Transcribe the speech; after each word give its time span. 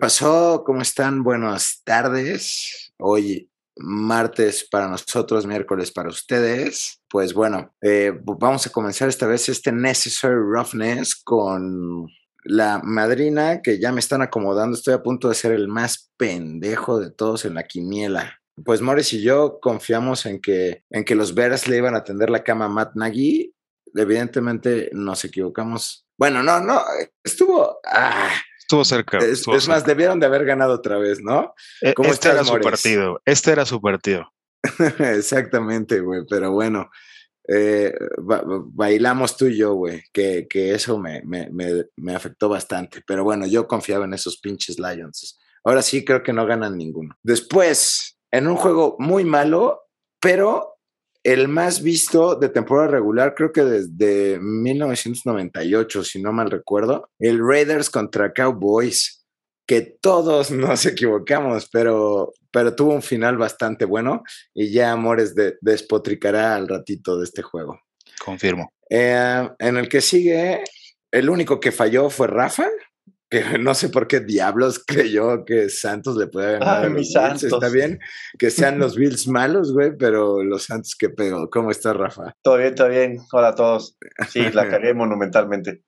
pasó? 0.00 0.64
¿Cómo 0.64 0.80
están? 0.80 1.22
Buenas 1.22 1.82
tardes. 1.84 2.92
Hoy 2.98 3.50
martes 3.76 4.66
para 4.68 4.88
nosotros, 4.88 5.46
miércoles 5.46 5.92
para 5.92 6.08
ustedes. 6.08 7.00
Pues 7.08 7.34
bueno, 7.34 7.74
eh, 7.82 8.12
vamos 8.22 8.66
a 8.66 8.70
comenzar 8.70 9.08
esta 9.08 9.26
vez 9.26 9.48
este 9.48 9.70
Necessary 9.72 10.34
Roughness 10.34 11.14
con 11.14 12.08
la 12.44 12.80
madrina 12.82 13.60
que 13.60 13.78
ya 13.78 13.92
me 13.92 14.00
están 14.00 14.22
acomodando. 14.22 14.76
Estoy 14.76 14.94
a 14.94 15.02
punto 15.02 15.28
de 15.28 15.34
ser 15.34 15.52
el 15.52 15.68
más 15.68 16.10
pendejo 16.16 16.98
de 16.98 17.10
todos 17.10 17.44
en 17.44 17.54
la 17.54 17.64
quiniela. 17.64 18.40
Pues 18.64 18.80
Morris 18.80 19.12
y 19.12 19.22
yo 19.22 19.60
confiamos 19.60 20.24
en 20.26 20.40
que, 20.40 20.82
en 20.90 21.04
que 21.04 21.14
los 21.14 21.34
Bears 21.34 21.68
le 21.68 21.76
iban 21.76 21.94
a 21.94 22.04
tender 22.04 22.30
la 22.30 22.42
cama 22.42 22.64
a 22.64 22.68
Matt 22.70 22.96
Nagy. 22.96 23.54
Evidentemente 23.94 24.88
nos 24.92 25.24
equivocamos. 25.24 26.06
Bueno, 26.16 26.42
no, 26.42 26.60
no, 26.60 26.80
estuvo... 27.22 27.80
Ah, 27.84 28.30
Estuvo 28.70 28.84
cerca. 28.84 29.18
Es, 29.18 29.66
más, 29.66 29.84
debieron 29.84 30.20
de 30.20 30.26
haber 30.26 30.44
ganado 30.44 30.74
otra 30.74 30.96
vez, 30.96 31.20
¿no? 31.20 31.56
E, 31.82 31.92
este 32.04 32.28
era 32.28 32.44
su 32.44 32.60
partido. 32.60 33.20
Este 33.24 33.50
era 33.50 33.66
su 33.66 33.80
partido. 33.80 34.32
Exactamente, 35.16 35.98
güey. 35.98 36.20
Pero 36.30 36.52
bueno, 36.52 36.88
eh, 37.48 37.92
bailamos 38.72 39.36
tú 39.36 39.46
y 39.46 39.56
yo, 39.56 39.74
güey. 39.74 40.04
Que, 40.12 40.46
que 40.48 40.72
eso 40.72 41.00
me, 41.00 41.20
me, 41.24 41.50
me, 41.96 42.14
afectó 42.14 42.48
bastante. 42.48 43.02
Pero 43.04 43.24
bueno, 43.24 43.44
yo 43.44 43.66
confiaba 43.66 44.04
en 44.04 44.14
esos 44.14 44.38
pinches 44.38 44.78
Lions. 44.78 45.40
Ahora 45.64 45.82
sí 45.82 46.04
creo 46.04 46.22
que 46.22 46.32
no 46.32 46.46
ganan 46.46 46.78
ninguno. 46.78 47.16
Después, 47.24 48.20
en 48.30 48.46
un 48.46 48.54
juego 48.54 48.94
muy 49.00 49.24
malo, 49.24 49.80
pero 50.20 50.69
el 51.22 51.48
más 51.48 51.82
visto 51.82 52.34
de 52.34 52.48
temporada 52.48 52.88
regular, 52.88 53.34
creo 53.34 53.52
que 53.52 53.62
desde 53.62 54.38
1998, 54.40 56.04
si 56.04 56.22
no 56.22 56.32
mal 56.32 56.50
recuerdo, 56.50 57.10
el 57.18 57.38
Raiders 57.46 57.90
contra 57.90 58.32
Cowboys, 58.32 59.26
que 59.66 59.82
todos 59.82 60.50
nos 60.50 60.86
equivocamos, 60.86 61.68
pero, 61.70 62.32
pero 62.50 62.74
tuvo 62.74 62.94
un 62.94 63.02
final 63.02 63.36
bastante 63.36 63.84
bueno 63.84 64.22
y 64.54 64.72
ya 64.72 64.92
Amores 64.92 65.34
despotricará 65.60 66.56
al 66.56 66.68
ratito 66.68 67.18
de 67.18 67.24
este 67.24 67.42
juego. 67.42 67.80
Confirmo. 68.24 68.72
Eh, 68.88 69.48
en 69.58 69.76
el 69.76 69.88
que 69.88 70.00
sigue, 70.00 70.64
el 71.10 71.30
único 71.30 71.60
que 71.60 71.72
falló 71.72 72.10
fue 72.10 72.26
Rafa, 72.26 72.68
que 73.30 73.58
no 73.58 73.74
sé 73.74 73.88
por 73.88 74.08
qué 74.08 74.20
diablos 74.20 74.82
creyó 74.86 75.44
que 75.44 75.68
Santos 75.70 76.16
le 76.16 76.26
puede 76.26 76.58
ganar. 76.58 76.84
a 76.84 76.88
los 76.88 76.94
Bills. 76.94 77.44
Está 77.44 77.68
bien 77.68 78.00
que 78.38 78.50
sean 78.50 78.78
los 78.78 78.96
Bills 78.98 79.28
malos, 79.28 79.72
güey, 79.72 79.96
pero 79.96 80.42
los 80.42 80.64
Santos, 80.64 80.96
qué 80.98 81.08
pedo. 81.08 81.48
¿Cómo 81.48 81.70
está, 81.70 81.92
Rafa? 81.92 82.34
Todo 82.42 82.58
bien, 82.58 82.74
todo 82.74 82.88
bien. 82.88 83.18
Hola 83.32 83.48
a 83.48 83.54
todos. 83.54 83.96
Sí, 84.28 84.50
la 84.52 84.68
cagué 84.68 84.92
monumentalmente. 84.92 85.82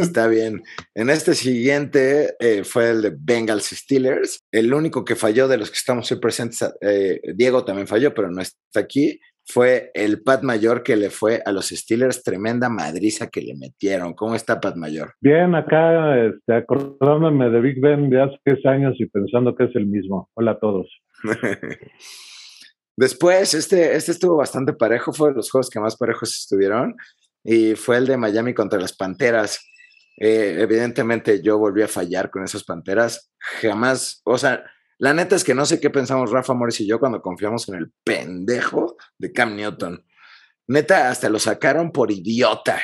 Está 0.00 0.26
bien. 0.26 0.64
En 0.94 1.10
este 1.10 1.34
siguiente 1.34 2.34
eh, 2.40 2.64
fue 2.64 2.90
el 2.90 3.02
de 3.02 3.14
Bengals 3.16 3.66
Steelers. 3.66 4.40
El 4.50 4.72
único 4.74 5.04
que 5.04 5.14
falló 5.14 5.46
de 5.46 5.58
los 5.58 5.70
que 5.70 5.76
estamos 5.76 6.10
hoy 6.10 6.18
presentes, 6.18 6.68
eh, 6.80 7.20
Diego 7.34 7.64
también 7.64 7.86
falló, 7.86 8.12
pero 8.12 8.30
no 8.30 8.40
está 8.40 8.80
aquí 8.80 9.20
fue 9.46 9.90
el 9.94 10.22
Pat 10.22 10.42
Mayor 10.42 10.82
que 10.82 10.96
le 10.96 11.10
fue 11.10 11.40
a 11.44 11.52
los 11.52 11.68
Steelers, 11.68 12.22
tremenda 12.22 12.68
madriza 12.68 13.28
que 13.28 13.40
le 13.40 13.54
metieron. 13.54 14.14
¿Cómo 14.14 14.34
está 14.34 14.60
Pat 14.60 14.76
Mayor? 14.76 15.14
Bien, 15.20 15.54
acá 15.54 16.18
este, 16.24 16.54
acordándome 16.54 17.48
de 17.50 17.60
Big 17.60 17.80
Ben 17.80 18.10
de 18.10 18.22
hace 18.22 18.36
10 18.44 18.66
años 18.66 18.94
y 18.98 19.06
pensando 19.06 19.54
que 19.54 19.64
es 19.64 19.76
el 19.76 19.86
mismo. 19.86 20.30
Hola 20.34 20.52
a 20.52 20.58
todos. 20.58 20.88
Después, 22.96 23.54
este, 23.54 23.94
este 23.94 24.12
estuvo 24.12 24.36
bastante 24.36 24.72
parejo, 24.72 25.12
fue 25.12 25.30
de 25.30 25.36
los 25.36 25.50
juegos 25.50 25.70
que 25.70 25.80
más 25.80 25.96
parejos 25.96 26.34
estuvieron, 26.36 26.96
y 27.44 27.74
fue 27.74 27.98
el 27.98 28.06
de 28.06 28.16
Miami 28.16 28.54
contra 28.54 28.80
las 28.80 28.96
Panteras. 28.96 29.60
Eh, 30.18 30.56
evidentemente 30.58 31.42
yo 31.42 31.58
volví 31.58 31.82
a 31.82 31.88
fallar 31.88 32.30
con 32.30 32.42
esas 32.42 32.64
Panteras. 32.64 33.30
Jamás, 33.60 34.22
o 34.24 34.38
sea, 34.38 34.64
la 34.98 35.12
neta 35.12 35.36
es 35.36 35.44
que 35.44 35.54
no 35.54 35.66
sé 35.66 35.80
qué 35.80 35.90
pensamos 35.90 36.30
Rafa 36.30 36.54
Morris 36.54 36.80
y 36.80 36.88
yo 36.88 36.98
cuando 36.98 37.20
confiamos 37.20 37.68
en 37.68 37.76
el 37.76 37.92
pendejo 38.02 38.96
de 39.18 39.32
Cam 39.32 39.56
Newton. 39.56 40.04
Neta, 40.68 41.10
hasta 41.10 41.28
lo 41.28 41.38
sacaron 41.38 41.92
por 41.92 42.10
idiota. 42.10 42.80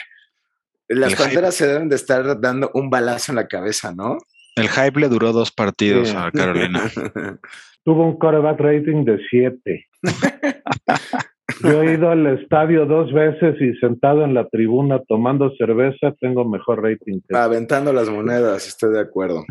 Las 0.89 1.15
panteras 1.15 1.55
se 1.55 1.67
deben 1.67 1.89
de 1.89 1.97
estar 1.97 2.41
dando 2.41 2.71
un 2.75 2.91
balazo 2.91 3.33
en 3.33 3.37
la 3.37 3.49
cabeza, 3.49 3.95
¿no? 3.95 4.19
El 4.57 4.69
hype 4.69 5.01
le 5.01 5.09
duró 5.09 5.33
dos 5.33 5.51
partidos 5.51 6.15
a 6.15 6.31
Carolina. 6.31 6.83
Tuvo 7.85 8.07
un 8.07 8.19
quarterback 8.19 8.61
rating 8.61 9.05
de 9.05 9.19
7. 9.31 9.89
Yo 11.63 11.83
he 11.83 11.95
ido 11.95 12.11
al 12.11 12.27
estadio 12.27 12.87
dos 12.87 13.13
veces 13.13 13.61
y 13.61 13.75
sentado 13.79 14.25
en 14.25 14.35
la 14.35 14.49
tribuna 14.49 15.01
tomando 15.09 15.51
cerveza 15.57 16.13
tengo 16.21 16.45
mejor 16.45 16.83
rating. 16.83 17.21
Aventando 17.33 17.93
las 17.93 18.09
monedas, 18.09 18.67
estoy 18.67 18.93
de 18.93 19.01
acuerdo. 19.01 19.45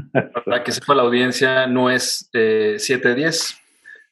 Para 0.45 0.63
que 0.63 0.71
sepa 0.71 0.95
la 0.95 1.03
audiencia, 1.03 1.67
no 1.67 1.89
es 1.89 2.29
eh, 2.33 2.75
7 2.77 3.09
de 3.09 3.15
10, 3.15 3.57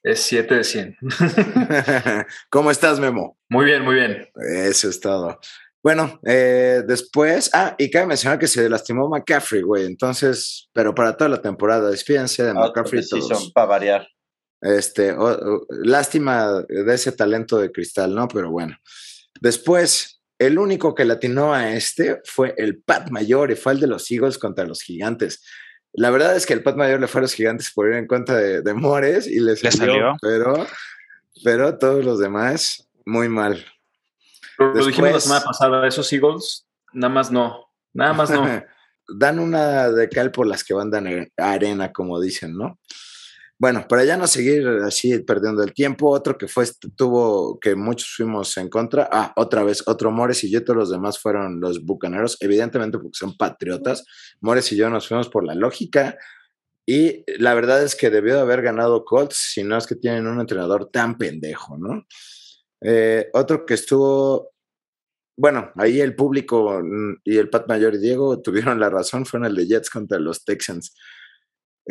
es 0.03 0.19
7 0.19 0.55
de 0.55 0.63
100. 0.63 0.97
¿Cómo 2.49 2.71
estás, 2.71 2.99
Memo? 2.99 3.37
Muy 3.49 3.65
bien, 3.65 3.83
muy 3.83 3.95
bien. 3.95 4.27
Eso 4.35 4.89
es 4.89 4.99
todo. 4.99 5.39
Bueno, 5.81 6.19
eh, 6.25 6.83
después, 6.85 7.49
ah, 7.53 7.75
y 7.77 7.89
cabe 7.89 8.07
mencionar 8.07 8.37
que 8.37 8.47
se 8.47 8.69
lastimó 8.69 9.07
McCaffrey, 9.07 9.61
güey, 9.61 9.85
entonces, 9.85 10.69
pero 10.73 10.93
para 10.93 11.15
toda 11.15 11.29
la 11.29 11.41
temporada, 11.41 11.89
despídense 11.89 12.43
de 12.43 12.49
ah, 12.49 12.55
McCaffrey 12.55 13.01
todos. 13.07 13.51
Para 13.53 13.67
variar. 13.67 14.07
Este, 14.61 15.15
lástima 15.69 16.61
de 16.67 16.93
ese 16.93 17.11
talento 17.11 17.57
de 17.57 17.71
cristal, 17.71 18.13
¿no? 18.13 18.27
Pero 18.27 18.51
bueno. 18.51 18.77
Después, 19.41 20.21
el 20.37 20.57
único 20.59 20.93
que 20.95 21.05
latinó 21.05 21.53
a 21.53 21.71
este 21.73 22.21
fue 22.25 22.53
el 22.57 22.81
Pat 22.81 23.09
Mayor 23.09 23.51
y 23.51 23.55
fue 23.55 23.73
el 23.73 23.79
de 23.79 23.87
los 23.87 24.09
Eagles 24.11 24.37
contra 24.37 24.65
los 24.65 24.81
Gigantes. 24.81 25.43
La 25.93 26.11
verdad 26.11 26.35
es 26.35 26.45
que 26.45 26.53
el 26.53 26.63
Pat 26.63 26.75
Mayor 26.75 26.99
le 26.99 27.07
fue 27.07 27.19
a 27.19 27.23
los 27.23 27.33
Gigantes 27.33 27.71
por 27.73 27.87
ir 27.87 27.95
en 27.95 28.07
contra 28.07 28.35
de, 28.35 28.73
Mores 28.73 29.27
y 29.27 29.39
les 29.39 29.59
salió, 29.59 30.15
Pero, 30.21 30.67
pero 31.43 31.77
todos 31.77 32.03
los 32.03 32.19
demás, 32.19 32.87
muy 33.05 33.29
mal. 33.29 33.65
Lo 34.57 34.85
dijimos 34.85 35.11
la 35.11 35.19
semana 35.19 35.45
pasada, 35.45 35.87
esos 35.87 36.11
Eagles, 36.11 36.67
nada 36.93 37.13
más 37.13 37.31
no, 37.31 37.65
nada 37.93 38.13
más 38.13 38.29
no. 38.29 38.45
dan 39.17 39.39
una 39.39 39.89
de 39.89 40.09
cal 40.09 40.31
por 40.31 40.45
las 40.45 40.63
que 40.63 40.73
van 40.73 40.91
a 40.93 41.53
arena, 41.53 41.91
como 41.91 42.19
dicen, 42.19 42.55
¿no? 42.55 42.79
Bueno, 43.61 43.85
para 43.89 44.05
ya 44.05 44.15
no 44.15 44.25
seguir 44.25 44.65
así 44.85 45.19
perdiendo 45.19 45.61
el 45.63 45.73
tiempo, 45.73 46.09
otro 46.11 46.37
que 46.37 46.47
fue, 46.47 46.65
tuvo, 46.95 47.59
que 47.59 47.75
muchos 47.75 48.09
fuimos 48.15 48.55
en 48.55 48.69
contra, 48.69 49.09
ah, 49.11 49.33
otra 49.35 49.63
vez, 49.63 49.83
otro 49.85 50.11
Mores 50.11 50.45
y 50.45 50.49
yo, 50.49 50.63
todos 50.63 50.77
los 50.77 50.89
demás 50.89 51.19
fueron 51.19 51.59
los 51.59 51.83
bucaneros, 51.83 52.37
evidentemente 52.39 52.97
porque 52.97 53.17
son 53.17 53.35
patriotas. 53.35 54.05
Mores 54.39 54.71
y 54.71 54.77
yo 54.77 54.89
nos 54.89 55.09
fuimos 55.09 55.27
por 55.27 55.43
la 55.43 55.55
lógica 55.55 56.17
y 56.85 57.25
la 57.37 57.53
verdad 57.53 57.83
es 57.83 57.95
que 57.95 58.09
debió 58.09 58.35
de 58.35 58.41
haber 58.41 58.61
ganado 58.61 59.03
Colts, 59.03 59.35
si 59.35 59.63
no 59.63 59.77
es 59.77 59.87
que 59.87 59.95
tienen 59.95 60.25
un 60.27 60.39
entrenador 60.39 60.89
tan 60.89 61.17
pendejo, 61.17 61.77
¿no? 61.77 62.05
Eh, 62.81 63.29
otro 63.33 63.65
que 63.65 63.73
estuvo, 63.73 64.51
bueno, 65.37 65.71
ahí 65.75 65.99
el 65.99 66.15
público 66.15 66.81
mm, 66.81 67.21
y 67.25 67.37
el 67.37 67.49
Pat 67.49 67.67
Mayor 67.67 67.95
y 67.95 67.99
Diego 67.99 68.41
tuvieron 68.41 68.79
la 68.79 68.89
razón, 68.89 69.25
fue 69.25 69.41
en 69.41 69.47
el 69.47 69.55
de 69.55 69.67
Jets 69.67 69.89
contra 69.89 70.17
los 70.17 70.45
Texans. 70.45 70.95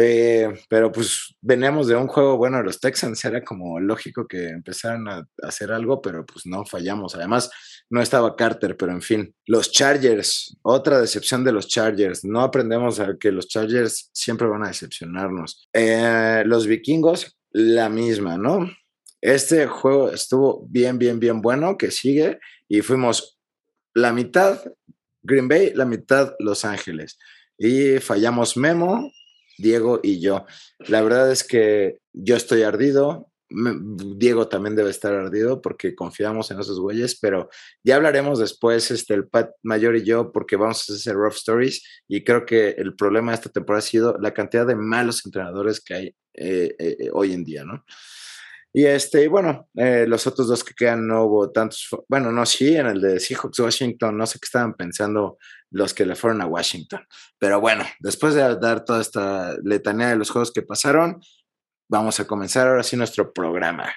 Eh, 0.01 0.49
pero 0.69 0.93
pues 0.93 1.35
veníamos 1.41 1.89
de 1.89 1.97
un 1.97 2.07
juego 2.07 2.37
bueno 2.37 2.59
de 2.59 2.63
los 2.63 2.79
Texans, 2.79 3.25
era 3.25 3.43
como 3.43 3.81
lógico 3.81 4.29
que 4.29 4.47
empezaran 4.47 5.09
a, 5.09 5.29
hacer 5.43 5.73
algo, 5.73 6.01
pero 6.01 6.25
pues 6.25 6.47
no 6.47 6.65
fallamos. 6.65 7.17
Además, 7.17 7.51
no 7.91 8.01
estaba 8.01 8.37
Carter, 8.37 8.77
pero 8.77 8.93
en 8.93 9.03
fin. 9.03 9.35
Los 9.45 9.73
Chargers, 9.73 10.57
otra 10.63 11.01
decepción 11.01 11.43
de 11.43 11.51
los 11.51 11.67
Chargers. 11.67 12.25
No 12.25 12.43
aprendemos 12.43 13.01
a 13.01 13.17
que 13.19 13.33
los 13.33 13.49
Chargers 13.49 14.09
siempre 14.13 14.47
van 14.47 14.63
a 14.63 14.69
decepcionarnos. 14.69 15.69
Eh, 15.73 16.45
los 16.47 16.69
vikingos, 16.69 17.37
la 17.51 17.89
misma, 17.89 18.39
¿no? 18.39 18.71
Este 19.21 19.67
juego 19.67 20.13
estuvo 20.13 20.65
bien, 20.69 20.99
bien, 20.99 21.19
bien 21.19 21.43
bueno, 21.43 21.77
que 21.77 21.91
sigue, 21.91 22.39
y 22.69 22.83
fuimos 22.83 23.37
la 23.95 24.13
mitad 24.13 24.61
Green 25.23 25.49
Bay, 25.49 25.73
la 25.75 25.87
mitad 25.87 26.35
Los 26.39 26.65
Ángeles. 26.65 27.19
Y 27.59 27.99
fallamos 27.99 28.57
Memo, 28.57 29.11
Diego 29.59 30.01
y 30.03 30.21
yo. 30.21 30.47
La 30.79 31.03
verdad 31.03 31.31
es 31.31 31.45
que 31.45 31.99
yo 32.13 32.37
estoy 32.37 32.63
ardido. 32.63 33.31
Diego 33.51 34.49
también 34.49 34.77
debe 34.77 34.91
estar 34.91 35.15
ardido 35.15 35.63
porque 35.63 35.95
confiamos 35.95 36.51
en 36.51 36.61
esos 36.61 36.79
güeyes, 36.81 37.19
pero 37.19 37.49
ya 37.83 37.97
hablaremos 37.97 38.39
después, 38.39 38.91
este, 38.91 39.15
el 39.15 39.27
Pat 39.27 39.53
Mayor 39.63 39.97
y 39.97 40.05
yo, 40.05 40.33
porque 40.33 40.57
vamos 40.57 40.89
a 40.89 40.93
hacer 40.93 41.15
Rough 41.15 41.37
Stories 41.37 41.83
y 42.07 42.25
creo 42.25 42.45
que 42.45 42.71
el 42.71 42.95
problema 42.95 43.33
de 43.33 43.37
esta 43.37 43.49
temporada 43.49 43.79
ha 43.79 43.83
sido 43.83 44.19
la 44.21 44.35
cantidad 44.35 44.67
de 44.67 44.77
malos 44.77 45.25
entrenadores 45.25 45.81
que 45.81 45.95
hay 45.95 46.15
eh, 46.41 46.77
eh, 46.79 46.97
eh, 47.01 47.11
hoy 47.13 47.33
en 47.33 47.43
día, 47.43 47.65
¿no? 47.65 47.85
Y 48.73 48.85
este, 48.85 49.27
bueno, 49.29 49.69
los 49.75 50.27
otros 50.27 50.47
dos 50.47 50.63
que 50.63 50.75
quedan 50.75 51.09
no 51.09 51.25
hubo 51.25 51.51
tantos, 51.51 51.89
bueno, 52.07 52.31
no, 52.31 52.45
sí, 52.45 52.77
en 52.77 52.87
el 52.87 53.01
de 53.01 53.19
Seahawks 53.19 53.59
Washington, 53.59 54.17
no 54.17 54.27
sé 54.27 54.39
qué 54.39 54.45
estaban 54.45 54.75
pensando 54.75 55.39
los 55.71 55.95
que 55.95 56.07
le 56.07 56.15
fueron 56.15 56.41
a 56.43 56.47
Washington. 56.47 57.07
Pero 57.39 57.61
bueno, 57.61 57.85
después 58.01 58.35
de 58.35 58.57
dar 58.57 58.85
toda 58.85 59.01
esta 59.01 59.57
letanía 59.63 60.09
de 60.09 60.17
los 60.17 60.31
juegos 60.31 60.53
que 60.53 60.63
pasaron, 60.63 61.21
vamos 61.89 62.21
a 62.21 62.27
comenzar 62.27 62.69
ahora 62.69 62.83
sí 62.83 62.97
nuestro 62.97 63.33
programa. 63.33 63.93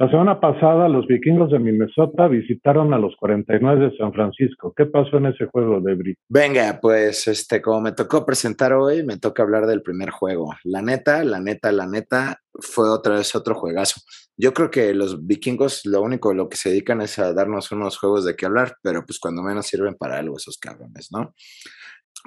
La 0.00 0.08
semana 0.08 0.38
pasada 0.38 0.88
los 0.88 1.08
vikingos 1.08 1.50
de 1.50 1.58
Minnesota 1.58 2.28
visitaron 2.28 2.94
a 2.94 2.98
los 2.98 3.16
49 3.16 3.90
de 3.90 3.96
San 3.96 4.12
Francisco. 4.12 4.72
¿Qué 4.76 4.86
pasó 4.86 5.16
en 5.16 5.26
ese 5.26 5.46
juego, 5.46 5.80
Debris? 5.80 6.14
Venga, 6.28 6.78
pues 6.80 7.26
este, 7.26 7.60
como 7.60 7.80
me 7.80 7.90
tocó 7.90 8.24
presentar 8.24 8.72
hoy, 8.74 9.02
me 9.02 9.18
toca 9.18 9.42
hablar 9.42 9.66
del 9.66 9.82
primer 9.82 10.10
juego. 10.10 10.54
La 10.62 10.82
neta, 10.82 11.24
la 11.24 11.40
neta, 11.40 11.72
la 11.72 11.88
neta, 11.88 12.40
fue 12.52 12.88
otra 12.88 13.16
vez 13.16 13.34
otro 13.34 13.56
juegazo. 13.56 14.00
Yo 14.36 14.54
creo 14.54 14.70
que 14.70 14.94
los 14.94 15.26
vikingos 15.26 15.84
lo 15.84 16.00
único 16.00 16.32
lo 16.32 16.48
que 16.48 16.56
se 16.56 16.70
dedican 16.70 17.00
es 17.00 17.18
a 17.18 17.32
darnos 17.32 17.72
unos 17.72 17.98
juegos 17.98 18.24
de 18.24 18.36
qué 18.36 18.46
hablar, 18.46 18.76
pero 18.80 19.04
pues 19.04 19.18
cuando 19.18 19.42
menos 19.42 19.66
sirven 19.66 19.96
para 19.96 20.18
algo 20.18 20.36
esos 20.36 20.58
cabrones, 20.58 21.08
¿no? 21.10 21.34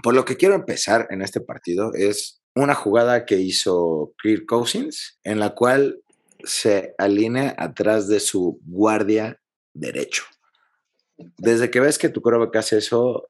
Por 0.03 0.13
lo 0.13 0.25
que 0.25 0.35
quiero 0.35 0.56
empezar 0.56 1.07
en 1.09 1.21
este 1.21 1.39
partido 1.39 1.94
es 1.94 2.41
una 2.53 2.75
jugada 2.75 3.25
que 3.25 3.38
hizo 3.38 4.12
Kirk 4.21 4.45
Cousins, 4.45 5.21
en 5.23 5.39
la 5.39 5.51
cual 5.51 6.01
se 6.45 6.95
alinea 6.97 7.55
atrás 7.57 8.07
de 8.07 8.19
su 8.19 8.59
guardia 8.65 9.39
derecho. 9.73 10.23
Desde 11.38 11.69
que 11.69 11.79
ves 11.79 11.97
que 11.97 12.09
tu 12.09 12.21
que 12.21 12.57
hace 12.57 12.77
eso, 12.77 13.29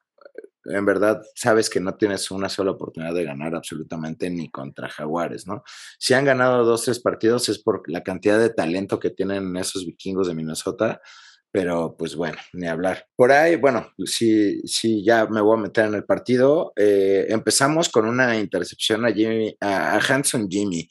en 0.66 0.86
verdad 0.86 1.22
sabes 1.36 1.70
que 1.70 1.80
no 1.80 1.96
tienes 1.96 2.32
una 2.32 2.50
sola 2.50 2.72
oportunidad 2.72 3.14
de 3.14 3.24
ganar 3.24 3.56
absolutamente 3.56 4.30
ni 4.30 4.50
contra 4.50 4.90
Jaguares, 4.90 5.48
¿no? 5.48 5.64
Si 6.00 6.14
han 6.14 6.26
ganado 6.26 6.64
dos, 6.64 6.84
tres 6.84 7.00
partidos 7.00 7.50
es 7.50 7.60
por 7.60 7.84
la 7.90 8.04
cantidad 8.04 8.40
de 8.40 8.50
talento 8.50 9.00
que 9.00 9.10
tienen 9.10 9.56
esos 9.58 9.86
vikingos 9.86 10.28
de 10.28 10.36
Minnesota, 10.36 11.02
pero 11.52 11.96
pues 11.98 12.16
bueno, 12.16 12.38
ni 12.54 12.68
hablar. 12.68 13.08
Por 13.16 13.32
ahí, 13.32 13.58
bueno, 13.58 13.92
si, 14.06 14.62
si 14.62 15.04
ya 15.04 15.26
me 15.26 15.42
voy 15.42 15.58
a 15.58 15.62
meter 15.62 15.86
en 15.86 15.96
el 15.96 16.06
partido, 16.06 16.72
eh, 16.78 17.26
empezamos 17.30 17.90
con 17.90 18.06
una 18.06 18.38
intercepción 18.40 19.06
a, 19.06 19.12
Jimmy, 19.12 19.56
a 19.60 19.98
Hanson 19.98 20.48
Jimmy 20.50 20.88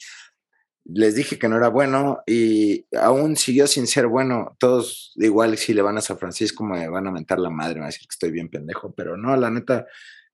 les 0.85 1.15
dije 1.15 1.37
que 1.37 1.47
no 1.47 1.57
era 1.57 1.69
bueno 1.69 2.21
y 2.25 2.85
aún 2.97 3.35
siguió 3.35 3.67
sin 3.67 3.87
ser 3.87 4.07
bueno. 4.07 4.55
Todos 4.59 5.13
igual 5.15 5.57
si 5.57 5.73
le 5.73 5.81
van 5.81 5.97
a 5.97 6.01
San 6.01 6.17
Francisco 6.17 6.63
me 6.63 6.87
van 6.89 7.07
a 7.07 7.11
mentar 7.11 7.39
la 7.39 7.49
madre, 7.49 7.75
me 7.75 7.79
van 7.81 7.85
a 7.85 7.91
decir 7.91 8.07
que 8.07 8.13
estoy 8.13 8.31
bien 8.31 8.49
pendejo, 8.49 8.93
pero 8.93 9.17
no, 9.17 9.35
la 9.35 9.49
neta, 9.49 9.85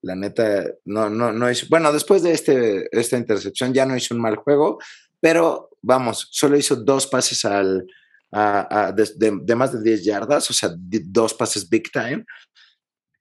la 0.01 0.15
neta, 0.15 0.65
no, 0.85 1.09
no, 1.09 1.31
no 1.31 1.51
hizo. 1.51 1.67
Bueno, 1.69 1.91
después 1.91 2.23
de 2.23 2.31
este, 2.31 2.87
esta 2.97 3.17
intercepción 3.17 3.73
ya 3.73 3.85
no 3.85 3.95
hizo 3.95 4.15
un 4.15 4.21
mal 4.21 4.35
juego, 4.35 4.79
pero 5.19 5.69
vamos, 5.81 6.27
solo 6.31 6.57
hizo 6.57 6.75
dos 6.75 7.07
pases 7.07 7.43
al, 7.45 7.85
de, 8.31 9.55
más 9.55 9.73
de 9.73 9.81
10 9.81 10.05
yardas, 10.05 10.49
o 10.49 10.53
sea, 10.53 10.69
dos 10.75 11.33
pases 11.33 11.69
big 11.69 11.91
time. 11.91 12.25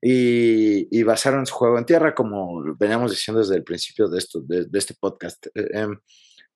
Y, 0.02 1.02
basaron 1.02 1.46
su 1.46 1.54
juego 1.54 1.78
en 1.78 1.86
tierra, 1.86 2.14
como 2.14 2.62
veníamos 2.76 3.10
diciendo 3.10 3.40
desde 3.40 3.56
el 3.56 3.64
principio 3.64 4.08
de, 4.08 4.18
esto, 4.18 4.40
de, 4.40 4.68
este 4.72 4.94
podcast. 4.94 5.46
Eh, 5.54 5.68
em, 5.72 5.98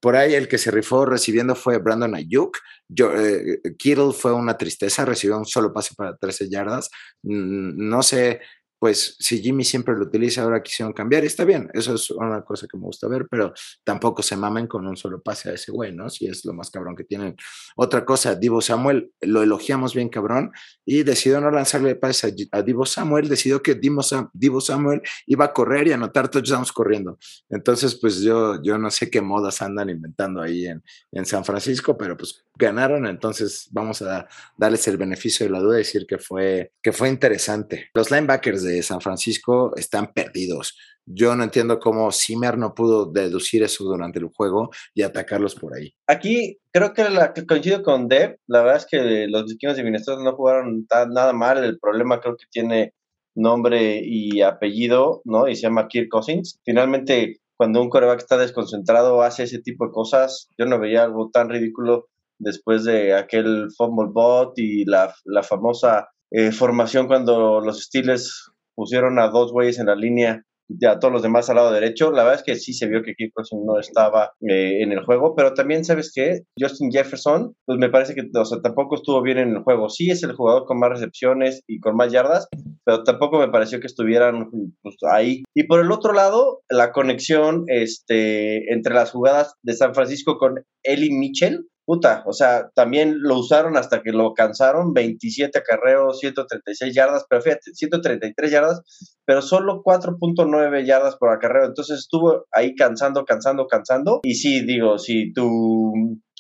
por 0.00 0.17
ahí 0.17 0.35
el 0.35 0.49
que 0.49 0.58
se 0.58 0.70
rifó 0.70 1.05
recibiendo 1.05 1.55
fue 1.55 1.79
Brandon 1.79 2.14
Ayuk. 2.14 2.58
Yo, 2.88 3.12
eh, 3.14 3.61
Kittle 3.79 4.12
fue 4.12 4.32
una 4.32 4.56
tristeza, 4.56 5.05
recibió 5.05 5.37
un 5.37 5.44
solo 5.44 5.73
pase 5.73 5.94
para 5.94 6.17
13 6.17 6.49
yardas. 6.49 6.91
No 7.23 8.02
sé 8.02 8.41
pues 8.80 9.14
si 9.18 9.42
Jimmy 9.42 9.62
siempre 9.62 9.94
lo 9.94 10.04
utiliza, 10.04 10.42
ahora 10.42 10.62
quisieron 10.62 10.94
cambiar, 10.94 11.22
está 11.22 11.44
bien, 11.44 11.68
eso 11.74 11.94
es 11.94 12.10
una 12.10 12.42
cosa 12.42 12.66
que 12.66 12.78
me 12.78 12.84
gusta 12.84 13.06
ver, 13.08 13.28
pero 13.30 13.52
tampoco 13.84 14.22
se 14.22 14.38
mamen 14.38 14.66
con 14.66 14.86
un 14.86 14.96
solo 14.96 15.22
pase 15.22 15.50
a 15.50 15.52
ese 15.52 15.70
güey, 15.70 15.94
¿no? 15.94 16.08
Si 16.08 16.26
es 16.26 16.46
lo 16.46 16.54
más 16.54 16.70
cabrón 16.70 16.96
que 16.96 17.04
tienen. 17.04 17.36
Otra 17.76 18.06
cosa, 18.06 18.34
Divo 18.34 18.62
Samuel, 18.62 19.12
lo 19.20 19.42
elogiamos 19.42 19.94
bien 19.94 20.08
cabrón, 20.08 20.50
y 20.86 21.02
decidió 21.02 21.42
no 21.42 21.50
lanzarle 21.50 21.94
pase 21.94 22.34
a, 22.52 22.62
Divo 22.62 22.86
Samuel, 22.86 23.28
decidió 23.28 23.62
que 23.62 23.74
Divo, 23.74 24.60
Samuel 24.60 25.02
iba 25.26 25.44
a 25.44 25.52
correr 25.52 25.88
y 25.88 25.92
anotar 25.92 26.30
touchdowns 26.30 26.72
corriendo. 26.72 27.18
Entonces, 27.50 27.98
pues 28.00 28.22
yo, 28.22 28.62
yo 28.62 28.78
no 28.78 28.90
sé 28.90 29.10
qué 29.10 29.20
modas 29.20 29.60
andan 29.60 29.90
inventando 29.90 30.40
ahí 30.40 30.66
en, 30.66 30.82
en 31.12 31.26
San 31.26 31.44
Francisco, 31.44 31.98
pero 31.98 32.16
pues 32.16 32.46
ganaron, 32.60 33.06
entonces 33.06 33.68
vamos 33.72 34.02
a 34.02 34.28
darles 34.56 34.86
el 34.86 34.96
beneficio 34.96 35.46
de 35.46 35.52
la 35.52 35.58
duda 35.58 35.76
y 35.76 35.78
decir 35.78 36.06
que 36.06 36.18
fue, 36.18 36.72
que 36.82 36.92
fue 36.92 37.08
interesante. 37.08 37.88
Los 37.94 38.10
linebackers 38.10 38.62
de 38.62 38.82
San 38.82 39.00
Francisco 39.00 39.74
están 39.76 40.12
perdidos. 40.12 40.76
Yo 41.06 41.34
no 41.34 41.42
entiendo 41.42 41.80
cómo 41.80 42.12
Zimmer 42.12 42.56
no 42.56 42.74
pudo 42.74 43.10
deducir 43.10 43.64
eso 43.64 43.82
durante 43.84 44.20
el 44.20 44.28
juego 44.28 44.70
y 44.94 45.02
atacarlos 45.02 45.56
por 45.56 45.74
ahí. 45.74 45.92
Aquí 46.06 46.58
creo 46.72 46.92
que, 46.92 47.04
coincido 47.46 47.82
con 47.82 48.06
Deb. 48.06 48.38
La 48.46 48.60
verdad 48.60 48.76
es 48.76 48.86
que 48.86 49.26
los 49.26 49.46
vikingos 49.46 49.76
de 49.76 49.82
Minnesota 49.82 50.22
no 50.22 50.36
jugaron 50.36 50.86
nada 51.08 51.32
mal. 51.32 51.64
El 51.64 51.80
problema 51.80 52.20
creo 52.20 52.36
que 52.36 52.44
tiene 52.50 52.94
nombre 53.34 54.00
y 54.04 54.42
apellido, 54.42 55.22
¿no? 55.24 55.48
Y 55.48 55.56
se 55.56 55.62
llama 55.62 55.88
Kirk 55.88 56.08
Cousins. 56.10 56.60
Finalmente, 56.64 57.40
cuando 57.56 57.82
un 57.82 57.90
coreback 57.90 58.20
está 58.20 58.36
desconcentrado, 58.36 59.22
hace 59.22 59.42
ese 59.44 59.60
tipo 59.60 59.86
de 59.86 59.92
cosas. 59.92 60.48
Yo 60.56 60.66
no 60.66 60.78
veía 60.78 61.02
algo 61.02 61.30
tan 61.30 61.48
ridículo 61.48 62.08
después 62.40 62.84
de 62.84 63.14
aquel 63.14 63.69
fumble 63.76 64.10
bot 64.12 64.58
y 64.58 64.84
la, 64.84 65.14
la 65.25 65.42
famosa 65.42 66.08
eh, 66.32 66.52
formación 66.52 67.06
cuando 67.06 67.60
los 67.60 67.82
Steelers 67.82 68.50
pusieron 68.75 69.19
a 69.19 69.28
dos 69.28 69.52
güeyes 69.52 69.78
en 69.78 69.87
la 69.87 69.94
línea 69.94 70.42
y 70.69 70.87
a 70.87 70.98
todos 70.98 71.12
los 71.12 71.22
demás 71.22 71.50
al 71.50 71.56
lado 71.56 71.72
derecho. 71.72 72.10
La 72.10 72.22
verdad 72.22 72.40
es 72.40 72.44
que 72.44 72.54
sí 72.54 72.72
se 72.72 72.87
vio 72.87 73.02
que 73.02 73.14
Kirk 73.14 73.32
no 73.64 73.78
estaba 73.78 74.32
eh, 74.48 74.82
en 74.82 74.92
el 74.92 75.04
juego, 75.04 75.34
pero 75.34 75.54
también, 75.54 75.84
¿sabes 75.84 76.12
qué? 76.14 76.42
Justin 76.58 76.90
Jefferson, 76.92 77.54
pues 77.66 77.78
me 77.78 77.90
parece 77.90 78.14
que 78.14 78.22
o 78.32 78.44
sea, 78.44 78.60
tampoco 78.60 78.94
estuvo 78.94 79.22
bien 79.22 79.38
en 79.38 79.50
el 79.50 79.62
juego. 79.62 79.88
Sí 79.88 80.10
es 80.10 80.22
el 80.22 80.32
jugador 80.32 80.66
con 80.66 80.78
más 80.78 80.90
recepciones 80.90 81.62
y 81.66 81.81
con 81.81 81.96
más 81.96 82.12
yardas, 82.12 82.48
pero 82.84 83.02
tampoco 83.02 83.38
me 83.38 83.48
pareció 83.48 83.81
que 83.81 83.87
estuvieran 83.87 84.50
pues, 84.82 84.96
ahí. 85.10 85.42
Y 85.54 85.64
por 85.64 85.81
el 85.81 85.90
otro 85.90 86.12
lado, 86.12 86.62
la 86.70 86.92
conexión 86.92 87.64
este, 87.66 88.72
entre 88.72 88.94
las 88.94 89.10
jugadas 89.10 89.54
de 89.62 89.75
San 89.75 89.94
Francisco 89.94 90.38
con 90.38 90.64
Eli 90.84 91.10
Mitchell, 91.10 91.66
puta, 91.90 92.22
o 92.25 92.32
sea, 92.32 92.70
también 92.72 93.16
lo 93.19 93.37
usaron 93.37 93.76
hasta 93.76 94.00
que 94.00 94.12
lo 94.12 94.32
cansaron, 94.32 94.92
27 94.94 95.58
acarreos, 95.58 96.20
136 96.20 96.94
yardas, 96.94 97.26
pero 97.28 97.42
fíjate, 97.42 97.75
133 97.75 98.48
yardas, 98.48 99.16
pero 99.26 99.42
solo 99.42 99.82
4.9 99.82 100.87
yardas 100.87 101.16
por 101.16 101.31
acarreo, 101.31 101.64
entonces 101.64 101.98
estuvo 101.98 102.44
ahí 102.52 102.76
cansando, 102.76 103.25
cansando, 103.25 103.66
cansando, 103.66 104.20
y 104.22 104.34
sí, 104.37 104.64
digo, 104.64 104.98
si 104.98 105.32
tú, 105.32 105.92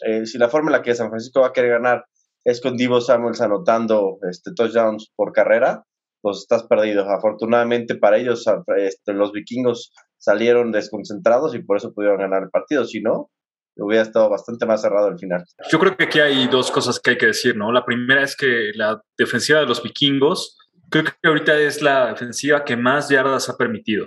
eh, 0.06 0.24
si 0.24 0.38
la 0.38 0.48
forma 0.48 0.68
en 0.68 0.74
la 0.74 0.82
que 0.82 0.94
San 0.94 1.08
Francisco 1.08 1.40
va 1.40 1.48
a 1.48 1.52
querer 1.52 1.72
ganar 1.72 2.04
es 2.44 2.60
con 2.60 2.76
Divo 2.76 3.00
Samuels 3.00 3.40
anotando 3.40 4.18
este, 4.30 4.52
touchdowns 4.54 5.10
por 5.16 5.32
carrera, 5.32 5.84
pues 6.22 6.38
estás 6.38 6.62
perdido. 6.62 7.10
Afortunadamente 7.10 7.96
para 7.96 8.18
ellos, 8.18 8.44
este, 8.76 9.14
los 9.14 9.32
vikingos 9.32 9.92
salieron 10.16 10.70
desconcentrados 10.70 11.56
y 11.56 11.64
por 11.64 11.78
eso 11.78 11.92
pudieron 11.92 12.20
ganar 12.20 12.44
el 12.44 12.50
partido, 12.50 12.84
si 12.84 13.00
no, 13.00 13.30
hubiera 13.76 14.02
estado 14.02 14.28
bastante 14.28 14.66
más 14.66 14.82
cerrado 14.82 15.08
al 15.08 15.18
final. 15.18 15.44
Yo 15.70 15.78
creo 15.78 15.96
que 15.96 16.04
aquí 16.04 16.20
hay 16.20 16.46
dos 16.48 16.70
cosas 16.70 17.00
que 17.00 17.10
hay 17.10 17.18
que 17.18 17.26
decir, 17.26 17.56
¿no? 17.56 17.72
La 17.72 17.84
primera 17.84 18.22
es 18.22 18.36
que 18.36 18.72
la 18.74 19.00
defensiva 19.16 19.60
de 19.60 19.66
los 19.66 19.82
vikingos, 19.82 20.58
creo 20.90 21.04
que 21.04 21.12
ahorita 21.28 21.58
es 21.58 21.82
la 21.82 22.08
defensiva 22.08 22.64
que 22.64 22.76
más 22.76 23.08
yardas 23.08 23.48
ha 23.48 23.56
permitido. 23.56 24.06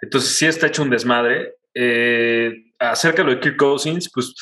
Entonces, 0.00 0.36
sí 0.36 0.46
está 0.46 0.66
hecho 0.66 0.82
un 0.82 0.90
desmadre. 0.90 1.56
Eh, 1.74 2.52
acerca 2.78 3.22
de 3.22 3.24
lo 3.24 3.34
de 3.34 3.40
Kirk 3.40 3.56
Cousins, 3.56 4.10
pues, 4.12 4.34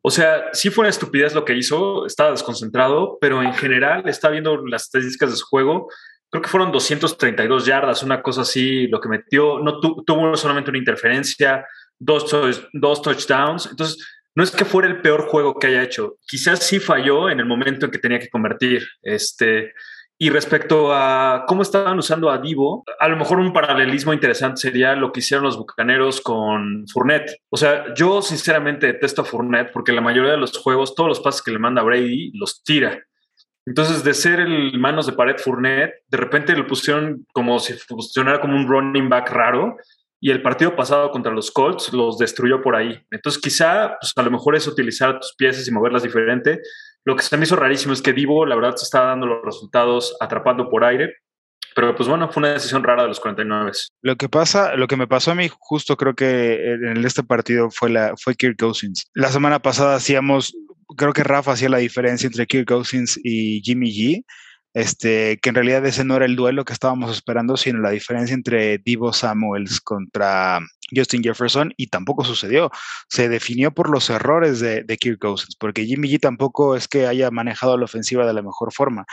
o 0.00 0.10
sea, 0.10 0.46
sí 0.52 0.70
fue 0.70 0.82
una 0.82 0.90
estupidez 0.90 1.34
lo 1.34 1.44
que 1.44 1.54
hizo, 1.54 2.06
estaba 2.06 2.32
desconcentrado, 2.32 3.18
pero 3.20 3.42
en 3.42 3.54
general 3.54 4.08
está 4.08 4.30
viendo 4.30 4.66
las 4.66 4.84
estadísticas 4.84 5.30
de 5.30 5.36
su 5.36 5.46
juego. 5.46 5.88
Creo 6.30 6.42
que 6.42 6.48
fueron 6.48 6.72
232 6.72 7.66
yardas, 7.66 8.02
una 8.02 8.22
cosa 8.22 8.40
así, 8.40 8.88
lo 8.88 9.00
que 9.00 9.08
metió. 9.08 9.60
No 9.60 9.78
tuvo 9.80 10.34
solamente 10.36 10.70
una 10.70 10.78
interferencia, 10.78 11.66
dos, 12.04 12.68
dos 12.72 13.02
touchdowns. 13.02 13.66
Entonces, 13.70 14.04
no 14.34 14.42
es 14.42 14.50
que 14.50 14.64
fuera 14.64 14.88
el 14.88 15.00
peor 15.00 15.26
juego 15.28 15.58
que 15.58 15.68
haya 15.68 15.82
hecho. 15.82 16.16
Quizás 16.26 16.60
sí 16.60 16.80
falló 16.80 17.28
en 17.28 17.40
el 17.40 17.46
momento 17.46 17.86
en 17.86 17.92
que 17.92 17.98
tenía 17.98 18.18
que 18.18 18.30
convertir. 18.30 18.86
Este, 19.02 19.72
y 20.18 20.30
respecto 20.30 20.92
a 20.92 21.44
cómo 21.46 21.62
estaban 21.62 21.98
usando 21.98 22.30
a 22.30 22.38
Divo, 22.38 22.84
a 22.98 23.08
lo 23.08 23.16
mejor 23.16 23.38
un 23.38 23.52
paralelismo 23.52 24.12
interesante 24.12 24.60
sería 24.60 24.94
lo 24.94 25.12
que 25.12 25.20
hicieron 25.20 25.44
los 25.44 25.56
bucaneros 25.56 26.20
con 26.20 26.86
Fournette. 26.88 27.40
O 27.50 27.56
sea, 27.56 27.92
yo 27.94 28.22
sinceramente 28.22 28.86
detesto 28.86 29.22
a 29.22 29.24
Fournette 29.24 29.72
porque 29.72 29.92
la 29.92 30.00
mayoría 30.00 30.32
de 30.32 30.38
los 30.38 30.56
juegos, 30.56 30.94
todos 30.94 31.08
los 31.08 31.20
pases 31.20 31.42
que 31.42 31.50
le 31.50 31.58
manda 31.58 31.82
Brady, 31.82 32.32
los 32.34 32.62
tira. 32.62 33.00
Entonces, 33.66 34.02
de 34.02 34.14
ser 34.14 34.40
el 34.40 34.78
manos 34.78 35.06
de 35.06 35.12
pared 35.12 35.36
Fournette, 35.38 36.04
de 36.08 36.18
repente 36.18 36.56
lo 36.56 36.66
pusieron 36.66 37.26
como 37.32 37.58
si 37.60 37.74
funcionara 37.74 38.40
como 38.40 38.56
un 38.56 38.66
running 38.66 39.08
back 39.08 39.30
raro 39.30 39.76
y 40.24 40.30
el 40.30 40.40
partido 40.40 40.76
pasado 40.76 41.10
contra 41.10 41.32
los 41.32 41.50
Colts 41.50 41.92
los 41.92 42.16
destruyó 42.16 42.62
por 42.62 42.76
ahí. 42.76 43.04
Entonces, 43.10 43.42
quizá, 43.42 43.96
pues 44.00 44.12
a 44.14 44.22
lo 44.22 44.30
mejor 44.30 44.54
es 44.54 44.68
utilizar 44.68 45.18
tus 45.18 45.34
piezas 45.36 45.66
y 45.66 45.72
moverlas 45.72 46.04
diferente. 46.04 46.60
Lo 47.04 47.16
que 47.16 47.24
se 47.24 47.36
me 47.36 47.42
hizo 47.42 47.56
rarísimo 47.56 47.92
es 47.92 48.00
que 48.00 48.12
Divo, 48.12 48.46
la 48.46 48.54
verdad, 48.54 48.76
se 48.76 48.84
estaba 48.84 49.06
dando 49.06 49.26
los 49.26 49.44
resultados 49.44 50.16
atrapando 50.20 50.70
por 50.70 50.84
aire. 50.84 51.12
Pero 51.74 51.92
pues 51.96 52.08
bueno, 52.08 52.30
fue 52.30 52.42
una 52.42 52.52
decisión 52.52 52.84
rara 52.84 53.02
de 53.02 53.08
los 53.08 53.18
49. 53.18 53.72
Lo 54.02 54.14
que 54.14 54.28
pasa, 54.28 54.76
lo 54.76 54.86
que 54.86 54.96
me 54.96 55.08
pasó 55.08 55.32
a 55.32 55.34
mí 55.34 55.48
justo 55.58 55.96
creo 55.96 56.14
que 56.14 56.72
en 56.74 57.04
este 57.04 57.24
partido 57.24 57.70
fue 57.72 57.90
la 57.90 58.14
fue 58.16 58.36
Kirk 58.36 58.58
Cousins. 58.60 59.10
La 59.14 59.28
semana 59.28 59.58
pasada 59.60 59.96
hacíamos, 59.96 60.54
creo 60.96 61.12
que 61.12 61.24
Rafa 61.24 61.52
hacía 61.52 61.68
la 61.68 61.78
diferencia 61.78 62.28
entre 62.28 62.46
Kirk 62.46 62.68
Cousins 62.68 63.18
y 63.24 63.60
Jimmy 63.62 63.90
G 63.90 64.24
este, 64.74 65.38
que 65.40 65.50
en 65.50 65.54
realidad 65.54 65.84
ese 65.84 66.04
no 66.04 66.16
era 66.16 66.24
el 66.24 66.36
duelo 66.36 66.64
que 66.64 66.72
estábamos 66.72 67.10
esperando, 67.12 67.56
sino 67.56 67.80
la 67.80 67.90
diferencia 67.90 68.34
entre 68.34 68.78
Divo 68.78 69.12
Samuels 69.12 69.80
contra 69.80 70.60
Justin 70.94 71.22
Jefferson 71.22 71.72
y 71.76 71.88
tampoco 71.88 72.24
sucedió. 72.24 72.70
Se 73.08 73.28
definió 73.28 73.72
por 73.72 73.90
los 73.90 74.08
errores 74.10 74.60
de, 74.60 74.84
Kirk 74.98 75.18
Cousins, 75.18 75.56
porque 75.56 75.84
Jimmy 75.84 76.08
G 76.08 76.20
tampoco 76.20 76.76
es 76.76 76.88
que 76.88 77.06
haya 77.06 77.30
manejado 77.30 77.76
la 77.76 77.84
ofensiva 77.84 78.26
de 78.26 78.34
la 78.34 78.42
mejor 78.42 78.72
forma. 78.72 79.04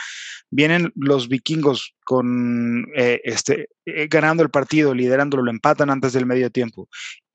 Vienen 0.50 0.92
los 0.94 1.28
vikingos 1.28 1.94
con 2.04 2.86
eh, 2.96 3.20
este, 3.24 3.68
eh, 3.86 4.08
ganando 4.08 4.42
el 4.42 4.50
partido, 4.50 4.94
liderándolo, 4.94 5.42
lo 5.44 5.50
empatan 5.50 5.90
antes 5.90 6.12
del 6.12 6.26
medio 6.26 6.50
tiempo 6.50 6.88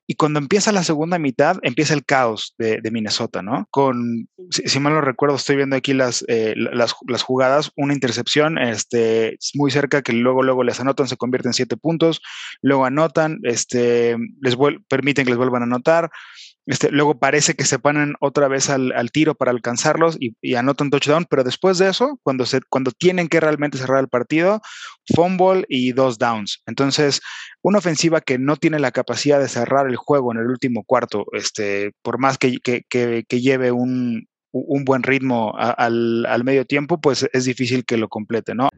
y 0.06 0.14
cuando 0.14 0.38
empieza 0.38 0.70
la 0.70 0.84
segunda 0.84 1.18
mitad, 1.18 1.58
empieza 1.62 1.92
el 1.94 2.04
caos 2.04 2.54
de, 2.58 2.80
Minnesota, 2.92 3.42
¿no? 3.42 3.66
Con, 3.70 4.28
si, 4.50 4.78
mal 4.78 4.94
no 4.94 5.00
recuerdo, 5.00 5.36
estoy 5.36 5.56
viendo 5.56 5.74
aquí 5.74 5.92
las, 5.92 6.24
eh, 6.28 6.54
las, 6.56 6.94
las, 7.08 7.22
jugadas, 7.22 7.72
una 7.76 7.92
intercepción, 7.92 8.56
este, 8.58 9.36
muy 9.54 9.70
cerca 9.70 10.02
que 10.02 10.12
luego, 10.12 10.42
luego 10.44 10.62
les 10.62 10.78
anotan, 10.78 11.08
se 11.08 11.16
convierte 11.16 11.48
en 11.48 11.54
siete 11.54 11.76
puntos, 11.76 12.22
luego 12.62 12.84
anotan, 12.84 13.40
este, 13.42 14.16
les 14.40 14.56
permiten 14.88 15.24
que 15.24 15.30
les 15.30 15.38
vuelvan 15.38 15.62
a 15.62 15.66
anotar, 15.66 16.10
este, 16.66 16.90
luego 16.90 17.18
parece 17.18 17.54
que 17.54 17.64
se 17.64 17.78
ponen 17.78 18.14
otra 18.20 18.48
vez 18.48 18.70
al, 18.70 18.92
tiro 19.12 19.36
para 19.36 19.52
alcanzarlos 19.52 20.16
y, 20.18 20.54
anotan 20.54 20.90
touchdown, 20.90 21.26
pero 21.30 21.44
después 21.44 21.78
de 21.78 21.88
eso, 21.88 22.18
cuando, 22.24 22.44
se, 22.44 22.60
cuando 22.68 22.90
tienen 22.90 23.28
que 23.28 23.38
realmente 23.38 23.78
cerrar 23.78 24.00
el 24.00 24.08
partido, 24.08 24.60
fumble 25.14 25.64
y 25.68 25.92
dos 25.92 26.18
downs. 26.18 26.62
Entonces, 26.66 27.20
una 27.62 27.78
ofensiva 27.78 28.20
que 28.20 28.38
no 28.38 28.56
tiene 28.56 28.80
la 28.80 28.90
capacidad 28.90 29.38
de 29.38 29.48
cerrar 29.48 29.88
el 29.88 29.96
juego 29.96 30.32
en 30.32 30.38
el 30.38 30.48
último 30.48 30.82
cuarto, 30.84 31.26
este, 31.32 31.92
por 32.02 32.18
más 32.18 32.36
que, 32.36 32.58
lleve 33.30 33.70
un, 33.70 34.26
buen 34.52 35.02
ritmo 35.04 35.54
al, 35.56 36.26
al 36.26 36.44
medio 36.44 36.64
tiempo, 36.64 37.00
pues 37.00 37.28
es 37.32 37.44
difícil 37.44 37.84
que 37.84 37.96
lo 37.96 38.08
complete, 38.08 38.54
¿no? 38.54 38.70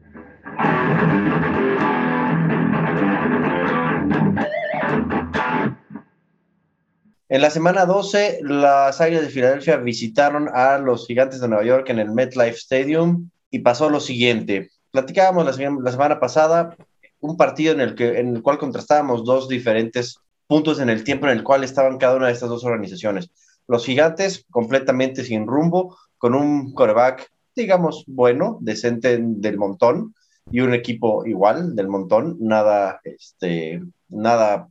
En 7.31 7.41
la 7.41 7.51
semana 7.51 7.85
12, 7.85 8.39
las 8.41 8.99
Águilas 8.99 9.21
de 9.21 9.29
Filadelfia 9.29 9.77
visitaron 9.77 10.49
a 10.51 10.79
los 10.79 11.05
Gigantes 11.05 11.39
de 11.39 11.47
Nueva 11.47 11.63
York 11.63 11.87
en 11.91 11.99
el 11.99 12.09
MetLife 12.09 12.57
Stadium 12.57 13.29
y 13.51 13.59
pasó 13.59 13.87
lo 13.91 13.99
siguiente. 13.99 14.71
Platicábamos 14.89 15.45
la, 15.45 15.91
semana 15.91 16.19
pasada 16.19 16.75
un 17.19 17.37
partido 17.37 17.71
en 17.73 17.81
el, 17.81 17.93
que, 17.93 18.19
en 18.19 18.35
el 18.35 18.41
cual 18.41 18.57
contrastábamos 18.57 19.25
dos 19.25 19.47
diferentes 19.47 20.17
puntos 20.47 20.79
en 20.79 20.89
el 20.89 21.03
tiempo 21.03 21.27
en 21.27 21.37
el 21.37 21.43
cual 21.43 21.63
estaban 21.63 21.99
cada 21.99 22.15
una 22.15 22.25
de 22.27 22.33
estas 22.33 22.49
dos 22.49 22.63
organizaciones. 22.63 23.29
Los 23.67 23.85
Gigantes 23.85 24.47
completamente 24.49 25.23
sin 25.23 25.45
rumbo, 25.45 25.95
con 26.17 26.33
un 26.33 26.73
coreback, 26.73 27.29
digamos, 27.55 28.05
bueno, 28.07 28.57
decente 28.59 29.19
del 29.21 29.57
montón, 29.59 30.15
y 30.51 30.61
un 30.61 30.73
equipo 30.73 31.23
igual 31.27 31.75
del 31.75 31.89
montón, 31.89 32.37
nada, 32.39 33.01
este, 33.03 33.83
nada 34.07 34.67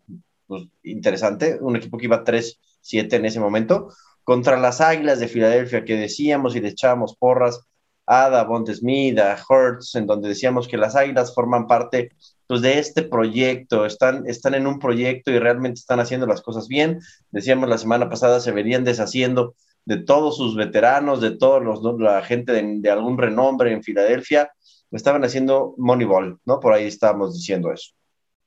pues, 0.49 0.65
interesante, 0.83 1.59
un 1.61 1.77
equipo 1.77 1.99
que 1.99 2.07
iba 2.07 2.25
3-7 2.25 3.13
en 3.13 3.27
ese 3.27 3.39
momento, 3.39 3.91
contra 4.25 4.59
las 4.59 4.81
Águilas 4.81 5.21
de 5.21 5.29
Filadelfia, 5.29 5.85
que 5.85 5.97
decíamos 5.97 6.57
y 6.57 6.61
le 6.61 6.69
echábamos 6.69 7.17
porras 7.17 7.61
a 8.07 8.31
Davonte 8.31 8.75
Smith, 8.75 9.19
a 9.19 9.37
Hertz, 9.37 9.95
en 9.95 10.07
donde 10.07 10.31
decíamos 10.31 10.67
que 10.67 10.79
las 10.79 10.97
Águilas 10.97 11.35
forman 11.35 11.67
parte 11.67 12.11
pues, 12.47 12.63
de 12.63 12.79
este 12.79 13.03
proyecto, 13.03 13.85
están, 13.85 14.27
están 14.27 14.55
en 14.55 14.67
un 14.67 14.79
proyecto 14.79 15.31
y 15.31 15.39
realmente 15.39 15.79
están 15.81 16.01
haciendo 16.01 16.27
las 16.27 16.41
cosas 16.41 16.69
bien. 16.69 17.01
Decíamos 17.31 17.69
la 17.69 17.79
semana 17.79 18.09
pasada, 18.09 18.41
se 18.41 18.51
venían 18.51 18.85
deshaciendo 18.85 19.55
de 19.85 19.99
todos 19.99 20.39
sus 20.39 20.57
veteranos, 20.57 21.21
de 21.21 21.37
todos 21.37 21.63
los, 21.63 22.01
la 22.01 22.23
gente 22.23 22.53
de, 22.53 22.81
de 22.81 22.91
algún 22.91 23.19
renombre 23.19 23.73
en 23.73 23.83
Filadelfia, 23.83 24.51
estaban 24.91 25.25
haciendo 25.25 25.75
Moneyball, 25.77 26.41
¿no? 26.47 26.61
Por 26.61 26.73
ahí 26.73 26.87
estábamos 26.87 27.35
diciendo 27.35 27.73
eso. 27.73 27.93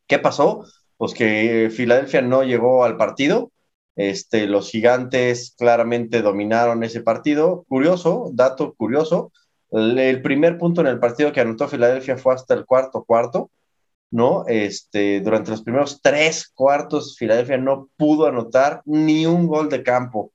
¿Qué 0.07 0.19
pasó? 0.19 0.65
Pues 1.01 1.15
que 1.15 1.71
Filadelfia 1.75 2.21
no 2.21 2.43
llegó 2.43 2.83
al 2.83 2.95
partido. 2.95 3.51
Este, 3.95 4.45
los 4.45 4.69
gigantes 4.69 5.55
claramente 5.57 6.21
dominaron 6.21 6.83
ese 6.83 7.01
partido. 7.01 7.65
Curioso, 7.67 8.29
dato 8.33 8.75
curioso, 8.75 9.31
el, 9.71 10.21
primer 10.21 10.59
punto 10.59 10.81
en 10.81 10.85
el 10.85 10.99
partido 10.99 11.31
que 11.33 11.41
anotó 11.41 11.67
Filadelfia 11.67 12.19
fue 12.19 12.35
hasta 12.35 12.53
el 12.53 12.67
cuarto 12.67 13.03
cuarto, 13.03 13.49
¿no? 14.11 14.45
Este, 14.45 15.21
durante 15.21 15.49
los 15.49 15.63
primeros 15.63 16.01
tres 16.03 16.47
cuartos, 16.53 17.17
Filadelfia 17.17 17.57
no 17.57 17.89
pudo 17.97 18.27
anotar 18.27 18.83
ni 18.85 19.25
un 19.25 19.47
gol 19.47 19.69
de 19.69 19.81
campo. 19.81 20.33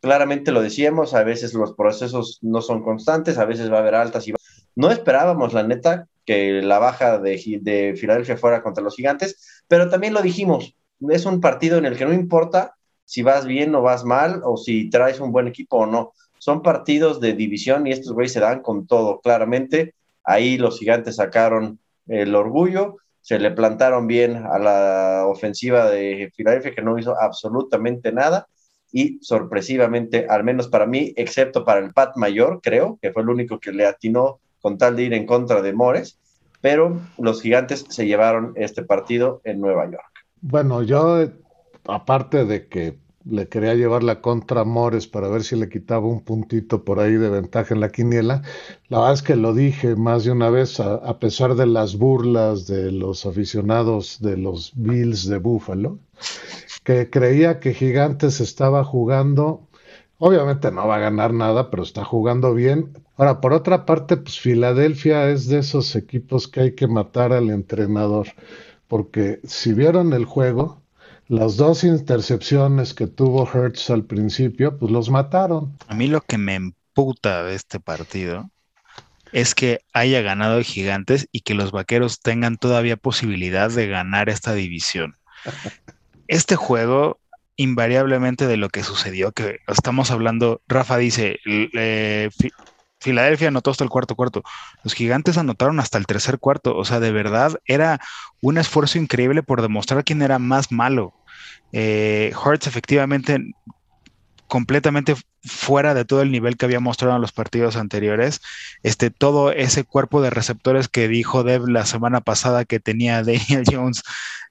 Claramente 0.00 0.50
lo 0.50 0.62
decíamos, 0.62 1.12
a 1.12 1.24
veces 1.24 1.52
los 1.52 1.74
procesos 1.74 2.38
no 2.40 2.62
son 2.62 2.82
constantes, 2.82 3.36
a 3.36 3.44
veces 3.44 3.70
va 3.70 3.76
a 3.76 3.80
haber 3.80 3.94
altas 3.94 4.26
y 4.26 4.32
No 4.76 4.90
esperábamos, 4.90 5.52
la 5.52 5.62
neta, 5.62 6.08
que 6.24 6.62
la 6.62 6.78
baja 6.78 7.18
de, 7.18 7.60
de 7.60 7.94
Filadelfia 7.96 8.38
fuera 8.38 8.62
contra 8.62 8.82
los 8.82 8.96
gigantes, 8.96 9.55
pero 9.68 9.88
también 9.88 10.14
lo 10.14 10.22
dijimos, 10.22 10.74
es 11.00 11.26
un 11.26 11.40
partido 11.40 11.78
en 11.78 11.86
el 11.86 11.96
que 11.96 12.04
no 12.04 12.12
importa 12.12 12.76
si 13.04 13.22
vas 13.22 13.46
bien 13.46 13.74
o 13.74 13.82
vas 13.82 14.04
mal, 14.04 14.42
o 14.44 14.56
si 14.56 14.90
traes 14.90 15.20
un 15.20 15.32
buen 15.32 15.46
equipo 15.46 15.78
o 15.78 15.86
no. 15.86 16.12
Son 16.38 16.62
partidos 16.62 17.20
de 17.20 17.32
división 17.32 17.86
y 17.86 17.92
estos 17.92 18.12
güeyes 18.12 18.32
se 18.32 18.40
dan 18.40 18.60
con 18.62 18.86
todo, 18.86 19.20
claramente. 19.20 19.94
Ahí 20.24 20.58
los 20.58 20.78
gigantes 20.78 21.16
sacaron 21.16 21.78
el 22.08 22.34
orgullo, 22.34 22.96
se 23.20 23.38
le 23.38 23.52
plantaron 23.52 24.06
bien 24.06 24.36
a 24.36 24.58
la 24.58 25.24
ofensiva 25.26 25.88
de 25.88 26.30
Filadelfia, 26.34 26.74
que 26.74 26.82
no 26.82 26.98
hizo 26.98 27.14
absolutamente 27.18 28.12
nada. 28.12 28.46
Y 28.92 29.18
sorpresivamente, 29.22 30.26
al 30.28 30.44
menos 30.44 30.68
para 30.68 30.86
mí, 30.86 31.12
excepto 31.16 31.64
para 31.64 31.80
el 31.80 31.92
Pat 31.92 32.16
Mayor, 32.16 32.60
creo, 32.62 32.98
que 33.00 33.12
fue 33.12 33.22
el 33.22 33.28
único 33.28 33.58
que 33.58 33.72
le 33.72 33.86
atinó 33.86 34.40
con 34.60 34.78
tal 34.78 34.96
de 34.96 35.04
ir 35.04 35.14
en 35.14 35.26
contra 35.26 35.62
de 35.62 35.72
Mores, 35.72 36.18
pero 36.66 37.00
los 37.16 37.42
gigantes 37.42 37.84
se 37.88 38.06
llevaron 38.06 38.52
este 38.56 38.82
partido 38.82 39.40
en 39.44 39.60
Nueva 39.60 39.84
York. 39.84 40.10
Bueno, 40.40 40.82
yo, 40.82 41.24
aparte 41.86 42.44
de 42.44 42.66
que 42.66 42.98
le 43.24 43.46
quería 43.46 43.74
llevar 43.74 44.02
la 44.02 44.20
contra 44.20 44.64
Mores 44.64 45.06
para 45.06 45.28
ver 45.28 45.44
si 45.44 45.54
le 45.54 45.68
quitaba 45.68 46.08
un 46.08 46.22
puntito 46.22 46.82
por 46.82 46.98
ahí 46.98 47.12
de 47.12 47.28
ventaja 47.28 47.72
en 47.72 47.78
la 47.78 47.90
quiniela. 47.90 48.42
La 48.88 48.98
verdad 48.98 49.14
es 49.14 49.22
que 49.22 49.36
lo 49.36 49.54
dije 49.54 49.94
más 49.94 50.24
de 50.24 50.32
una 50.32 50.50
vez, 50.50 50.80
a, 50.80 51.20
pesar 51.20 51.54
de 51.54 51.66
las 51.66 51.96
burlas 51.96 52.66
de 52.66 52.90
los 52.90 53.26
aficionados 53.26 54.20
de 54.20 54.36
los 54.36 54.72
Bills 54.74 55.28
de 55.28 55.38
Buffalo, 55.38 56.00
que 56.82 57.08
creía 57.10 57.60
que 57.60 57.74
Gigantes 57.74 58.40
estaba 58.40 58.82
jugando 58.82 59.65
Obviamente 60.18 60.70
no 60.70 60.86
va 60.86 60.96
a 60.96 61.00
ganar 61.00 61.32
nada, 61.32 61.70
pero 61.70 61.82
está 61.82 62.04
jugando 62.04 62.54
bien. 62.54 62.92
Ahora, 63.16 63.40
por 63.40 63.52
otra 63.52 63.84
parte, 63.84 64.16
pues 64.16 64.38
Filadelfia 64.38 65.28
es 65.28 65.48
de 65.48 65.58
esos 65.58 65.94
equipos 65.94 66.48
que 66.48 66.60
hay 66.60 66.74
que 66.74 66.86
matar 66.86 67.32
al 67.32 67.50
entrenador, 67.50 68.28
porque 68.88 69.40
si 69.44 69.72
vieron 69.74 70.12
el 70.12 70.24
juego, 70.24 70.80
las 71.28 71.56
dos 71.56 71.84
intercepciones 71.84 72.94
que 72.94 73.06
tuvo 73.06 73.48
Hertz 73.52 73.90
al 73.90 74.04
principio, 74.04 74.78
pues 74.78 74.90
los 74.90 75.10
mataron. 75.10 75.76
A 75.88 75.94
mí 75.94 76.06
lo 76.06 76.20
que 76.20 76.38
me 76.38 76.54
emputa 76.54 77.42
de 77.42 77.54
este 77.54 77.80
partido 77.80 78.50
es 79.32 79.54
que 79.54 79.80
haya 79.92 80.22
ganado 80.22 80.62
Gigantes 80.62 81.28
y 81.32 81.40
que 81.40 81.54
los 81.54 81.72
Vaqueros 81.72 82.20
tengan 82.20 82.56
todavía 82.56 82.96
posibilidad 82.96 83.70
de 83.70 83.88
ganar 83.88 84.28
esta 84.28 84.54
división. 84.54 85.16
Este 86.28 86.56
juego 86.56 87.20
invariablemente 87.56 88.46
de 88.46 88.56
lo 88.56 88.68
que 88.68 88.82
sucedió, 88.82 89.32
que 89.32 89.60
estamos 89.66 90.10
hablando, 90.10 90.60
Rafa 90.68 90.96
dice, 90.98 91.38
eh, 91.44 92.30
Filadelfia 93.00 93.48
anotó 93.48 93.70
hasta 93.70 93.84
el 93.84 93.90
cuarto 93.90 94.14
cuarto, 94.14 94.42
los 94.84 94.94
gigantes 94.94 95.38
anotaron 95.38 95.80
hasta 95.80 95.98
el 95.98 96.06
tercer 96.06 96.38
cuarto, 96.38 96.76
o 96.76 96.84
sea, 96.84 97.00
de 97.00 97.12
verdad 97.12 97.58
era 97.64 98.00
un 98.40 98.58
esfuerzo 98.58 98.98
increíble 98.98 99.42
por 99.42 99.62
demostrar 99.62 100.04
quién 100.04 100.22
era 100.22 100.38
más 100.38 100.72
malo. 100.72 101.14
Eh, 101.72 102.32
efectivamente 102.66 103.38
completamente 104.46 105.16
fuera 105.42 105.94
de 105.94 106.04
todo 106.04 106.22
el 106.22 106.30
nivel 106.30 106.56
que 106.56 106.64
había 106.64 106.80
mostrado 106.80 107.16
en 107.16 107.22
los 107.22 107.32
partidos 107.32 107.76
anteriores. 107.76 108.40
Este, 108.82 109.10
todo 109.10 109.52
ese 109.52 109.84
cuerpo 109.84 110.22
de 110.22 110.30
receptores 110.30 110.88
que 110.88 111.08
dijo 111.08 111.44
Dev 111.44 111.68
la 111.68 111.86
semana 111.86 112.20
pasada 112.20 112.64
que 112.64 112.80
tenía 112.80 113.22
Daniel 113.24 113.64
Jones 113.70 114.02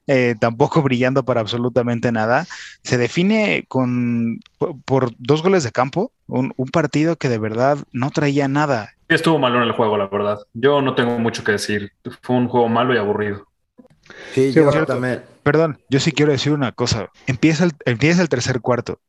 eh, 0.06 0.34
tampoco 0.38 0.82
brillando 0.82 1.24
para 1.24 1.40
absolutamente 1.40 2.12
nada. 2.12 2.46
Se 2.82 2.98
define 2.98 3.64
con 3.68 4.40
por, 4.84 5.12
dos 5.18 5.42
goles 5.42 5.64
de 5.64 5.72
campo, 5.72 6.12
un, 6.26 6.52
partido 6.72 7.16
que 7.16 7.28
de 7.28 7.38
verdad 7.38 7.78
no 7.92 8.10
traía 8.10 8.48
nada. 8.48 8.92
Estuvo 9.08 9.38
malo 9.38 9.58
en 9.58 9.64
el 9.64 9.72
juego, 9.72 9.96
la 9.96 10.08
verdad. 10.08 10.38
Yo 10.52 10.82
no 10.82 10.94
tengo 10.94 11.18
mucho 11.18 11.44
que 11.44 11.52
decir. 11.52 11.92
Fue 12.22 12.36
un 12.36 12.48
juego 12.48 12.68
malo 12.68 12.94
y 12.94 12.98
aburrido. 12.98 13.46
Sí, 14.34 14.52
yo 14.52 14.70
también. 14.84 15.22
Perdón, 15.42 15.78
yo 15.88 16.00
sí 16.00 16.12
quiero 16.12 16.32
decir 16.32 16.52
una 16.52 16.72
cosa. 16.72 17.10
Empieza 17.26 17.64
el, 17.64 17.72
empieza 17.84 18.22
el 18.22 18.28
tercer 18.28 18.60
cuarto 18.60 19.00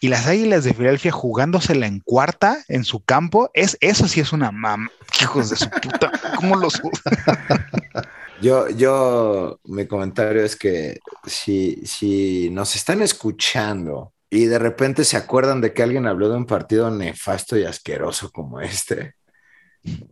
y 0.00 0.08
las 0.08 0.26
Águilas 0.26 0.64
de 0.64 0.74
Filadelfia 0.74 1.12
jugándosela 1.12 1.86
en 1.86 2.00
cuarta 2.00 2.58
en 2.68 2.84
su 2.84 3.00
campo, 3.00 3.50
es 3.54 3.78
eso 3.80 4.08
sí 4.08 4.20
es 4.20 4.32
una 4.32 4.50
mam, 4.50 4.88
hijos 5.20 5.50
de 5.50 5.56
su 5.56 5.70
puta, 5.70 6.12
¿cómo 6.36 6.56
los 6.56 6.80
Yo, 8.40 8.68
yo, 8.68 9.60
mi 9.64 9.86
comentario 9.86 10.44
es 10.44 10.56
que 10.56 10.98
si, 11.26 11.76
si 11.86 12.50
nos 12.50 12.76
están 12.76 13.00
escuchando 13.02 14.12
y 14.28 14.44
de 14.44 14.58
repente 14.58 15.04
se 15.04 15.16
acuerdan 15.16 15.60
de 15.60 15.72
que 15.72 15.82
alguien 15.82 16.06
habló 16.06 16.28
de 16.28 16.36
un 16.36 16.46
partido 16.46 16.90
nefasto 16.90 17.56
y 17.56 17.64
asqueroso 17.64 18.30
como 18.30 18.60
este, 18.60 19.14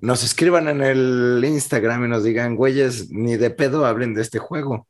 nos 0.01 0.23
escriban 0.23 0.69
en 0.69 0.83
el 0.83 1.45
Instagram 1.45 2.05
y 2.05 2.09
nos 2.09 2.25
digan, 2.25 2.57
güeyes, 2.57 3.11
ni 3.11 3.37
de 3.37 3.51
pedo 3.51 3.85
hablen 3.87 4.15
de 4.15 4.23
este 4.23 4.39
juego. 4.39 4.87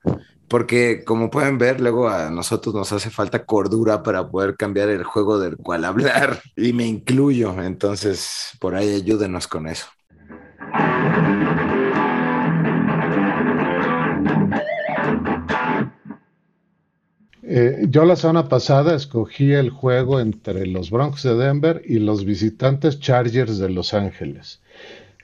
Porque 0.48 1.04
como 1.04 1.30
pueden 1.30 1.58
ver, 1.58 1.80
luego 1.80 2.08
a 2.08 2.30
nosotros 2.30 2.74
nos 2.74 2.92
hace 2.92 3.10
falta 3.10 3.44
cordura 3.44 4.02
para 4.02 4.28
poder 4.28 4.56
cambiar 4.56 4.90
el 4.90 5.02
juego 5.02 5.38
del 5.38 5.56
cual 5.56 5.84
hablar. 5.84 6.40
Y 6.56 6.72
me 6.72 6.86
incluyo. 6.86 7.60
Entonces, 7.62 8.50
por 8.60 8.74
ahí 8.74 8.94
ayúdenos 8.94 9.48
con 9.48 9.66
eso. 9.66 9.86
Eh, 17.56 17.86
yo 17.88 18.04
la 18.04 18.16
semana 18.16 18.48
pasada 18.48 18.96
escogí 18.96 19.52
el 19.52 19.70
juego 19.70 20.18
entre 20.18 20.66
los 20.66 20.90
Broncos 20.90 21.22
de 21.22 21.36
Denver 21.36 21.82
y 21.86 22.00
los 22.00 22.24
visitantes 22.24 22.98
Chargers 22.98 23.58
de 23.58 23.70
Los 23.70 23.94
Ángeles. 23.94 24.60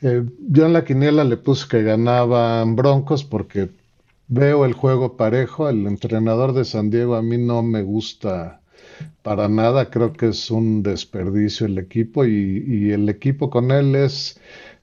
Eh, 0.00 0.22
yo 0.48 0.64
en 0.64 0.72
la 0.72 0.84
quiniela 0.84 1.24
le 1.24 1.36
puse 1.38 1.66
que 1.68 1.82
ganaban 1.82 2.76
Broncos 2.76 3.24
porque 3.24 3.70
veo 4.28 4.64
el 4.64 4.74
juego 4.74 5.16
parejo. 5.16 5.68
El 5.68 5.88
entrenador 5.88 6.52
de 6.52 6.64
San 6.64 6.88
Diego 6.88 7.16
a 7.16 7.22
mí 7.22 7.36
no 7.36 7.64
me 7.64 7.82
gusta 7.82 8.60
para 9.22 9.48
nada. 9.48 9.90
Creo 9.90 10.12
que 10.12 10.28
es 10.28 10.52
un 10.52 10.84
desperdicio 10.84 11.66
el 11.66 11.78
equipo 11.78 12.24
y, 12.24 12.64
y 12.64 12.92
el 12.92 13.08
equipo 13.08 13.50
con 13.50 13.72
él 13.72 13.96
es 13.96 14.40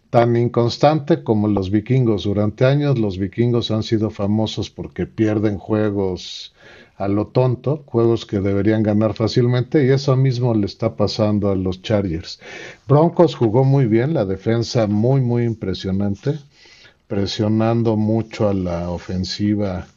tan 0.10 0.36
inconstante 0.36 1.24
como 1.24 1.48
los 1.48 1.72
vikingos. 1.72 2.26
Durante 2.26 2.66
años 2.66 3.00
los 3.00 3.18
vikingos 3.18 3.72
han 3.72 3.84
sido 3.84 4.10
famosos 4.10 4.70
porque 4.70 5.06
pierden 5.06 5.58
juegos 5.58 6.54
a 6.98 7.08
lo 7.08 7.28
tonto, 7.28 7.84
juegos 7.86 8.26
que 8.26 8.40
deberían 8.40 8.82
ganar 8.82 9.14
fácilmente 9.14 9.86
y 9.86 9.90
eso 9.90 10.16
mismo 10.16 10.54
le 10.56 10.66
está 10.66 10.96
pasando 10.96 11.52
a 11.52 11.56
los 11.56 11.82
Chargers. 11.82 12.40
Broncos 12.88 13.36
jugó 13.36 13.64
muy 13.64 13.86
bien, 13.86 14.14
la 14.14 14.26
defensa 14.26 14.88
muy 14.88 15.22
muy 15.22 15.44
impresionante, 15.44 16.40
presionando 17.08 17.96
mucho 17.96 18.50
a 18.50 18.54
la 18.54 18.90
ofensiva 18.90 19.88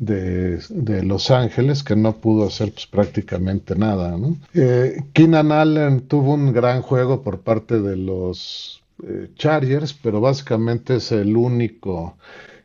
de, 0.00 1.02
Los 1.04 1.30
Ángeles, 1.30 1.84
que 1.84 1.94
no 1.94 2.16
pudo 2.16 2.46
hacer 2.46 2.72
pues, 2.72 2.86
prácticamente 2.86 3.76
nada. 3.76 4.16
¿no? 4.16 4.36
Eh, 4.54 5.04
Keenan 5.12 5.52
Allen 5.52 6.00
tuvo 6.08 6.34
un 6.34 6.52
gran 6.52 6.82
juego 6.82 7.22
por 7.22 7.40
parte 7.40 7.80
de 7.80 7.96
los 7.96 8.82
eh, 9.06 9.28
Chargers, 9.36 9.92
pero 9.92 10.20
básicamente 10.20 10.96
es 10.96 11.12
el 11.12 11.36
único 11.36 12.16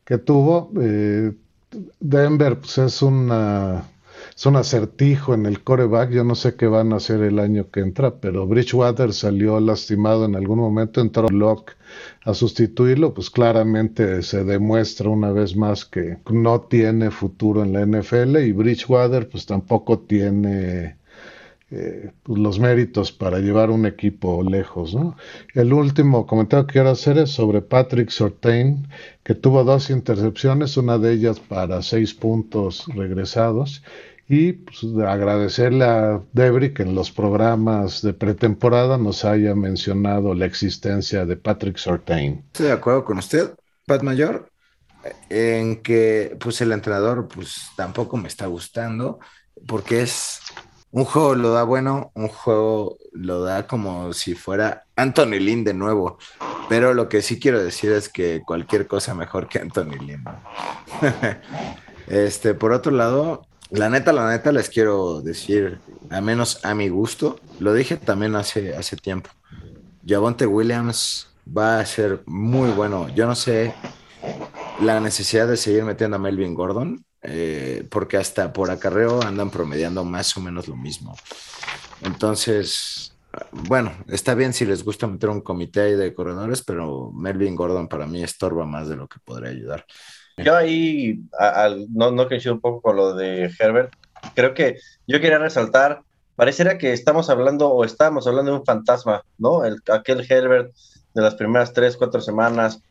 que 0.06 0.18
tuvo. 0.18 0.72
Eh, 0.82 1.34
Denver 2.00 2.60
pues, 2.60 2.78
es, 2.78 3.02
una, 3.02 3.84
es 4.36 4.46
un 4.46 4.56
acertijo 4.56 5.34
en 5.34 5.46
el 5.46 5.64
coreback. 5.64 6.12
Yo 6.12 6.24
no 6.24 6.36
sé 6.36 6.56
qué 6.56 6.68
van 6.68 6.94
a 6.94 6.98
hacer 6.98 7.22
el 7.22 7.40
año 7.40 7.70
que 7.70 7.82
entra, 7.82 8.16
pero 8.16 8.48
Bridgewater 8.48 9.14
salió 9.14 9.60
lastimado 9.60 10.26
en 10.26 10.36
algún 10.36 10.60
momento, 10.60 11.02
entró 11.02 11.28
Locke 11.30 11.74
a 12.24 12.34
sustituirlo, 12.34 13.14
pues 13.14 13.30
claramente 13.30 14.22
se 14.22 14.44
demuestra 14.44 15.10
una 15.10 15.32
vez 15.32 15.56
más 15.56 15.86
que 15.86 16.18
no 16.32 16.62
tiene 16.62 17.12
futuro 17.12 17.64
en 17.64 17.74
la 17.74 17.86
NFL 17.86 18.38
y 18.38 18.52
Bridgewater 18.52 19.30
pues 19.30 19.46
tampoco 19.46 20.00
tiene 20.00 20.98
eh, 21.72 22.12
pues, 22.22 22.40
los 22.40 22.60
méritos 22.60 23.12
para 23.12 23.40
llevar 23.40 23.72
un 23.72 23.86
equipo 23.86 24.44
lejos. 24.44 24.94
¿no? 24.94 25.18
El 25.54 25.74
último 25.74 26.28
comentario 26.28 26.68
que 26.68 26.74
quiero 26.74 26.90
hacer 26.90 27.18
es 27.18 27.32
sobre 27.32 27.62
Patrick 27.62 28.10
Sortain, 28.10 28.88
que 29.24 29.34
tuvo 29.34 29.64
dos 29.64 29.90
intercepciones, 29.90 30.78
una 30.78 30.98
de 30.98 31.14
ellas 31.14 31.40
para 31.40 31.82
seis 31.82 32.14
puntos 32.14 32.86
regresados. 32.94 33.84
Y 34.28 34.54
pues, 34.54 34.84
agradecerle 35.08 35.86
a 35.86 36.22
Debri 36.34 36.74
que 36.74 36.84
en 36.84 36.96
los 36.96 37.12
programas 37.12 38.02
de 38.02 38.14
pretemporada 38.14 38.98
nos 38.98 39.24
haya 39.24 39.54
mencionado 39.54 40.34
la 40.34 40.46
existencia 40.46 41.26
de 41.26 41.38
Patrick 41.38 41.78
Sortain. 41.78 42.44
Estoy 42.48 42.68
de 42.68 42.72
acuerdo 42.74 43.06
con 43.06 43.20
usted, 43.20 43.54
Pat 43.86 44.02
Mayor, 44.02 44.50
en 45.30 45.82
que 45.82 46.36
pues 46.40 46.60
el 46.62 46.72
entrenador 46.72 47.28
pues 47.28 47.68
tampoco 47.76 48.18
me 48.18 48.28
está 48.28 48.48
gustando 48.48 49.20
porque 49.68 50.02
es 50.02 50.40
un 50.96 51.04
juego 51.04 51.36
lo 51.36 51.52
da 51.52 51.64
bueno, 51.64 52.14
un 52.16 52.30
juego 52.30 52.98
lo 53.12 53.42
da 53.42 53.68
como 53.68 54.14
si 54.14 54.34
fuera 54.34 54.86
Anthony 54.96 55.40
Lynn 55.42 55.66
de 55.66 55.74
nuevo. 55.74 56.18
Pero 56.70 56.94
lo 56.94 57.10
que 57.10 57.22
sí 57.22 57.38
quiero 57.38 57.62
decir 57.62 57.92
es 57.92 58.08
que 58.08 58.42
cualquier 58.46 58.88
cosa 58.88 59.14
mejor 59.14 59.50
que 59.50 59.60
Anthony 59.60 59.98
Lynn. 60.00 60.24
este, 62.08 62.54
por 62.54 62.72
otro 62.72 62.94
lado, 62.94 63.46
la 63.72 63.90
neta, 63.90 64.14
la 64.14 64.30
neta 64.30 64.54
les 64.54 64.70
quiero 64.70 65.20
decir, 65.22 65.80
a 66.10 66.22
menos 66.22 66.64
a 66.64 66.74
mi 66.74 66.88
gusto, 66.88 67.42
lo 67.60 67.74
dije 67.74 67.98
también 67.98 68.34
hace, 68.38 68.74
hace 68.74 68.96
tiempo. 68.96 69.30
Javonte 70.08 70.48
Williams 70.48 71.28
va 71.46 71.82
a 71.82 71.86
ser 71.86 72.22
muy 72.26 72.70
bueno. 72.70 73.10
Yo 73.10 73.28
no 73.28 73.36
sé 73.36 73.74
la 74.80 75.02
necesidad 75.02 75.50
de 75.50 75.58
seguir 75.58 75.84
metiendo 75.84 76.16
a 76.16 76.20
Melvin 76.20 76.54
Gordon. 76.54 77.04
Eh, 77.28 77.88
porque 77.90 78.18
hasta 78.18 78.54
por 78.54 78.70
acarreo 78.70 79.22
andan 79.24 79.50
promediando 79.50 80.04
más 80.04 80.38
o 80.38 80.42
menos 80.42 80.68
lo 80.68 80.76
mismo. 80.76 81.16
Entonces, 82.02 83.18
bueno, 83.52 83.92
está 84.08 84.36
bien 84.36 84.54
si 84.54 84.64
les 84.64 84.84
gusta 84.84 85.08
meter 85.08 85.30
un 85.30 85.42
comité 85.42 85.82
ahí 85.82 85.96
de 85.96 86.14
corredores, 86.14 86.64
pero 86.64 87.12
Melvin 87.12 87.56
Gordon 87.56 87.88
para 87.88 88.06
mí 88.06 88.24
estorba 88.24 88.66
más 88.66 88.88
de 88.90 88.96
lo 88.96 89.08
que 89.08 89.20
podría 89.26 89.50
ayudar. 89.50 89.86
Yo 90.38 90.56
ahí, 90.56 91.24
no, 91.90 92.12
no 92.12 92.28
coincido 92.28 92.54
un 92.54 92.62
poco 92.62 92.82
con 92.82 92.96
lo 92.96 93.16
de 93.16 93.50
Herbert, 93.58 93.94
creo 94.36 94.54
que 94.54 94.78
yo 95.08 95.20
quería 95.20 95.40
resaltar, 95.40 96.02
pareciera 96.36 96.78
que 96.78 96.94
estamos 96.94 97.30
hablando 97.30 97.70
o 97.70 97.86
estamos 97.86 98.28
hablando 98.28 98.52
de 98.52 98.58
un 98.60 98.66
fantasma, 98.66 99.24
¿no? 99.38 99.66
El, 99.66 99.78
aquel 99.92 100.26
Herbert 100.30 100.76
de 101.14 101.22
las 101.22 101.36
primeras 101.36 101.74
tres, 101.74 101.98
cuatro 101.98 102.22
semanas 102.22 102.82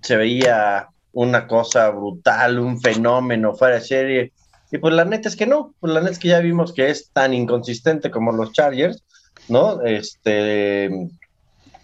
se 0.00 0.16
veía 0.16 0.88
una 1.14 1.46
cosa 1.46 1.90
brutal, 1.90 2.58
un 2.58 2.80
fenómeno 2.80 3.54
fuera 3.54 3.76
de 3.76 3.80
serie. 3.80 4.32
Y 4.70 4.78
pues 4.78 4.92
la 4.94 5.04
neta 5.04 5.28
es 5.28 5.36
que 5.36 5.46
no, 5.46 5.74
pues 5.80 5.92
la 5.92 6.00
neta 6.00 6.12
es 6.12 6.18
que 6.18 6.28
ya 6.28 6.40
vimos 6.40 6.72
que 6.72 6.90
es 6.90 7.10
tan 7.10 7.32
inconsistente 7.32 8.10
como 8.10 8.32
los 8.32 8.52
Chargers, 8.52 9.02
¿no? 9.48 9.82
Este, 9.82 10.88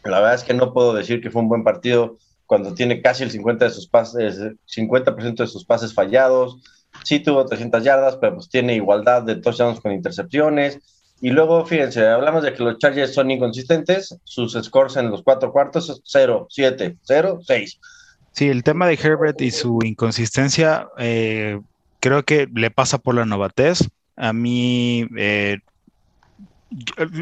la 0.05 0.21
verdad 0.21 0.35
es 0.35 0.45
que 0.45 0.55
no 0.55 0.73
puedo 0.73 0.93
decir 0.93 1.21
que 1.21 1.31
fue 1.31 1.43
un 1.43 1.49
buen 1.49 1.65
partido 1.65 2.17
cuando 2.47 2.75
tiene 2.75 3.01
casi 3.01 3.23
el 3.23 3.31
50 3.31 3.67
de 3.67 3.71
sus 3.71 3.87
pases, 3.87 4.41
50% 4.67 5.37
de 5.37 5.47
sus 5.47 5.65
pases 5.65 5.95
fallados. 5.95 6.57
Sí 7.05 7.21
tuvo 7.21 7.47
300 7.47 7.85
yardas, 7.85 8.17
pero 8.17 8.35
pues 8.35 8.49
tiene 8.49 8.75
igualdad 8.75 9.23
de 9.23 9.37
touchdowns 9.37 9.81
con 9.81 9.93
intercepciones. 9.93 10.81
Y 11.21 11.31
luego, 11.31 11.65
fíjense, 11.65 12.09
hablamos 12.09 12.43
de 12.43 12.55
que 12.55 12.65
los 12.65 12.79
Chargers 12.79 13.15
son 13.15 13.31
inconsistentes, 13.31 14.17
sus 14.25 14.55
scores 14.55 14.97
en 14.97 15.11
los 15.11 15.23
cuatro 15.23 15.53
cuartos 15.53 16.01
0, 16.05 16.49
7, 16.51 16.97
0, 17.03 17.41
6. 17.47 17.81
Sí, 18.33 18.49
el 18.49 18.63
tema 18.63 18.87
de 18.87 18.95
Herbert 18.95 19.41
y 19.41 19.51
su 19.51 19.81
inconsistencia 19.85 20.89
eh, 20.99 21.61
creo 22.01 22.25
que 22.25 22.49
le 22.53 22.71
pasa 22.71 22.99
por 22.99 23.15
la 23.15 23.27
novatez. 23.27 23.89
A 24.17 24.33
mí 24.33 25.09
eh, 25.17 25.59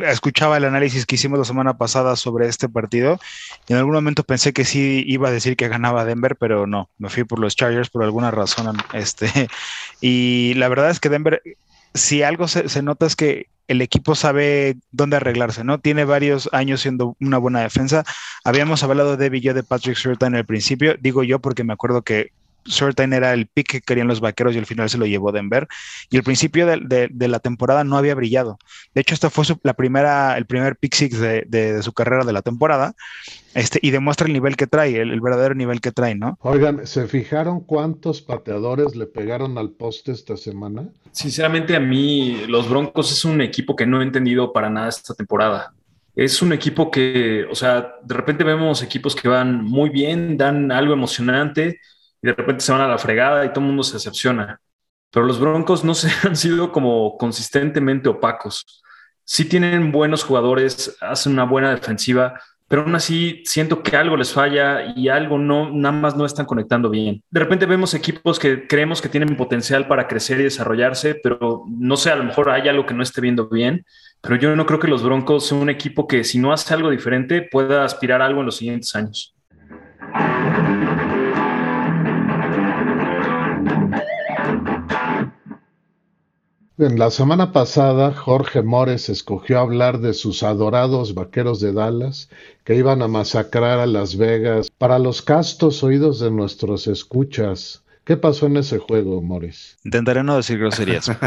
escuchaba 0.07 0.57
el 0.57 0.65
análisis 0.65 1.07
que 1.07 1.15
hicimos 1.15 1.39
la 1.39 1.45
semana 1.45 1.79
pasada 1.79 2.17
sobre 2.17 2.49
este 2.49 2.69
partido 2.69 3.19
y 3.67 3.73
en 3.73 3.79
algún 3.79 3.95
momento 3.95 4.23
pensé 4.23 4.53
que 4.53 4.65
sí 4.65 5.03
iba 5.07 5.29
a 5.29 5.33
decir 5.33 5.57
que 5.57 5.69
ganaba 5.69 6.05
Denver, 6.05 6.37
pero 6.37 6.67
no, 6.67 6.91
me 6.99 7.09
fui 7.09 7.25
por 7.25 7.39
los 7.39 7.57
Chargers 7.57 7.89
por 7.89 8.03
alguna 8.03 8.31
razón. 8.31 8.77
Este, 8.93 9.49
y 10.01 10.55
la 10.55 10.69
verdad 10.69 10.91
es 10.91 11.01
que 11.01 11.09
Denver, 11.09 11.43
si 11.95 12.23
algo 12.23 12.49
se, 12.49 12.69
se 12.69 12.83
nota 12.83 13.07
es 13.07 13.17
que 13.17 13.47
el 13.69 13.83
equipo 13.83 14.15
sabe 14.15 14.79
dónde 14.91 15.17
arreglarse, 15.17 15.63
¿no? 15.63 15.79
Tiene 15.79 16.05
varios 16.05 16.49
años 16.53 16.81
siendo 16.81 17.17
una 17.21 17.37
buena 17.37 17.61
defensa. 17.61 18.05
Habíamos 18.43 18.83
hablado 18.83 19.17
de 19.17 19.37
y 19.37 19.41
de 19.41 19.63
Patrick 19.63 19.97
Surtain 19.97 20.33
en 20.33 20.39
el 20.39 20.47
principio, 20.47 20.97
digo 20.99 21.23
yo 21.23 21.39
porque 21.39 21.65
me 21.65 21.75
acuerdo 21.75 22.03
que 22.03 22.33
Surtain 22.69 23.13
era 23.13 23.33
el 23.33 23.47
pick 23.47 23.69
que 23.69 23.81
querían 23.81 24.09
los 24.09 24.21
vaqueros 24.21 24.55
y 24.55 24.59
al 24.59 24.67
final 24.67 24.89
se 24.89 24.99
lo 24.99 25.07
llevó 25.07 25.33
Denver. 25.33 25.67
Y 26.11 26.17
el 26.17 26.23
principio 26.23 26.67
de, 26.67 27.29
la 27.29 27.39
temporada 27.41 27.85
no 27.85 27.97
había 27.97 28.15
brillado. 28.15 28.59
De 28.95 29.01
hecho, 29.01 29.15
esta 29.15 29.31
fue 29.31 29.45
la 29.63 29.75
primera, 29.75 30.37
el 30.37 30.47
primer 30.47 30.77
pick 30.77 30.95
six 30.95 31.19
de, 31.19 31.81
su 31.83 31.93
carrera 31.93 32.25
de 32.25 32.33
la 32.33 32.43
temporada. 32.43 32.95
Este, 33.55 33.81
y 33.83 33.91
demuestra 33.91 34.27
el 34.27 34.33
nivel 34.35 34.57
que 34.57 34.67
trae, 34.67 35.01
el, 35.01 35.21
verdadero 35.21 35.55
nivel 35.55 35.81
que 35.81 35.91
trae, 35.91 36.15
¿no? 36.15 36.39
Oigan, 36.43 36.87
¿se 36.87 37.09
fijaron 37.09 37.61
cuántos 37.61 38.21
pateadores 38.21 38.95
le 38.95 39.07
pegaron 39.07 39.59
al 39.59 39.71
poste 39.71 40.13
esta 40.13 40.37
semana? 40.37 40.89
Sinceramente, 41.13 41.75
a 41.75 41.81
mí, 41.81 42.45
los 42.47 42.69
Broncos 42.69 43.11
es 43.11 43.25
un 43.25 43.41
equipo 43.41 43.75
que 43.75 43.87
no 43.87 44.01
he 44.01 44.05
entendido 44.05 44.53
para 44.53 44.71
nada 44.71 44.89
esta 44.89 45.15
temporada. 45.15 45.73
Es 46.15 46.43
un 46.43 46.53
equipo 46.53 46.91
que, 46.91 47.47
o 47.51 47.55
sea, 47.55 47.95
de 48.03 48.15
repente 48.15 48.45
vemos 48.45 48.83
equipos 48.83 49.15
que 49.15 49.29
van 49.29 49.65
muy 49.65 49.89
bien, 49.89 50.37
dan 50.37 50.73
algo 50.73 50.93
emocionante, 50.93 51.81
y 52.23 52.29
de 52.29 52.35
repente 52.35 52.65
se 52.65 52.73
van 52.73 52.81
a 52.81 52.89
la 52.89 52.99
fregada 52.99 53.45
y 53.45 53.51
todo 53.51 53.61
el 53.61 53.69
mundo 53.69 53.83
se 53.83 53.95
decepciona. 53.95 54.61
Pero 55.11 55.27
los 55.27 55.41
Broncos 55.41 55.85
no 55.85 55.95
se 55.95 56.11
han 56.27 56.37
sido 56.37 56.73
como 56.73 57.17
consistentemente 57.19 58.09
opacos. 58.09 58.83
Sí 59.25 59.45
tienen 59.45 59.93
buenos 59.93 60.25
jugadores, 60.25 60.97
hacen 61.01 61.33
una 61.33 61.45
buena 61.45 61.71
defensiva, 61.71 62.41
pero 62.69 62.83
aún 62.83 62.95
así 62.95 63.43
siento 63.45 63.83
que 63.83 63.97
algo 63.97 64.17
les 64.17 64.33
falla 64.33 64.93
y 64.95 65.09
algo 65.09 65.39
no, 65.39 65.71
nada 65.71 65.93
más 65.93 66.17
no 66.17 66.27
están 66.27 66.45
conectando 66.45 66.91
bien. 66.91 67.23
De 67.31 67.41
repente 67.41 67.65
vemos 67.65 67.95
equipos 67.95 68.39
que 68.39 68.67
creemos 68.67 69.01
que 69.01 69.09
tienen 69.09 69.37
potencial 69.37 69.89
para 69.89 70.07
crecer 70.07 70.41
y 70.41 70.45
desarrollarse, 70.45 71.15
pero 71.15 71.65
no 71.67 71.97
sé, 71.97 72.11
a 72.11 72.17
lo 72.17 72.25
mejor 72.25 72.51
hay 72.51 72.69
algo 72.69 72.85
que 72.85 72.93
no 72.93 73.03
esté 73.03 73.23
viendo 73.23 73.49
bien, 73.49 73.87
pero 74.21 74.37
yo 74.37 74.55
no 74.55 74.67
creo 74.67 74.79
que 74.79 74.89
los 74.89 75.03
Broncos 75.03 75.47
sean 75.47 75.63
un 75.63 75.71
equipo 75.71 76.07
que 76.07 76.25
si 76.25 76.39
no 76.39 76.53
hace 76.53 76.75
algo 76.75 76.91
diferente 76.91 77.43
pueda 77.43 77.85
aspirar 77.85 78.21
a 78.21 78.27
algo 78.27 78.41
en 78.41 78.47
los 78.47 78.57
siguientes 78.57 78.95
años. 78.95 79.35
En 86.81 86.97
la 86.97 87.11
semana 87.11 87.51
pasada, 87.51 88.15
Jorge 88.15 88.63
Mores 88.63 89.09
escogió 89.09 89.59
hablar 89.59 89.99
de 89.99 90.15
sus 90.15 90.45
adorados 90.45 91.13
vaqueros 91.13 91.59
de 91.59 91.73
Dallas 91.73 92.31
que 92.63 92.77
iban 92.77 93.03
a 93.03 93.09
masacrar 93.09 93.81
a 93.81 93.87
Las 93.87 94.17
Vegas. 94.17 94.71
Para 94.79 95.01
los 95.01 95.21
castos 95.21 95.83
oídos 95.83 96.21
de 96.21 96.31
nuestros 96.31 96.87
escuchas, 96.87 97.83
¿qué 98.05 98.17
pasó 98.17 98.47
en 98.47 98.59
ese 98.59 98.79
juego, 98.79 99.21
Mores? 99.21 99.77
Intentaré 99.83 100.23
no 100.23 100.37
decir 100.37 100.59
groserías. 100.59 101.11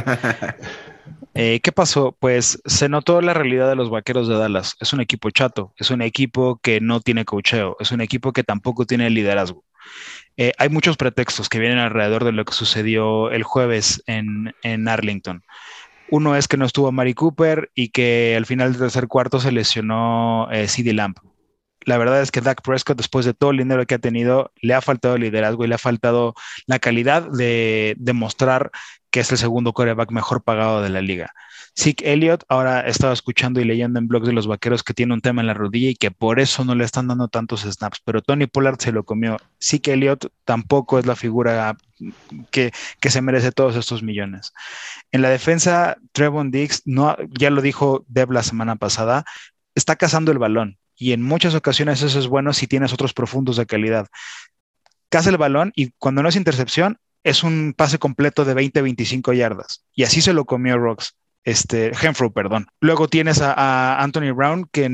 Eh, 1.34 1.62
¿Qué 1.64 1.72
pasó? 1.72 2.14
Pues 2.20 2.62
se 2.66 2.90
notó 2.90 3.22
la 3.22 3.34
realidad 3.34 3.70
de 3.70 3.78
los 3.78 3.90
vaqueros 3.90 4.28
de 4.28 4.36
Dallas. 4.36 4.76
Es 4.82 4.92
un 4.92 5.00
equipo 5.00 5.30
chato, 5.30 5.74
es 5.78 5.90
un 5.90 6.02
equipo 6.02 6.60
que 6.62 6.82
no 6.82 7.00
tiene 7.00 7.24
cocheo, 7.24 7.78
es 7.80 7.94
un 7.94 8.02
equipo 8.02 8.34
que 8.34 8.44
tampoco 8.44 8.86
tiene 8.86 9.10
liderazgo. 9.10 9.64
Eh, 10.42 10.54
hay 10.58 10.70
muchos 10.70 10.98
pretextos 10.98 11.50
que 11.50 11.60
vienen 11.60 11.78
alrededor 11.78 12.24
de 12.24 12.32
lo 12.32 12.44
que 12.46 12.54
sucedió 12.54 13.30
el 13.30 13.44
jueves 13.44 14.02
en, 14.08 14.88
Arlington. 14.88 15.44
Uno 16.10 16.36
es 16.36 16.48
que 16.48 16.58
no 16.58 16.66
estuvo 16.66 16.92
Mari 16.92 17.14
Cooper 17.14 17.70
y 17.76 17.90
que 17.90 18.34
al 18.36 18.48
final 18.48 18.72
del 18.72 18.82
tercer 18.82 19.08
cuarto 19.08 19.40
se 19.40 19.52
lesionó 19.52 20.50
eh, 20.52 20.68
CD 20.68 20.94
Lamp. 20.94 21.20
La 21.86 22.00
verdad 22.00 22.24
es 22.24 22.32
que 22.32 22.42
Dak 22.42 22.64
Prescott, 22.64 22.98
después 22.98 23.24
de 23.24 23.36
todo 23.36 23.52
el 23.52 23.58
dinero 23.58 23.86
que 23.86 23.94
ha 23.94 24.00
tenido, 24.00 24.52
le 24.64 24.74
ha 24.74 24.82
faltado 24.82 25.16
liderazgo 25.16 25.64
y 25.64 25.68
le 25.68 25.76
ha 25.76 25.78
faltado 25.78 26.34
la 26.66 26.80
calidad 26.80 27.22
de 27.32 27.94
demostrar 28.00 28.72
que 29.12 29.20
es 29.20 29.32
el 29.32 29.38
segundo 29.38 29.74
coreback 29.74 30.10
mejor 30.10 30.44
pagado 30.44 30.82
de 30.82 30.90
la 30.90 31.02
liga. 31.02 31.36
Zeke 31.78 32.12
Elliott, 32.12 32.44
ahora 32.50 32.82
estaba 32.82 33.14
escuchando 33.14 33.62
y 33.62 33.66
leyendo 33.66 33.98
en 33.98 34.08
blogs 34.08 34.28
de 34.28 34.34
los 34.34 34.46
vaqueros 34.46 34.84
que 34.84 34.94
tiene 34.94 35.14
un 35.14 35.22
tema 35.22 35.42
en 35.42 35.48
la 35.48 35.54
rodilla 35.54 35.90
y 35.90 35.96
que 35.96 36.12
por 36.12 36.40
eso 36.40 36.66
no 36.66 36.76
le 36.76 36.84
están 36.84 37.08
dando 37.08 37.30
tantos 37.30 37.62
snaps, 37.62 38.02
pero 38.04 38.22
Tony 38.22 38.46
Pollard 38.46 38.80
se 38.80 38.92
lo 38.92 39.04
comió. 39.04 39.38
Zeke 39.62 39.94
Elliott 39.94 40.28
tampoco 40.44 41.00
es 41.00 41.06
la 41.06 41.16
figura 41.16 41.78
que, 42.52 42.72
se 43.02 43.22
merece 43.22 43.52
todos 43.52 43.76
estos 43.76 44.04
millones. 44.04 44.54
En 45.12 45.22
la 45.22 45.30
defensa, 45.30 45.98
Trevon 46.12 46.52
Diggs, 46.52 46.82
no, 46.86 47.16
ya 47.40 47.50
lo 47.50 47.62
dijo 47.62 48.06
Deb 48.08 48.32
la 48.32 48.44
semana 48.44 48.76
pasada, 48.76 49.24
está 49.74 49.96
cazando 49.96 50.32
el 50.32 50.40
balón 50.40 50.78
y 50.96 51.14
en 51.14 51.22
muchas 51.22 51.56
ocasiones 51.56 52.02
eso 52.02 52.20
es 52.20 52.28
bueno 52.28 52.54
si 52.54 52.68
tienes 52.68 52.92
otros 52.94 53.14
profundos 53.14 53.56
de 53.56 53.66
calidad. 53.66 54.08
Caza 55.10 55.30
el 55.30 55.38
balón 55.38 55.72
y 55.76 55.92
cuando 55.98 56.22
no 56.22 56.30
es 56.30 56.36
intercepción, 56.36 57.00
es 57.24 57.44
un 57.44 57.74
pase 57.78 57.98
completo 57.98 58.46
de 58.46 58.56
20-25 58.56 59.36
yardas. 59.36 59.86
Y 59.94 60.04
así 60.04 60.22
se 60.22 60.34
lo 60.34 60.46
comió 60.46 60.78
Rocks 60.78 61.16
este, 61.44 61.92
Henfro, 62.02 62.32
perdón. 62.32 62.68
Luego 62.80 63.08
tienes 63.08 63.42
a, 63.42 64.02
Anthony 64.02 64.34
Brown, 64.34 64.68
que 64.72 64.90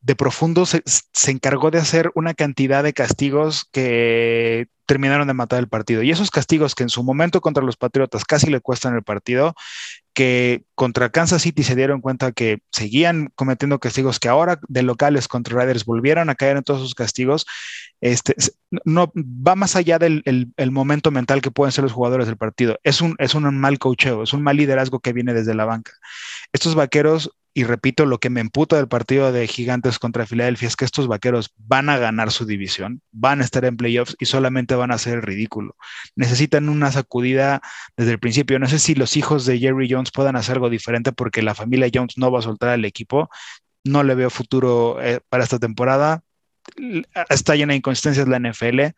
de 0.00 0.16
profundo 0.16 0.66
se, 0.66 0.82
encargó 1.28 1.70
de 1.70 1.78
hacer 1.78 2.10
una 2.14 2.34
cantidad 2.34 2.82
de 2.82 2.92
castigos 2.92 3.66
que 3.72 4.68
terminaron 4.90 5.28
de 5.28 5.34
matar 5.34 5.60
el 5.60 5.68
partido. 5.68 6.02
Y 6.02 6.10
esos 6.10 6.32
castigos 6.32 6.74
que 6.74 6.82
en 6.82 6.88
su 6.88 7.04
momento 7.04 7.40
contra 7.40 7.62
los 7.62 7.76
Patriotas 7.76 8.24
casi 8.24 8.50
le 8.50 8.60
cuestan 8.60 8.96
el 8.96 9.04
partido, 9.04 9.54
que 10.14 10.64
contra 10.74 11.10
Kansas 11.10 11.42
City 11.42 11.62
se 11.62 11.76
dieron 11.76 12.00
cuenta 12.00 12.32
que 12.32 12.58
seguían 12.72 13.30
cometiendo 13.36 13.78
castigos, 13.78 14.18
que 14.18 14.28
ahora 14.28 14.58
de 14.66 14.82
locales 14.82 15.28
contra 15.28 15.60
Riders 15.60 15.84
volvieron 15.84 16.28
a 16.28 16.34
caer 16.34 16.56
en 16.56 16.64
todos 16.64 16.80
esos 16.80 16.96
castigos, 16.96 17.46
este, 18.00 18.34
no 18.84 19.12
va 19.14 19.54
más 19.54 19.76
allá 19.76 20.00
del 20.00 20.24
el, 20.24 20.70
momento 20.72 21.12
mental 21.12 21.40
que 21.40 21.52
pueden 21.52 21.70
ser 21.70 21.84
los 21.84 21.92
jugadores 21.92 22.26
del 22.26 22.36
partido. 22.36 22.76
Es 22.82 23.00
un, 23.00 23.14
es 23.18 23.36
un 23.36 23.44
mal 23.60 23.78
coacheo, 23.78 24.24
es 24.24 24.32
un 24.32 24.42
mal 24.42 24.56
liderazgo 24.56 24.98
que 24.98 25.12
viene 25.12 25.34
desde 25.34 25.54
la 25.54 25.66
banca. 25.66 25.92
Estos 26.52 26.74
vaqueros 26.74 27.30
y 27.52 27.64
repito, 27.64 28.06
lo 28.06 28.18
que 28.18 28.30
me 28.30 28.40
emputa 28.40 28.76
del 28.76 28.86
partido 28.86 29.32
de 29.32 29.46
Gigantes 29.48 29.98
contra 29.98 30.26
Filadelfia 30.26 30.68
es 30.68 30.76
que 30.76 30.84
estos 30.84 31.08
vaqueros 31.08 31.52
van 31.56 31.88
a 31.88 31.98
ganar 31.98 32.30
su 32.30 32.46
división, 32.46 33.02
van 33.10 33.40
a 33.40 33.44
estar 33.44 33.64
en 33.64 33.76
playoffs 33.76 34.16
y 34.20 34.26
solamente 34.26 34.76
van 34.76 34.92
a 34.92 34.94
hacer 34.94 35.14
el 35.14 35.22
ridículo. 35.22 35.74
Necesitan 36.14 36.68
una 36.68 36.92
sacudida 36.92 37.60
desde 37.96 38.12
el 38.12 38.20
principio. 38.20 38.60
No 38.60 38.68
sé 38.68 38.78
si 38.78 38.94
los 38.94 39.16
hijos 39.16 39.46
de 39.46 39.58
Jerry 39.58 39.88
Jones 39.90 40.12
puedan 40.12 40.36
hacer 40.36 40.56
algo 40.56 40.70
diferente 40.70 41.12
porque 41.12 41.42
la 41.42 41.56
familia 41.56 41.90
Jones 41.92 42.16
no 42.18 42.30
va 42.30 42.38
a 42.38 42.42
soltar 42.42 42.68
al 42.68 42.84
equipo. 42.84 43.28
No 43.82 44.04
le 44.04 44.14
veo 44.14 44.30
futuro 44.30 45.02
eh, 45.02 45.20
para 45.28 45.42
esta 45.42 45.58
temporada. 45.58 46.22
Está 47.28 47.56
llena 47.56 47.72
de 47.72 47.78
inconsistencias 47.78 48.28
la 48.28 48.38
NFL. 48.38 48.94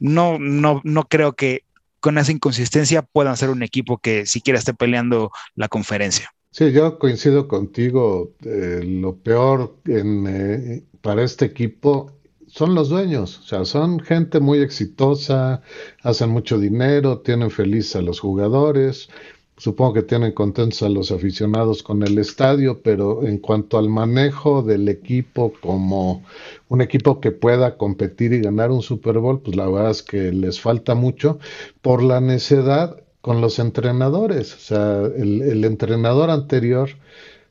No, 0.00 0.38
no, 0.40 0.80
no 0.82 1.04
creo 1.04 1.34
que 1.34 1.64
con 2.00 2.18
esa 2.18 2.32
inconsistencia 2.32 3.02
puedan 3.02 3.36
ser 3.36 3.50
un 3.50 3.62
equipo 3.62 3.98
que 3.98 4.26
siquiera 4.26 4.58
esté 4.58 4.74
peleando 4.74 5.30
la 5.54 5.68
conferencia. 5.68 6.34
Sí, 6.52 6.70
yo 6.72 6.98
coincido 6.98 7.48
contigo. 7.48 8.34
Eh, 8.44 8.82
lo 8.84 9.16
peor 9.16 9.78
en, 9.86 10.26
eh, 10.26 10.84
para 11.00 11.22
este 11.24 11.46
equipo 11.46 12.12
son 12.46 12.74
los 12.74 12.90
dueños. 12.90 13.38
O 13.38 13.42
sea, 13.42 13.64
son 13.64 14.00
gente 14.00 14.38
muy 14.38 14.58
exitosa, 14.60 15.62
hacen 16.02 16.28
mucho 16.30 16.58
dinero, 16.58 17.20
tienen 17.20 17.50
feliz 17.50 17.96
a 17.96 18.02
los 18.02 18.20
jugadores. 18.20 19.08
Supongo 19.56 19.94
que 19.94 20.02
tienen 20.02 20.32
contentos 20.32 20.82
a 20.82 20.88
los 20.90 21.10
aficionados 21.10 21.82
con 21.82 22.02
el 22.02 22.18
estadio, 22.18 22.82
pero 22.82 23.24
en 23.26 23.38
cuanto 23.38 23.78
al 23.78 23.88
manejo 23.88 24.62
del 24.62 24.88
equipo 24.88 25.54
como 25.60 26.22
un 26.68 26.82
equipo 26.82 27.20
que 27.20 27.30
pueda 27.32 27.78
competir 27.78 28.32
y 28.34 28.40
ganar 28.40 28.70
un 28.70 28.82
Super 28.82 29.18
Bowl, 29.18 29.40
pues 29.40 29.56
la 29.56 29.68
verdad 29.68 29.90
es 29.90 30.02
que 30.02 30.32
les 30.32 30.60
falta 30.60 30.94
mucho 30.94 31.38
por 31.80 32.02
la 32.02 32.20
necedad 32.20 33.01
con 33.22 33.40
los 33.40 33.58
entrenadores. 33.58 34.54
O 34.54 34.58
sea, 34.58 35.02
el, 35.06 35.64
entrenador 35.64 36.30
anterior, 36.30 36.90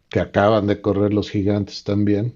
que 0.10 0.20
acaban 0.20 0.68
de 0.68 0.82
correr 0.82 1.14
los 1.14 1.32
gigantes 1.32 1.84
también, 1.84 2.36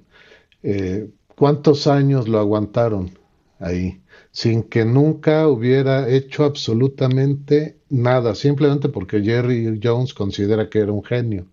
eh, 0.63 1.09
¿cuántos 1.35 1.87
años 1.87 2.27
lo 2.27 2.39
aguantaron 2.39 3.11
ahí? 3.59 4.01
Sin 4.31 4.63
que 4.63 4.85
nunca 4.85 5.47
hubiera 5.47 6.09
hecho 6.09 6.45
absolutamente 6.45 7.77
nada, 7.89 8.35
simplemente 8.35 8.89
porque 8.89 9.21
Jerry 9.21 9.79
Jones 9.83 10.13
considera 10.13 10.69
que 10.69 10.79
era 10.79 10.91
un 10.91 11.03
genio. 11.03 11.47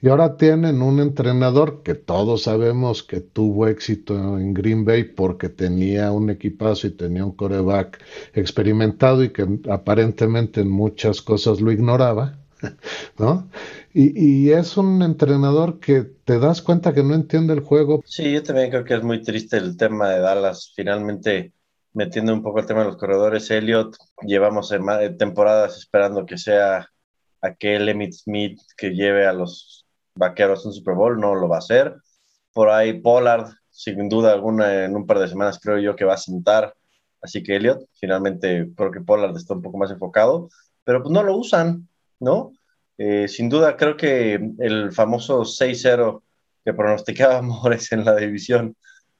Y 0.00 0.08
ahora 0.08 0.36
tienen 0.36 0.82
un 0.82 1.00
entrenador 1.00 1.82
que 1.82 1.94
todos 1.94 2.44
sabemos 2.44 3.02
que 3.02 3.20
tuvo 3.20 3.66
éxito 3.66 4.38
en 4.38 4.54
Green 4.54 4.84
Bay 4.84 5.04
porque 5.04 5.48
tenía 5.48 6.12
un 6.12 6.30
equipazo 6.30 6.86
y 6.86 6.90
tenía 6.90 7.24
un 7.24 7.32
coreback 7.32 8.02
experimentado 8.34 9.22
y 9.22 9.30
que 9.30 9.46
aparentemente 9.70 10.60
en 10.60 10.70
muchas 10.70 11.22
cosas 11.22 11.60
lo 11.60 11.72
ignoraba, 11.72 12.38
¿no? 13.18 13.48
Y, 13.94 14.50
es 14.50 14.76
un 14.76 15.02
entrenador 15.02 15.80
que 15.80 16.02
te 16.02 16.38
das 16.38 16.62
cuenta 16.62 16.92
que 16.92 17.02
no 17.02 17.14
entiende 17.14 17.52
el 17.52 17.60
juego. 17.60 18.02
Sí, 18.06 18.32
yo 18.32 18.42
también 18.42 18.70
creo 18.70 18.84
que 18.84 18.94
es 18.94 19.02
muy 19.02 19.22
triste 19.22 19.56
el 19.56 19.76
tema 19.76 20.10
de 20.10 20.20
Dallas. 20.20 20.72
Finalmente, 20.76 21.52
metiendo 21.94 22.32
un 22.32 22.42
poco 22.42 22.60
el 22.60 22.66
tema 22.66 22.80
de 22.80 22.86
los 22.86 22.96
corredores, 22.96 23.50
Elliot, 23.50 23.96
llevamos 24.22 24.72
temporadas 25.18 25.78
esperando 25.78 26.26
que 26.26 26.38
sea 26.38 26.88
aquel 27.40 27.88
Emmitt 27.88 28.12
Smith 28.12 28.60
que 28.76 28.90
lleve 28.90 29.26
a 29.26 29.32
los 29.32 29.86
vaqueros 30.14 30.66
un 30.66 30.72
Super 30.72 30.94
Bowl, 30.94 31.18
no 31.20 31.34
lo 31.34 31.48
va 31.48 31.56
a 31.56 31.60
hacer. 31.60 31.94
Por 32.52 32.70
ahí 32.70 33.00
Pollard, 33.00 33.50
sin 33.70 34.08
duda 34.08 34.32
alguna, 34.32 34.84
en 34.84 34.96
un 34.96 35.06
par 35.06 35.18
de 35.18 35.28
semanas 35.28 35.60
creo 35.62 35.78
yo 35.78 35.96
que 35.96 36.04
va 36.04 36.14
a 36.14 36.18
sentar. 36.18 36.74
Así 37.20 37.42
que 37.42 37.56
Elliot, 37.56 37.84
finalmente 37.94 38.68
creo 38.76 38.90
que 38.90 39.00
Pollard 39.00 39.36
está 39.36 39.54
un 39.54 39.62
poco 39.62 39.78
más 39.78 39.90
enfocado, 39.90 40.50
pero 40.84 41.02
pues 41.02 41.12
no 41.12 41.22
lo 41.22 41.36
usan, 41.36 41.88
¿no? 42.20 42.52
Eh, 42.96 43.28
sin 43.28 43.48
duda 43.48 43.76
creo 43.76 43.96
que 43.96 44.40
el 44.58 44.92
famoso 44.92 45.44
6-0 45.44 46.22
que 46.64 46.74
pronosticaba 46.74 47.42
Mores 47.42 47.92
en 47.92 48.04
la 48.04 48.16
división, 48.16 48.76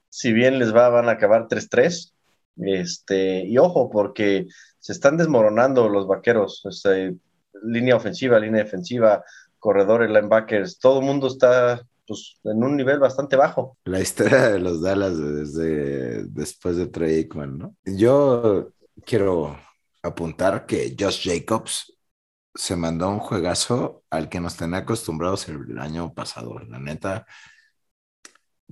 si 0.09 0.33
bien 0.33 0.59
les 0.59 0.75
va, 0.75 0.89
van 0.89 1.09
a 1.09 1.13
acabar 1.13 1.49
3-3. 1.49 2.13
Este, 2.61 3.45
y 3.47 3.57
ojo, 3.59 3.89
porque 3.89 4.47
se 4.81 4.93
están 4.93 5.17
desmoronando 5.17 5.89
los 5.89 6.07
vaqueros. 6.07 6.63
Este, 6.69 7.15
línea 7.63 7.97
ofensiva, 7.97 8.39
línea 8.39 8.65
defensiva, 8.65 9.25
corredores, 9.59 10.11
linebackers, 10.11 10.79
todo 10.79 11.01
el 11.01 11.07
mundo 11.07 11.27
está 11.27 11.83
pues, 12.07 12.41
en 12.45 12.63
un 12.63 12.77
nivel 12.77 12.99
bastante 12.99 13.37
bajo. 13.37 13.77
La 13.85 14.01
historia 14.01 14.49
de 14.49 14.59
los 14.59 14.81
Dallas 14.81 15.19
desde 15.19 16.25
después 16.25 16.77
de 16.77 16.87
Trey 16.87 17.17
Aikman, 17.17 17.59
¿no? 17.59 17.77
Yo 17.85 18.73
quiero 19.05 19.59
apuntar 20.03 20.67
que 20.67 20.97
Josh 20.99 21.29
Jacobs 21.29 21.99
se 22.55 22.77
mandó 22.77 23.09
un 23.09 23.19
juegazo 23.19 24.03
al 24.11 24.29
que 24.29 24.41
nos 24.41 24.57
tenía 24.57 24.79
acostumbrados 24.79 25.49
el 25.49 25.79
año 25.79 26.13
pasado. 26.15 26.59
La 26.61 26.79
neta, 26.79 27.27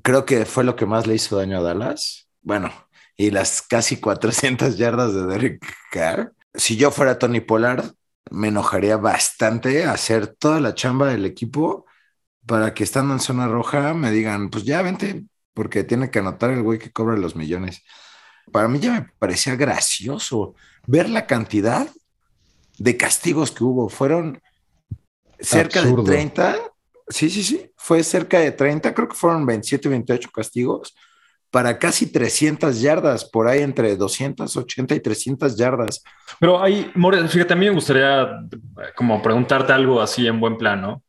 creo 0.03 0.25
que 0.25 0.45
fue 0.45 0.65
lo 0.65 0.75
que 0.77 0.87
más 0.87 1.07
le 1.07 1.15
hizo 1.15 1.37
daño 1.37 1.59
a 1.59 1.63
Dallas. 1.63 2.29
Bueno, 2.43 2.73
y 3.17 3.31
las 3.31 3.63
casi 3.63 3.99
400 3.99 4.77
yardas 4.77 5.15
de 5.15 5.27
Derek 5.27 5.67
Carr. 5.91 6.33
Si 6.55 6.77
yo 6.77 6.91
fuera 6.91 7.19
Tony 7.19 7.41
Pollard, 7.41 7.93
me 8.31 8.49
enojaría 8.49 8.97
bastante 8.97 9.85
hacer 9.85 10.27
toda 10.27 10.61
la 10.61 10.75
chamba 10.75 11.09
del 11.09 11.25
equipo 11.25 11.87
para 12.47 12.75
que 12.75 12.85
estando 12.85 13.13
en 13.15 13.21
zona 13.21 13.49
roja 13.49 13.95
me 13.95 14.11
digan, 14.11 14.51
pues 14.51 14.65
ya 14.65 14.83
vente, 14.83 15.25
porque 15.55 15.85
tiene 15.85 16.11
que 16.11 16.21
anotar 16.21 16.51
el 16.51 16.63
güey 16.63 16.79
que 16.79 16.93
cobra 16.93 17.17
los 17.17 17.37
millones. 17.37 17.83
Para 18.53 18.69
mí 18.69 18.79
ya 18.79 18.93
me 18.93 19.09
parecía 19.19 19.57
gracioso 19.57 20.55
ver 20.87 21.09
la 21.09 21.27
cantidad 21.27 21.89
de 22.79 22.97
castigos 22.97 23.51
que 23.51 23.65
hubo. 23.65 23.89
Fueron 23.89 24.41
cerca 25.41 25.83
de 25.83 25.95
30. 26.03 26.57
Sí, 27.09 27.31
sí, 27.31 27.43
sí. 27.43 27.71
Fue 27.77 28.03
cerca 28.05 28.39
de 28.39 28.53
30. 28.53 28.95
Creo 28.95 29.09
que 29.09 29.17
fueron 29.17 29.47
27, 29.47 29.89
28 29.89 30.31
castigos 30.33 30.95
para 31.57 31.79
casi 31.79 32.13
300 32.13 32.83
yardas, 32.83 33.25
por 33.25 33.49
ahí 33.49 33.63
entre 33.63 33.97
280 33.97 34.95
y 34.95 35.01
300 35.01 35.57
yardas. 35.57 36.05
Pero 36.39 36.63
ahí, 36.63 36.91
More, 36.95 37.27
fíjate, 37.29 37.55
a 37.55 37.57
mí 37.57 37.65
me 37.65 37.73
gustaría 37.75 38.29
como 38.95 39.23
preguntarte 39.23 39.73
algo 39.73 40.03
así 40.03 40.27
en 40.27 40.39
buen 40.39 40.59
plano. 40.59 41.03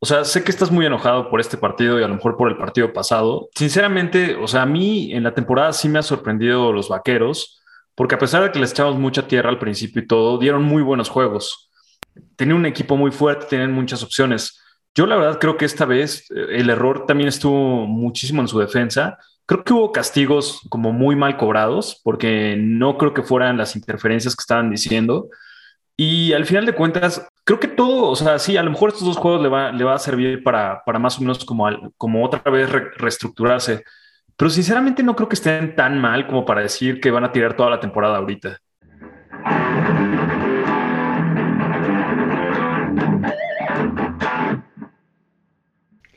O 0.00 0.04
sea, 0.04 0.24
sé 0.24 0.42
que 0.42 0.50
estás 0.50 0.72
muy 0.72 0.84
enojado 0.84 1.30
por 1.30 1.40
este 1.40 1.56
partido 1.56 2.00
y 2.00 2.02
a 2.02 2.08
lo 2.08 2.16
mejor 2.16 2.36
por 2.36 2.50
el 2.50 2.56
partido 2.56 2.92
pasado. 2.92 3.48
Sinceramente, 3.54 4.34
o 4.34 4.48
sea, 4.48 4.62
a 4.62 4.66
mí 4.66 5.12
en 5.12 5.22
la 5.22 5.32
temporada 5.32 5.72
sí 5.72 5.88
me 5.88 6.00
ha 6.00 6.02
sorprendido 6.02 6.72
los 6.72 6.88
vaqueros, 6.88 7.62
porque 7.94 8.16
a 8.16 8.18
pesar 8.18 8.42
de 8.42 8.50
que 8.50 8.58
les 8.58 8.72
echamos 8.72 8.96
mucha 8.96 9.28
tierra 9.28 9.48
al 9.48 9.60
principio 9.60 10.02
y 10.02 10.08
todo, 10.08 10.38
dieron 10.38 10.64
muy 10.64 10.82
buenos 10.82 11.08
juegos. 11.08 11.70
Tenían 12.34 12.58
un 12.58 12.66
equipo 12.66 12.96
muy 12.96 13.12
fuerte, 13.12 13.46
tienen 13.48 13.70
muchas 13.70 14.02
opciones. 14.02 14.60
Yo 14.92 15.06
la 15.06 15.14
verdad 15.14 15.38
creo 15.38 15.56
que 15.56 15.66
esta 15.66 15.84
vez 15.84 16.28
eh, 16.32 16.46
el 16.50 16.68
error 16.68 17.06
también 17.06 17.28
estuvo 17.28 17.86
muchísimo 17.86 18.42
en 18.42 18.48
su 18.48 18.58
defensa. 18.58 19.18
Creo 19.46 19.62
que 19.62 19.72
hubo 19.74 19.92
castigos 19.92 20.60
como 20.70 20.92
muy 20.92 21.16
mal 21.16 21.36
cobrados, 21.36 22.00
porque 22.02 22.56
no 22.58 22.96
creo 22.96 23.12
que 23.12 23.22
fueran 23.22 23.58
las 23.58 23.76
interferencias 23.76 24.34
que 24.34 24.40
estaban 24.40 24.70
diciendo. 24.70 25.28
Y 25.96 26.32
al 26.32 26.46
final 26.46 26.66
de 26.66 26.74
cuentas, 26.74 27.26
creo 27.44 27.60
que 27.60 27.68
todo, 27.68 28.10
o 28.10 28.16
sea, 28.16 28.38
sí, 28.38 28.56
a 28.56 28.62
lo 28.62 28.70
mejor 28.70 28.88
estos 28.88 29.04
dos 29.04 29.16
juegos 29.16 29.42
le 29.42 29.48
va, 29.48 29.70
le 29.70 29.84
va 29.84 29.94
a 29.94 29.98
servir 29.98 30.42
para, 30.42 30.82
para 30.84 30.98
más 30.98 31.18
o 31.18 31.20
menos 31.20 31.44
como, 31.44 31.68
como 31.96 32.24
otra 32.24 32.50
vez 32.50 32.70
reestructurarse. 32.70 33.84
Pero 34.36 34.50
sinceramente 34.50 35.02
no 35.02 35.14
creo 35.14 35.28
que 35.28 35.34
estén 35.34 35.76
tan 35.76 36.00
mal 36.00 36.26
como 36.26 36.44
para 36.44 36.62
decir 36.62 37.00
que 37.00 37.10
van 37.10 37.24
a 37.24 37.32
tirar 37.32 37.54
toda 37.54 37.70
la 37.70 37.80
temporada 37.80 38.16
ahorita. 38.16 38.58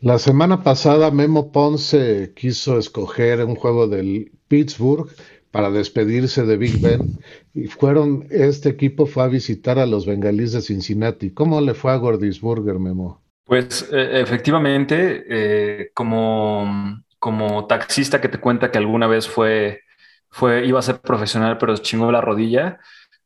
La 0.01 0.19
semana 0.19 0.61
pasada 0.61 1.09
Memo 1.09 1.51
Ponce 1.51 2.31
quiso 2.35 2.77
escoger 2.77 3.43
un 3.43 3.55
juego 3.55 3.87
del 3.87 4.31
Pittsburgh 4.47 5.09
para 5.49 5.71
despedirse 5.71 6.45
de 6.45 6.57
Big 6.57 6.79
Ben 6.79 7.17
y 7.55 7.65
fueron, 7.65 8.27
este 8.29 8.69
equipo 8.69 9.07
fue 9.07 9.23
a 9.23 9.27
visitar 9.27 9.79
a 9.79 9.87
los 9.87 10.05
bengalíes 10.05 10.51
de 10.51 10.61
Cincinnati. 10.61 11.31
¿Cómo 11.31 11.61
le 11.61 11.73
fue 11.73 11.91
a 11.91 11.95
Gordisburger, 11.95 12.77
Memo? 12.77 13.23
Pues 13.43 13.89
e, 13.91 14.21
efectivamente, 14.21 15.23
eh, 15.29 15.91
como, 15.95 17.01
como 17.17 17.65
taxista 17.65 18.21
que 18.21 18.29
te 18.29 18.39
cuenta 18.39 18.69
que 18.69 18.77
alguna 18.77 19.07
vez 19.07 19.27
fue, 19.27 19.81
fue, 20.29 20.67
iba 20.67 20.77
a 20.77 20.83
ser 20.83 21.01
profesional, 21.01 21.57
pero 21.57 21.75
chingó 21.77 22.11
la 22.11 22.21
rodilla, 22.21 22.79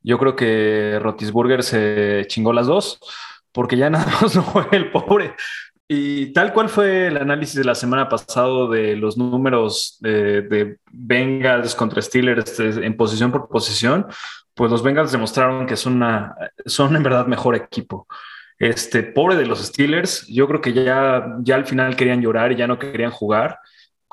yo 0.04 0.18
creo 0.18 0.36
que 0.38 1.00
Rotisburger 1.02 1.64
se 1.64 2.24
chingó 2.28 2.54
las 2.54 2.68
dos, 2.68 3.00
porque 3.52 3.76
ya 3.76 3.90
nada 3.90 4.06
más 4.22 4.36
no 4.36 4.44
fue 4.44 4.68
el 4.72 4.90
pobre. 4.92 5.36
Y 5.94 6.28
tal 6.28 6.54
cual 6.54 6.70
fue 6.70 7.08
el 7.08 7.18
análisis 7.18 7.56
de 7.56 7.66
la 7.66 7.76
semana 7.76 8.08
pasada 8.08 8.70
de 8.70 8.96
los 8.96 9.18
números 9.18 9.98
de, 10.00 10.78
Bengals 10.90 11.76
contra 11.76 12.02
Steelers 12.02 12.58
en 12.62 12.96
posición 12.96 13.30
por 13.30 13.50
posición, 13.50 14.08
pues 14.54 14.72
los 14.72 14.84
Bengals 14.84 15.12
demostraron 15.12 15.66
que 15.66 15.76
son, 15.76 15.96
una, 15.98 16.34
son 16.66 16.96
en 16.96 17.04
verdad 17.04 17.28
mejor 17.28 17.56
equipo. 17.56 18.08
Este 18.58 19.04
pobre 19.04 19.36
de 19.36 19.46
los 19.46 19.60
Steelers, 19.60 20.26
yo 20.28 20.48
creo 20.48 20.62
que 20.62 20.72
ya, 20.72 21.36
ya 21.42 21.56
al 21.56 21.66
final 21.66 21.98
querían 21.98 22.22
llorar 22.22 22.54
y 22.54 22.56
ya 22.56 22.68
no 22.68 22.80
querían 22.80 23.12
jugar 23.12 23.60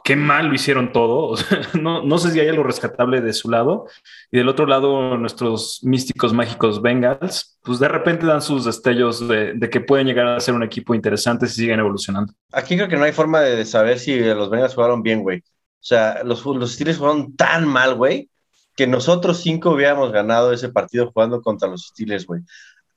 qué 0.05 0.17
mal 0.17 0.47
lo 0.47 0.55
hicieron 0.55 0.93
todo. 0.93 1.37
no, 1.81 2.03
no, 2.03 2.19
sé 2.19 2.31
si 2.31 2.41
hay 2.41 2.49
algo 2.49 2.63
rescatable 2.63 3.21
de 3.21 3.33
su 3.33 3.51
lado. 3.51 3.87
Y 4.31 4.39
del 4.39 4.49
otro 4.49 4.67
lado, 4.67 5.17
nuestros 5.17 5.81
místicos 5.83 6.33
mágicos 6.33 6.83
Bengals, 6.83 7.59
pues 7.63 7.79
de 7.79 7.89
repente 7.89 8.27
dan 8.27 8.43
sus 8.43 8.65
destellos 8.65 9.27
de, 9.27 9.59
que 9.71 9.81
pueden 9.81 10.07
llegar 10.07 10.27
a 10.29 10.41
ser 10.41 10.55
un 10.55 10.63
equipo 10.63 10.95
interesante 10.95 11.47
si 11.47 11.63
siguen 11.63 11.81
evolucionando. 11.81 12.33
Aquí 12.53 12.77
creo 12.77 12.89
que 12.89 12.97
no 12.97 13.05
hay 13.05 13.13
forma 13.13 13.41
de 13.41 13.65
saber 13.65 13.99
si 13.99 14.19
los 14.19 14.51
Bengals 14.51 14.75
jugaron 14.75 15.03
bien, 15.03 15.23
güey. 15.23 15.39
O 15.39 15.85
sea, 15.89 16.23
los, 16.25 16.45
los 16.45 16.73
Steelers 16.73 16.99
jugaron 16.99 17.37
tan 17.37 17.67
mal, 17.67 17.95
güey, 17.95 18.31
que 18.77 18.87
nosotros 18.87 19.41
cinco 19.41 19.71
hubiéramos 19.71 20.13
ganado 20.13 20.53
ese 20.53 20.69
partido 20.69 21.11
jugando 21.13 21.41
contra 21.43 21.69
los 21.69 21.89
Steelers, 21.89 22.27
güey. 22.27 22.43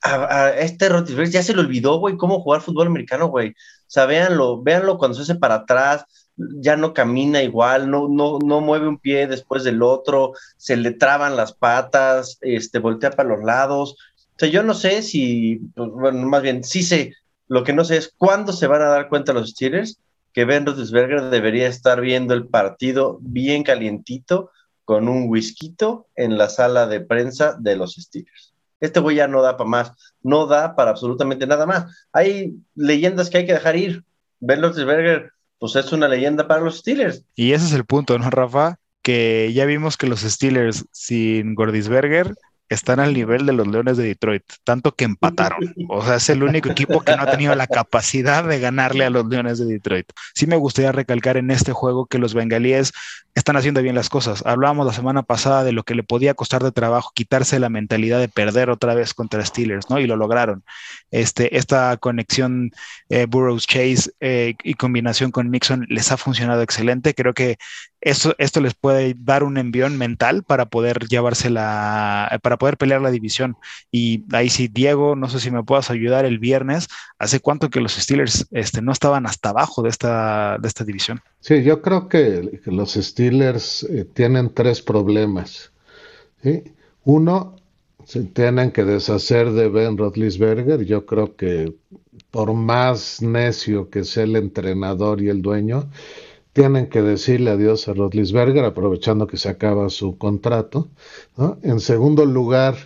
A, 0.02 0.50
este 0.50 0.88
Rotisberg 0.88 1.30
ya 1.30 1.42
se 1.42 1.54
le 1.54 1.60
olvidó, 1.60 1.98
güey, 1.98 2.16
cómo 2.16 2.40
jugar 2.40 2.60
fútbol 2.60 2.88
americano, 2.88 3.28
güey. 3.28 3.50
O 3.50 3.54
sea, 3.86 4.06
véanlo, 4.06 4.62
véanlo 4.62 4.98
cuando 4.98 5.14
se 5.14 5.22
hace 5.22 5.36
para 5.36 5.56
atrás, 5.56 6.04
ya 6.36 6.76
no 6.76 6.94
camina 6.94 7.42
igual, 7.42 7.90
no, 7.90 8.08
no, 8.08 8.38
no 8.44 8.60
mueve 8.60 8.88
un 8.88 8.98
pie 8.98 9.26
después 9.26 9.64
del 9.64 9.82
otro, 9.82 10.32
se 10.56 10.76
le 10.76 10.92
traban 10.92 11.36
las 11.36 11.52
patas, 11.52 12.38
este, 12.40 12.78
voltea 12.78 13.10
para 13.10 13.28
los 13.28 13.44
lados. 13.44 13.96
O 14.34 14.38
sea, 14.38 14.48
yo 14.48 14.62
no 14.62 14.74
sé 14.74 15.02
si, 15.02 15.60
pues, 15.74 15.90
bueno, 15.90 16.26
más 16.26 16.42
bien, 16.42 16.64
sí 16.64 16.82
sé, 16.82 17.14
lo 17.48 17.64
que 17.64 17.72
no 17.72 17.84
sé 17.84 17.98
es 17.98 18.12
cuándo 18.16 18.52
se 18.52 18.66
van 18.66 18.82
a 18.82 18.88
dar 18.88 19.08
cuenta 19.08 19.32
los 19.32 19.50
Steelers 19.50 19.98
que 20.32 20.44
Ben 20.46 20.64
Roethlisberger 20.64 21.24
debería 21.24 21.68
estar 21.68 22.00
viendo 22.00 22.32
el 22.34 22.48
partido 22.48 23.18
bien 23.20 23.62
calientito 23.62 24.50
con 24.84 25.08
un 25.08 25.28
whisky 25.28 25.76
en 26.16 26.38
la 26.38 26.48
sala 26.48 26.86
de 26.86 27.00
prensa 27.00 27.56
de 27.58 27.76
los 27.76 27.94
Steelers. 27.94 28.54
Este 28.80 29.00
güey 29.00 29.16
ya 29.16 29.28
no 29.28 29.42
da 29.42 29.56
para 29.56 29.68
más, 29.68 29.92
no 30.22 30.46
da 30.46 30.74
para 30.74 30.90
absolutamente 30.90 31.46
nada 31.46 31.66
más. 31.66 32.08
Hay 32.12 32.54
leyendas 32.74 33.30
que 33.30 33.38
hay 33.38 33.46
que 33.46 33.52
dejar 33.52 33.76
ir. 33.76 34.04
Ben 34.40 34.60
Roethlisberger 34.60 35.30
pues 35.62 35.76
es 35.76 35.92
una 35.92 36.08
leyenda 36.08 36.48
para 36.48 36.60
los 36.60 36.78
Steelers. 36.78 37.22
Y 37.36 37.52
ese 37.52 37.66
es 37.66 37.72
el 37.72 37.84
punto, 37.84 38.18
¿no, 38.18 38.28
Rafa? 38.30 38.80
Que 39.00 39.52
ya 39.54 39.64
vimos 39.64 39.96
que 39.96 40.08
los 40.08 40.22
Steelers 40.22 40.86
sin 40.90 41.54
Gordisberger 41.54 42.34
están 42.72 43.00
al 43.00 43.14
nivel 43.14 43.46
de 43.46 43.52
los 43.52 43.66
Leones 43.66 43.96
de 43.96 44.04
Detroit, 44.04 44.44
tanto 44.64 44.94
que 44.94 45.04
empataron. 45.04 45.74
O 45.88 46.04
sea, 46.04 46.16
es 46.16 46.28
el 46.28 46.42
único 46.42 46.70
equipo 46.70 47.00
que 47.00 47.16
no 47.16 47.22
ha 47.22 47.30
tenido 47.30 47.54
la 47.54 47.66
capacidad 47.66 48.44
de 48.44 48.58
ganarle 48.58 49.04
a 49.04 49.10
los 49.10 49.26
Leones 49.26 49.58
de 49.58 49.66
Detroit. 49.66 50.10
Sí 50.34 50.46
me 50.46 50.56
gustaría 50.56 50.92
recalcar 50.92 51.36
en 51.36 51.50
este 51.50 51.72
juego 51.72 52.06
que 52.06 52.18
los 52.18 52.34
bengalíes 52.34 52.92
están 53.34 53.56
haciendo 53.56 53.82
bien 53.82 53.94
las 53.94 54.08
cosas. 54.08 54.44
Hablábamos 54.44 54.86
la 54.86 54.92
semana 54.92 55.22
pasada 55.22 55.64
de 55.64 55.72
lo 55.72 55.84
que 55.84 55.94
le 55.94 56.02
podía 56.02 56.34
costar 56.34 56.62
de 56.62 56.72
trabajo 56.72 57.12
quitarse 57.14 57.58
la 57.58 57.70
mentalidad 57.70 58.20
de 58.20 58.28
perder 58.28 58.68
otra 58.68 58.94
vez 58.94 59.14
contra 59.14 59.44
Steelers, 59.44 59.88
¿no? 59.88 59.98
Y 59.98 60.06
lo 60.06 60.16
lograron. 60.16 60.64
Este, 61.10 61.56
esta 61.56 61.96
conexión 61.96 62.72
eh, 63.08 63.26
Burroughs 63.26 63.66
Chase 63.66 64.10
eh, 64.20 64.54
y 64.62 64.74
combinación 64.74 65.30
con 65.30 65.50
Mixon 65.50 65.86
les 65.88 66.12
ha 66.12 66.16
funcionado 66.16 66.62
excelente. 66.62 67.14
Creo 67.14 67.32
que 67.32 67.56
esto, 68.02 68.34
esto 68.38 68.60
les 68.60 68.74
puede 68.74 69.14
dar 69.16 69.44
un 69.44 69.56
envión 69.56 69.96
mental 69.96 70.42
para 70.42 70.66
poder 70.66 71.06
llevársela, 71.08 72.38
para 72.42 72.58
poder 72.62 72.76
pelear 72.76 73.02
la 73.02 73.10
división. 73.10 73.56
Y 73.90 74.22
ahí 74.32 74.48
sí, 74.48 74.68
Diego, 74.68 75.16
no 75.16 75.28
sé 75.28 75.40
si 75.40 75.50
me 75.50 75.64
puedas 75.64 75.90
ayudar 75.90 76.24
el 76.24 76.38
viernes. 76.38 76.86
¿Hace 77.18 77.40
cuánto 77.40 77.70
que 77.70 77.80
los 77.80 77.94
Steelers 77.94 78.46
este, 78.52 78.80
no 78.80 78.92
estaban 78.92 79.26
hasta 79.26 79.48
abajo 79.48 79.82
de 79.82 79.88
esta, 79.88 80.58
de 80.58 80.68
esta 80.68 80.84
división? 80.84 81.20
Sí, 81.40 81.64
yo 81.64 81.82
creo 81.82 82.08
que, 82.08 82.60
los 82.66 82.92
Steelers 82.92 83.82
eh, 83.82 84.04
tienen 84.04 84.54
tres 84.54 84.80
problemas. 84.80 85.72
Uno, 87.02 87.56
se 88.04 88.22
tienen 88.22 88.70
que 88.70 88.84
deshacer 88.84 89.50
de 89.50 89.68
Ben 89.68 89.98
Roethlisberger. 89.98 90.84
Yo 90.84 91.04
creo 91.04 91.34
que 91.34 91.74
por 92.30 92.54
más 92.54 93.20
necio 93.22 93.90
que 93.90 94.04
sea 94.04 94.22
el 94.22 94.36
entrenador 94.36 95.20
y 95.20 95.30
el 95.30 95.42
dueño, 95.42 95.90
tienen 96.52 96.88
que 96.88 97.02
decirle 97.02 97.50
adiós 97.50 97.88
a 97.88 97.94
Rotlisberger, 97.94 98.64
aprovechando 98.64 99.26
que 99.26 99.38
se 99.38 99.48
acaba 99.48 99.88
su 99.88 100.18
contrato. 100.18 100.90
En 101.62 101.80
segundo 101.80 102.26
lugar, 102.26 102.76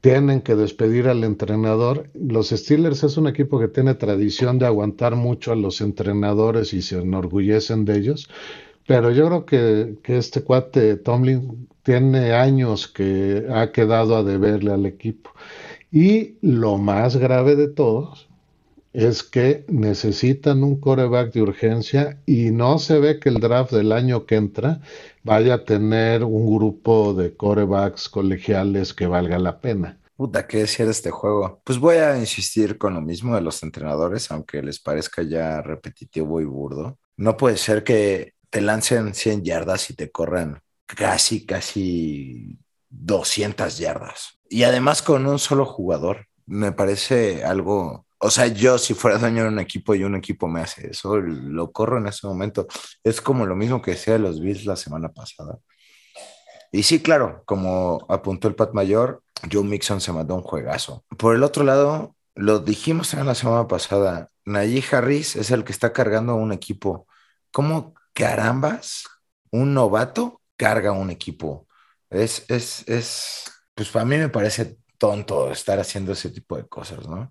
tienen 0.00 0.40
que 0.40 0.56
despedir 0.56 1.08
al 1.08 1.24
entrenador. 1.24 2.10
Los 2.14 2.50
Steelers 2.50 3.04
es 3.04 3.16
un 3.16 3.28
equipo 3.28 3.60
que 3.60 3.68
tiene 3.68 3.94
tradición 3.94 4.58
de 4.58 4.66
aguantar 4.66 5.14
mucho 5.14 5.52
a 5.52 5.56
los 5.56 5.80
entrenadores 5.80 6.72
y 6.72 6.82
se 6.82 6.98
enorgullecen 6.98 7.84
de 7.84 7.98
ellos. 7.98 8.28
Pero 8.86 9.10
yo 9.12 9.26
creo 9.26 9.46
que, 9.46 9.98
que 10.02 10.16
este 10.18 10.42
cuate 10.42 10.96
Tomlin 10.96 11.68
tiene 11.82 12.32
años 12.32 12.88
que 12.88 13.46
ha 13.52 13.70
quedado 13.70 14.16
a 14.16 14.24
deberle 14.24 14.72
al 14.72 14.86
equipo. 14.86 15.30
Y 15.92 16.36
lo 16.40 16.78
más 16.78 17.16
grave 17.16 17.56
de 17.56 17.68
todos 17.68 18.29
es 18.92 19.22
que 19.22 19.64
necesitan 19.68 20.64
un 20.64 20.80
coreback 20.80 21.32
de 21.32 21.42
urgencia 21.42 22.20
y 22.26 22.50
no 22.50 22.78
se 22.78 22.98
ve 22.98 23.20
que 23.20 23.28
el 23.28 23.40
draft 23.40 23.72
del 23.72 23.92
año 23.92 24.26
que 24.26 24.36
entra 24.36 24.80
vaya 25.22 25.54
a 25.54 25.64
tener 25.64 26.24
un 26.24 26.54
grupo 26.54 27.14
de 27.14 27.36
corebacks 27.36 28.08
colegiales 28.08 28.92
que 28.94 29.06
valga 29.06 29.38
la 29.38 29.60
pena. 29.60 29.98
Puta, 30.16 30.46
¿qué 30.46 30.58
decir 30.58 30.84
de 30.84 30.92
este 30.92 31.10
juego? 31.10 31.62
Pues 31.64 31.78
voy 31.78 31.96
a 31.96 32.18
insistir 32.18 32.76
con 32.76 32.94
lo 32.94 33.00
mismo 33.00 33.34
de 33.34 33.40
los 33.40 33.62
entrenadores, 33.62 34.30
aunque 34.30 34.62
les 34.62 34.78
parezca 34.78 35.22
ya 35.22 35.62
repetitivo 35.62 36.40
y 36.40 36.44
burdo. 36.44 36.98
No 37.16 37.36
puede 37.36 37.56
ser 37.56 37.84
que 37.84 38.34
te 38.50 38.60
lancen 38.60 39.14
100 39.14 39.44
yardas 39.44 39.88
y 39.88 39.94
te 39.94 40.10
corran 40.10 40.60
casi, 40.84 41.46
casi 41.46 42.58
200 42.90 43.78
yardas. 43.78 44.38
Y 44.50 44.64
además 44.64 45.00
con 45.00 45.26
un 45.26 45.38
solo 45.38 45.64
jugador. 45.64 46.26
Me 46.44 46.72
parece 46.72 47.44
algo 47.44 48.06
o 48.22 48.30
sea, 48.30 48.46
yo 48.48 48.78
si 48.78 48.94
fuera 48.94 49.18
dueño 49.18 49.44
de 49.44 49.48
un 49.48 49.58
equipo 49.58 49.94
y 49.94 50.04
un 50.04 50.14
equipo 50.14 50.46
me 50.46 50.60
hace 50.60 50.90
eso, 50.90 51.16
lo 51.16 51.72
corro 51.72 51.98
en 51.98 52.06
ese 52.06 52.26
momento. 52.26 52.66
Es 53.02 53.20
como 53.20 53.46
lo 53.46 53.56
mismo 53.56 53.80
que 53.80 53.92
decía 53.92 54.12
de 54.14 54.18
los 54.18 54.40
Bills 54.40 54.66
la 54.66 54.76
semana 54.76 55.08
pasada. 55.08 55.58
Y 56.70 56.82
sí, 56.82 57.00
claro, 57.02 57.42
como 57.46 58.04
apuntó 58.08 58.46
el 58.46 58.54
Pat 58.54 58.74
Mayor, 58.74 59.22
Joe 59.50 59.64
Mixon 59.64 60.00
se 60.02 60.12
mandó 60.12 60.34
un 60.34 60.42
juegazo. 60.42 61.04
Por 61.16 61.34
el 61.34 61.42
otro 61.42 61.64
lado, 61.64 62.14
lo 62.34 62.58
dijimos 62.60 63.14
en 63.14 63.26
la 63.26 63.34
semana 63.34 63.66
pasada, 63.66 64.28
Najee 64.44 64.84
Harris 64.92 65.36
es 65.36 65.50
el 65.50 65.64
que 65.64 65.72
está 65.72 65.92
cargando 65.92 66.34
un 66.34 66.52
equipo. 66.52 67.06
¿Cómo 67.50 67.94
carambas 68.12 69.04
un 69.50 69.72
novato 69.72 70.42
carga 70.56 70.92
un 70.92 71.10
equipo? 71.10 71.66
Es, 72.10 72.44
es, 72.48 72.86
es, 72.86 73.50
pues 73.74 73.88
para 73.88 74.04
mí 74.04 74.18
me 74.18 74.28
parece 74.28 74.78
tonto 74.98 75.50
estar 75.50 75.80
haciendo 75.80 76.12
ese 76.12 76.30
tipo 76.30 76.56
de 76.58 76.68
cosas, 76.68 77.08
¿no? 77.08 77.30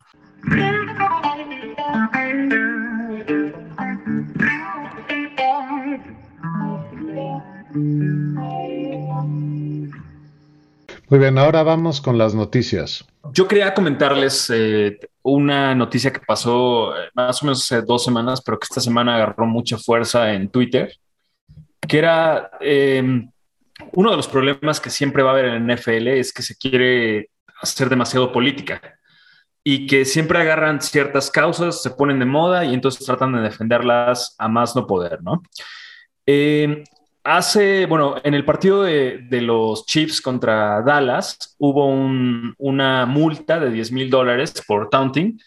Muy 11.09 11.19
bien, 11.19 11.37
ahora 11.39 11.63
vamos 11.63 12.01
con 12.01 12.17
las 12.17 12.35
noticias. 12.35 13.05
Yo 13.33 13.47
quería 13.47 13.73
comentarles 13.73 14.51
eh, 14.53 14.99
una 15.23 15.73
noticia 15.73 16.13
que 16.13 16.19
pasó 16.19 16.95
eh, 16.95 17.09
más 17.15 17.41
o 17.41 17.45
menos 17.45 17.63
hace 17.63 17.81
dos 17.81 18.03
semanas, 18.03 18.41
pero 18.41 18.59
que 18.59 18.65
esta 18.65 18.79
semana 18.79 19.15
agarró 19.15 19.45
mucha 19.45 19.77
fuerza 19.77 20.31
en 20.33 20.49
Twitter, 20.49 20.93
que 21.87 21.97
era 21.97 22.51
em, 22.61 23.31
uno 23.93 24.11
de 24.11 24.17
los 24.17 24.27
problemas 24.27 24.79
que 24.79 24.91
siempre 24.91 25.23
va 25.23 25.31
a 25.31 25.33
haber 25.33 25.45
en 25.45 25.69
el 25.69 25.75
NFL 25.77 26.07
es 26.09 26.31
que 26.31 26.43
se 26.43 26.55
quiere 26.55 27.31
hacer 27.61 27.89
demasiado 27.89 28.31
política 28.31 28.98
y 29.63 29.87
que 29.87 30.05
siempre 30.05 30.39
agarran 30.39 30.81
ciertas 30.81 31.29
causas, 31.29 31.81
se 31.81 31.91
ponen 31.91 32.19
de 32.19 32.25
moda 32.25 32.65
y 32.65 32.73
entonces 32.73 33.05
tratan 33.05 33.33
de 33.33 33.41
defenderlas 33.41 34.35
a 34.37 34.47
más 34.47 34.75
no 34.75 34.87
poder, 34.87 35.21
¿no? 35.21 35.41
Eh, 36.25 36.83
hace, 37.23 37.85
bueno, 37.85 38.15
en 38.23 38.33
el 38.33 38.45
partido 38.45 38.83
de, 38.83 39.27
los 39.41 39.85
Chiefs 39.85 40.21
contra 40.21 40.81
Dallas 40.81 41.55
hubo 41.57 41.87
una 42.57 43.05
multa 43.05 43.59
de 43.59 43.71
10 43.71 43.91
mil 43.91 44.09
dólares 44.09 44.53
por 44.67 44.89
taunting, 44.89 45.39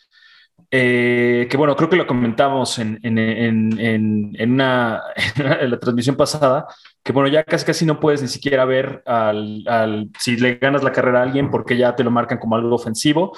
eh, 0.71 1.47
que 1.51 1.57
bueno, 1.57 1.77
creo 1.77 1.91
que 1.91 1.97
lo 1.97 2.07
comentamos 2.07 2.79
en, 2.79 2.99
en, 3.03 3.19
en, 3.19 4.35
en 4.39 4.53
una, 4.53 5.03
la 5.37 5.79
transmisión 5.79 6.17
pasada, 6.17 6.67
que 7.03 7.13
bueno, 7.13 7.29
ya 7.29 7.45
casi 7.45 7.65
casi 7.65 7.85
no 7.85 8.01
puedes 8.01 8.23
ni 8.23 8.29
siquiera 8.29 8.65
ver 8.65 9.03
al, 9.07 9.65
al, 9.67 10.11
si 10.19 10.37
le 10.37 10.55
ganas 10.55 10.83
la 10.83 10.93
carrera 10.93 11.21
a 11.21 11.23
alguien 11.25 11.51
porque 11.51 11.77
ya 11.77 11.95
te 11.95 12.05
lo 12.05 12.11
marcan 12.11 12.39
como 12.39 12.57
algo 12.57 12.75
ofensivo. 12.75 13.37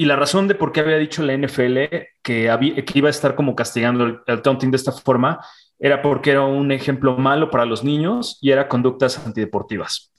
Y 0.00 0.04
la 0.04 0.14
razón 0.14 0.46
de 0.46 0.54
por 0.54 0.70
qué 0.70 0.80
había 0.80 0.96
dicho 0.96 1.24
la 1.24 1.36
NFL 1.36 1.78
que, 2.22 2.48
había, 2.48 2.74
iba 2.94 3.08
a 3.08 3.10
estar 3.10 3.34
como 3.34 3.56
castigando 3.56 4.22
el, 4.24 4.42
taunting 4.42 4.70
de 4.70 4.76
esta 4.76 4.92
forma 4.92 5.40
era 5.76 6.02
porque 6.02 6.30
era 6.30 6.44
un 6.44 6.70
ejemplo 6.70 7.16
malo 7.16 7.50
para 7.50 7.64
los 7.64 7.82
niños 7.82 8.38
y 8.40 8.52
era 8.52 8.68
conductas 8.68 9.18
antideportivas. 9.26 10.12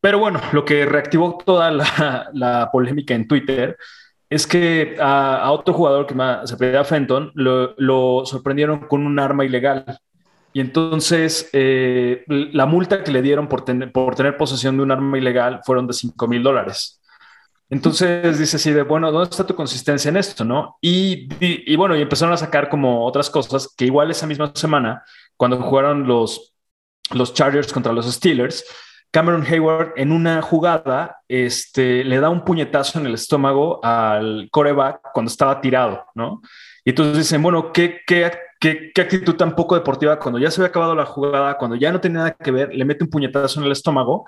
Pero 0.00 0.18
bueno, 0.18 0.40
lo 0.52 0.64
que 0.64 0.84
reactivó 0.86 1.38
toda 1.38 1.70
la, 1.70 2.68
polémica 2.72 3.14
en 3.14 3.28
Twitter 3.28 3.76
es 4.28 4.44
que 4.44 4.96
a, 5.00 5.52
otro 5.52 5.72
jugador 5.72 6.06
que 6.06 6.14
se 6.44 6.54
apellida 6.54 6.84
Fenton 6.84 7.30
lo, 7.34 8.26
sorprendieron 8.26 8.88
con 8.88 9.06
un 9.06 9.20
arma 9.20 9.44
ilegal. 9.44 9.84
Y 10.52 10.58
entonces 10.58 11.48
eh, 11.52 12.24
la 12.26 12.66
multa 12.66 13.04
que 13.04 13.12
le 13.12 13.22
dieron 13.22 13.46
por, 13.46 13.64
por 13.92 14.14
tener 14.16 14.36
posesión 14.36 14.76
de 14.76 14.82
un 14.82 14.90
arma 14.90 15.16
ilegal 15.16 15.60
fueron 15.64 15.86
de 15.86 15.92
5 15.92 16.26
mil 16.26 16.42
dólares. 16.42 17.00
Entonces 17.68 18.38
dice 18.38 18.56
así 18.56 18.72
de, 18.72 18.82
bueno, 18.82 19.10
¿dónde 19.10 19.30
está 19.30 19.44
tu 19.44 19.54
consistencia 19.54 20.08
en 20.08 20.16
esto? 20.16 20.44
¿no? 20.44 20.76
Y, 20.80 21.28
y, 21.40 21.74
bueno, 21.76 21.96
y 21.96 22.02
empezaron 22.02 22.32
a 22.32 22.36
sacar 22.36 22.68
como 22.68 23.04
otras 23.04 23.28
cosas 23.28 23.74
que 23.76 23.86
igual 23.86 24.10
esa 24.10 24.26
misma 24.26 24.52
semana, 24.54 25.02
cuando 25.36 25.60
jugaron 25.60 26.06
los, 26.06 26.54
los 27.10 27.34
Chargers 27.34 27.72
contra 27.72 27.92
los 27.92 28.06
Steelers, 28.12 28.64
Cameron 29.10 29.44
Hayward 29.44 29.94
en 29.96 30.12
una 30.12 30.42
jugada 30.42 31.22
este, 31.26 32.04
le 32.04 32.20
da 32.20 32.28
un 32.28 32.44
puñetazo 32.44 33.00
en 33.00 33.06
el 33.06 33.14
estómago 33.14 33.84
al 33.84 34.48
coreback 34.50 35.00
cuando 35.12 35.30
estaba 35.30 35.60
tirado, 35.60 36.04
¿no? 36.14 36.42
Y 36.84 36.90
entonces 36.90 37.16
dicen, 37.16 37.42
bueno, 37.42 37.72
¿qué, 37.72 38.00
qué, 38.06 38.30
qué, 38.60 38.92
qué 38.94 39.00
actitud 39.00 39.34
tan 39.34 39.56
poco 39.56 39.74
deportiva 39.74 40.18
cuando 40.18 40.38
ya 40.38 40.50
se 40.50 40.60
había 40.60 40.68
acabado 40.68 40.94
la 40.94 41.06
jugada, 41.06 41.56
cuando 41.56 41.76
ya 41.76 41.90
no 41.90 42.00
tenía 42.00 42.18
nada 42.18 42.32
que 42.32 42.50
ver, 42.50 42.74
le 42.74 42.84
mete 42.84 43.04
un 43.04 43.10
puñetazo 43.10 43.58
en 43.58 43.66
el 43.66 43.72
estómago 43.72 44.26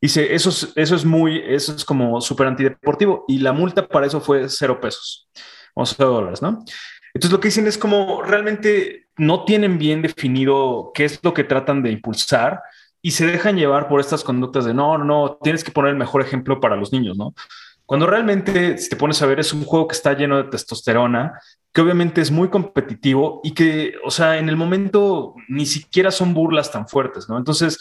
Dice, 0.00 0.34
eso 0.34 0.50
es, 0.50 0.72
eso 0.76 0.94
es 0.94 1.04
muy, 1.04 1.42
eso 1.44 1.74
es 1.74 1.84
como 1.84 2.20
súper 2.20 2.46
antideportivo 2.46 3.24
y 3.26 3.38
la 3.38 3.52
multa 3.52 3.86
para 3.88 4.06
eso 4.06 4.20
fue 4.20 4.48
cero 4.48 4.80
pesos 4.80 5.28
o 5.74 5.84
cero 5.84 6.10
dólares, 6.10 6.40
¿no? 6.40 6.64
Entonces 7.14 7.32
lo 7.32 7.40
que 7.40 7.48
dicen 7.48 7.66
es 7.66 7.78
como 7.78 8.22
realmente 8.22 9.08
no 9.16 9.44
tienen 9.44 9.78
bien 9.78 10.02
definido 10.02 10.92
qué 10.94 11.04
es 11.04 11.18
lo 11.22 11.34
que 11.34 11.42
tratan 11.42 11.82
de 11.82 11.90
impulsar 11.90 12.62
y 13.02 13.12
se 13.12 13.26
dejan 13.26 13.56
llevar 13.56 13.88
por 13.88 14.00
estas 14.00 14.22
conductas 14.22 14.64
de 14.64 14.74
no, 14.74 14.98
no, 14.98 15.38
tienes 15.42 15.64
que 15.64 15.72
poner 15.72 15.90
el 15.90 15.96
mejor 15.96 16.22
ejemplo 16.22 16.60
para 16.60 16.76
los 16.76 16.92
niños, 16.92 17.16
¿no? 17.16 17.34
Cuando 17.84 18.06
realmente, 18.06 18.76
si 18.76 18.90
te 18.90 18.96
pones 18.96 19.22
a 19.22 19.26
ver, 19.26 19.40
es 19.40 19.52
un 19.54 19.64
juego 19.64 19.88
que 19.88 19.96
está 19.96 20.12
lleno 20.12 20.36
de 20.36 20.50
testosterona, 20.50 21.40
que 21.72 21.80
obviamente 21.80 22.20
es 22.20 22.30
muy 22.30 22.48
competitivo 22.50 23.40
y 23.42 23.52
que, 23.52 23.94
o 24.04 24.10
sea, 24.10 24.36
en 24.36 24.48
el 24.48 24.56
momento 24.56 25.34
ni 25.48 25.64
siquiera 25.64 26.10
son 26.10 26.34
burlas 26.34 26.70
tan 26.70 26.86
fuertes, 26.86 27.28
¿no? 27.28 27.38
Entonces, 27.38 27.78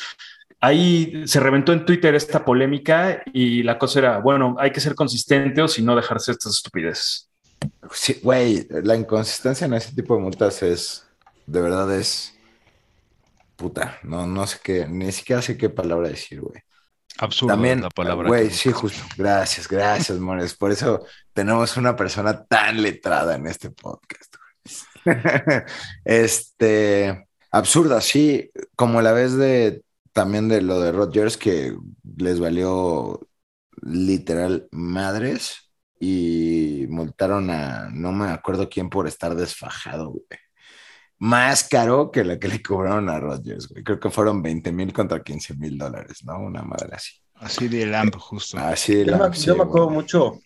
ahí 0.59 1.23
se 1.27 1.39
reventó 1.39 1.73
en 1.73 1.85
Twitter 1.85 2.15
esta 2.15 2.43
polémica 2.43 3.23
y 3.33 3.63
la 3.63 3.77
cosa 3.77 3.99
era, 3.99 4.17
bueno, 4.19 4.55
hay 4.59 4.71
que 4.71 4.79
ser 4.79 4.95
consistente 4.95 5.61
o 5.61 5.67
si 5.67 5.81
no 5.81 5.95
dejarse 5.95 6.31
estas 6.31 6.55
estupideces. 6.55 7.29
Sí, 7.91 8.19
güey, 8.21 8.67
la 8.69 8.95
inconsistencia 8.95 9.65
en 9.65 9.73
ese 9.73 9.93
tipo 9.93 10.15
de 10.15 10.21
multas 10.21 10.61
es, 10.63 11.07
de 11.45 11.61
verdad 11.61 11.93
es, 11.95 12.35
puta, 13.55 13.97
no, 14.03 14.27
no 14.27 14.45
sé 14.45 14.59
qué, 14.63 14.87
ni 14.87 15.11
siquiera 15.11 15.41
sé 15.41 15.57
qué 15.57 15.69
palabra 15.69 16.09
decir, 16.09 16.41
güey. 16.41 16.61
Absurdo 17.19 17.53
También, 17.53 17.81
la 17.81 17.89
palabra. 17.89 18.27
Güey, 18.27 18.51
sí, 18.51 18.71
justo. 18.71 19.03
Gracias, 19.17 19.67
gracias, 19.67 20.19
Mores. 20.19 20.53
Por 20.53 20.71
eso 20.71 21.03
tenemos 21.33 21.75
una 21.75 21.95
persona 21.95 22.45
tan 22.45 22.79
letrada 22.79 23.35
en 23.35 23.47
este 23.47 23.71
podcast. 23.71 24.35
este, 26.05 27.27
absurda, 27.49 28.01
sí, 28.01 28.51
como 28.75 29.01
la 29.01 29.13
vez 29.13 29.35
de 29.35 29.81
también 30.17 30.47
de 30.49 30.63
lo 30.63 30.79
de 30.79 30.91
Rodgers 30.91 31.37
que 31.37 31.77
les 32.17 32.39
valió 32.39 33.19
literal 33.83 34.67
madres 34.71 35.71
y 35.99 36.87
multaron 36.89 37.51
a 37.51 37.89
no 37.91 38.11
me 38.13 38.25
acuerdo 38.29 38.67
quién 38.67 38.89
por 38.89 39.07
estar 39.07 39.35
desfajado, 39.35 40.09
güey. 40.09 40.25
Más 41.19 41.67
caro 41.69 42.09
que 42.09 42.23
la 42.23 42.39
que 42.39 42.47
le 42.47 42.63
cobraron 42.63 43.09
a 43.09 43.19
Rodgers, 43.19 43.67
güey. 43.67 43.83
Creo 43.83 43.99
que 43.99 44.09
fueron 44.09 44.41
20 44.41 44.71
mil 44.71 44.91
contra 44.91 45.21
15 45.23 45.53
mil 45.55 45.77
dólares, 45.77 46.23
¿no? 46.25 46.39
Una 46.39 46.63
madre 46.63 46.95
así. 46.95 47.13
Así 47.35 47.67
de 47.67 47.85
Lamp, 47.85 48.15
justo. 48.15 48.57
Así 48.57 48.95
de 48.95 49.05
Yo, 49.05 49.11
Lamp, 49.11 49.29
me, 49.29 49.35
sí, 49.35 49.45
yo 49.45 49.55
me 49.55 49.61
acuerdo 49.65 49.89
güey. 49.89 49.97
mucho 49.97 50.39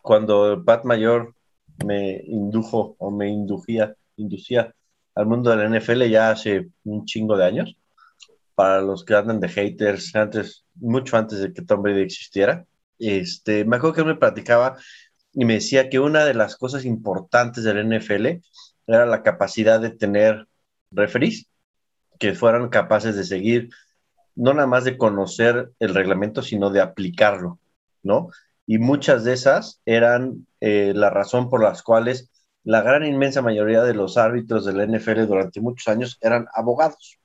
cuando 0.00 0.50
el 0.50 0.64
Pat 0.64 0.86
Mayor 0.86 1.34
me 1.76 2.22
indujo 2.24 2.96
o 2.98 3.10
me 3.10 3.28
inducía, 3.28 3.94
inducía 4.16 4.74
al 5.14 5.26
mundo 5.26 5.50
de 5.50 5.56
la 5.58 5.78
NFL 5.78 6.04
ya 6.08 6.30
hace 6.30 6.70
un 6.84 7.04
chingo 7.04 7.36
de 7.36 7.44
años. 7.44 7.76
Para 8.54 8.80
los 8.80 9.04
que 9.04 9.14
andan 9.14 9.40
de 9.40 9.48
haters, 9.48 10.14
antes, 10.14 10.64
mucho 10.74 11.16
antes 11.16 11.40
de 11.40 11.52
que 11.52 11.62
Tom 11.62 11.82
Brady 11.82 12.02
existiera, 12.02 12.66
este, 12.98 13.64
me 13.64 13.76
acuerdo 13.76 13.94
que 13.94 14.00
él 14.02 14.06
me 14.06 14.14
platicaba 14.14 14.76
y 15.32 15.44
me 15.44 15.54
decía 15.54 15.90
que 15.90 15.98
una 15.98 16.24
de 16.24 16.34
las 16.34 16.56
cosas 16.56 16.84
importantes 16.84 17.64
del 17.64 17.88
NFL 17.88 18.26
era 18.86 19.06
la 19.06 19.22
capacidad 19.22 19.80
de 19.80 19.90
tener 19.90 20.46
referees 20.90 21.46
que 22.18 22.34
fueran 22.34 22.68
capaces 22.68 23.16
de 23.16 23.24
seguir, 23.24 23.70
no 24.36 24.54
nada 24.54 24.66
más 24.66 24.84
de 24.84 24.96
conocer 24.96 25.72
el 25.80 25.94
reglamento, 25.94 26.42
sino 26.42 26.70
de 26.70 26.80
aplicarlo, 26.80 27.58
¿no? 28.02 28.28
Y 28.66 28.78
muchas 28.78 29.24
de 29.24 29.32
esas 29.34 29.80
eran 29.84 30.46
eh, 30.60 30.92
la 30.94 31.10
razón 31.10 31.50
por 31.50 31.62
las 31.62 31.82
cuales 31.82 32.30
la 32.62 32.80
gran 32.80 33.04
inmensa 33.04 33.42
mayoría 33.42 33.82
de 33.82 33.94
los 33.94 34.16
árbitros 34.16 34.64
de 34.64 34.72
la 34.72 34.86
NFL 34.86 35.26
durante 35.26 35.60
muchos 35.60 35.86
años 35.88 36.18
eran 36.22 36.46
abogados, 36.54 37.18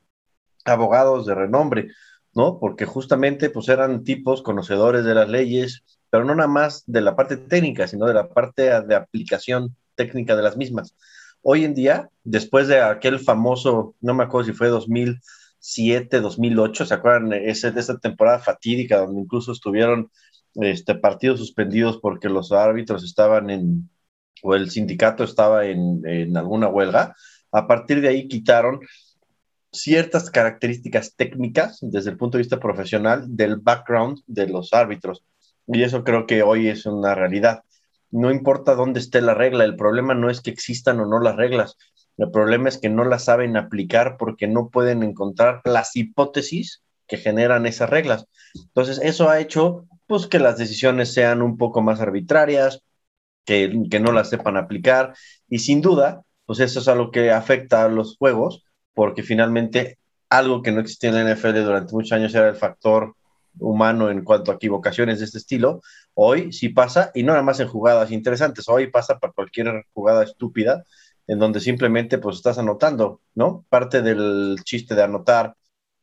abogados 0.65 1.25
de 1.25 1.35
renombre, 1.35 1.89
¿no? 2.33 2.59
Porque 2.59 2.85
justamente 2.85 3.49
pues 3.49 3.69
eran 3.69 4.03
tipos 4.03 4.41
conocedores 4.41 5.05
de 5.05 5.15
las 5.15 5.29
leyes, 5.29 5.83
pero 6.09 6.25
no 6.25 6.35
nada 6.35 6.47
más 6.47 6.83
de 6.85 7.01
la 7.01 7.15
parte 7.15 7.37
técnica, 7.37 7.87
sino 7.87 8.05
de 8.05 8.13
la 8.13 8.29
parte 8.29 8.81
de 8.81 8.95
aplicación 8.95 9.75
técnica 9.95 10.35
de 10.35 10.43
las 10.43 10.57
mismas. 10.57 10.95
Hoy 11.41 11.63
en 11.65 11.73
día, 11.73 12.09
después 12.23 12.67
de 12.67 12.81
aquel 12.81 13.19
famoso, 13.19 13.95
no 14.01 14.13
me 14.13 14.23
acuerdo 14.23 14.47
si 14.47 14.53
fue 14.53 14.67
2007, 14.67 16.19
2008, 16.19 16.85
¿se 16.85 16.93
acuerdan? 16.93 17.33
Ese, 17.33 17.71
de 17.71 17.79
esa 17.79 17.97
temporada 17.97 18.39
fatídica 18.39 18.99
donde 18.99 19.21
incluso 19.21 19.51
estuvieron 19.51 20.11
este, 20.55 20.95
partidos 20.95 21.39
suspendidos 21.39 21.99
porque 22.01 22.29
los 22.29 22.51
árbitros 22.51 23.03
estaban 23.03 23.49
en, 23.49 23.89
o 24.43 24.55
el 24.55 24.69
sindicato 24.69 25.23
estaba 25.23 25.65
en, 25.65 26.05
en 26.05 26.35
alguna 26.37 26.67
huelga. 26.67 27.15
A 27.51 27.67
partir 27.67 28.01
de 28.01 28.09
ahí 28.09 28.27
quitaron 28.27 28.81
ciertas 29.71 30.29
características 30.31 31.15
técnicas 31.15 31.79
desde 31.81 32.11
el 32.11 32.17
punto 32.17 32.37
de 32.37 32.43
vista 32.43 32.59
profesional 32.59 33.25
del 33.27 33.57
background 33.57 34.19
de 34.27 34.47
los 34.47 34.73
árbitros. 34.73 35.23
Y 35.67 35.83
eso 35.83 36.03
creo 36.03 36.25
que 36.25 36.43
hoy 36.43 36.67
es 36.67 36.85
una 36.85 37.15
realidad. 37.15 37.63
no 38.11 38.31
importa 38.31 38.73
dónde 38.73 38.99
esté 38.99 39.21
la 39.21 39.35
regla, 39.35 39.65
el 39.65 39.75
problema 39.75 40.15
no 40.15 40.31
es 40.31 40.41
que 40.41 40.49
existan 40.49 40.99
o 40.99 41.05
no 41.05 41.19
las 41.19 41.35
reglas, 41.35 41.77
el 42.17 42.31
problema 42.31 42.67
es 42.67 42.77
que 42.77 42.89
no 42.89 43.05
las 43.05 43.25
saben 43.25 43.55
aplicar 43.55 44.17
porque 44.17 44.47
no 44.47 44.69
pueden 44.69 45.03
encontrar 45.03 45.61
las 45.63 45.95
hipótesis 45.95 46.81
que 47.07 47.17
generan 47.17 47.65
esas 47.65 47.89
reglas. 47.89 48.25
Entonces, 48.55 48.99
eso 49.01 49.29
ha 49.29 49.39
hecho 49.39 49.85
pues 50.05 50.27
que 50.27 50.39
las 50.39 50.57
decisiones 50.57 51.13
sean 51.13 51.41
un 51.41 51.57
poco 51.57 51.81
más 51.81 52.01
arbitrarias, 52.01 52.81
que, 53.45 53.83
que 53.89 53.99
no 53.99 54.11
las 54.11 54.29
sepan 54.29 54.57
aplicar 54.57 55.13
y 55.47 55.59
sin 55.59 55.81
duda, 55.81 56.23
pues 56.45 56.59
eso 56.59 56.79
es 56.79 56.87
algo 56.87 57.11
que 57.11 57.31
afecta 57.31 57.85
a 57.85 57.89
los 57.89 58.17
juegos 58.17 58.65
porque 58.99 59.23
finalmente 59.23 59.97
algo 60.29 60.61
que 60.61 60.73
no 60.73 60.81
existía 60.81 61.09
en 61.09 61.23
la 61.23 61.33
NFL 61.33 61.63
durante 61.63 61.93
muchos 61.93 62.11
años 62.11 62.35
era 62.35 62.49
el 62.49 62.57
factor 62.57 63.15
humano 63.57 64.11
en 64.11 64.25
cuanto 64.25 64.51
a 64.51 64.55
equivocaciones 64.55 65.19
de 65.19 65.25
este 65.25 65.37
estilo. 65.37 65.81
Hoy 66.15 66.51
sí 66.51 66.67
pasa, 66.67 67.09
y 67.13 67.23
no 67.23 67.31
nada 67.31 67.41
más 67.41 67.61
en 67.61 67.69
jugadas 67.69 68.11
interesantes, 68.11 68.67
hoy 68.67 68.87
pasa 68.87 69.17
para 69.17 69.31
cualquier 69.31 69.85
jugada 69.93 70.25
estúpida 70.25 70.83
en 71.27 71.39
donde 71.39 71.61
simplemente 71.61 72.17
pues 72.17 72.35
estás 72.35 72.57
anotando, 72.57 73.21
¿no? 73.35 73.63
Parte 73.69 74.01
del 74.01 74.57
chiste 74.65 74.95
de 74.95 75.03
anotar 75.03 75.55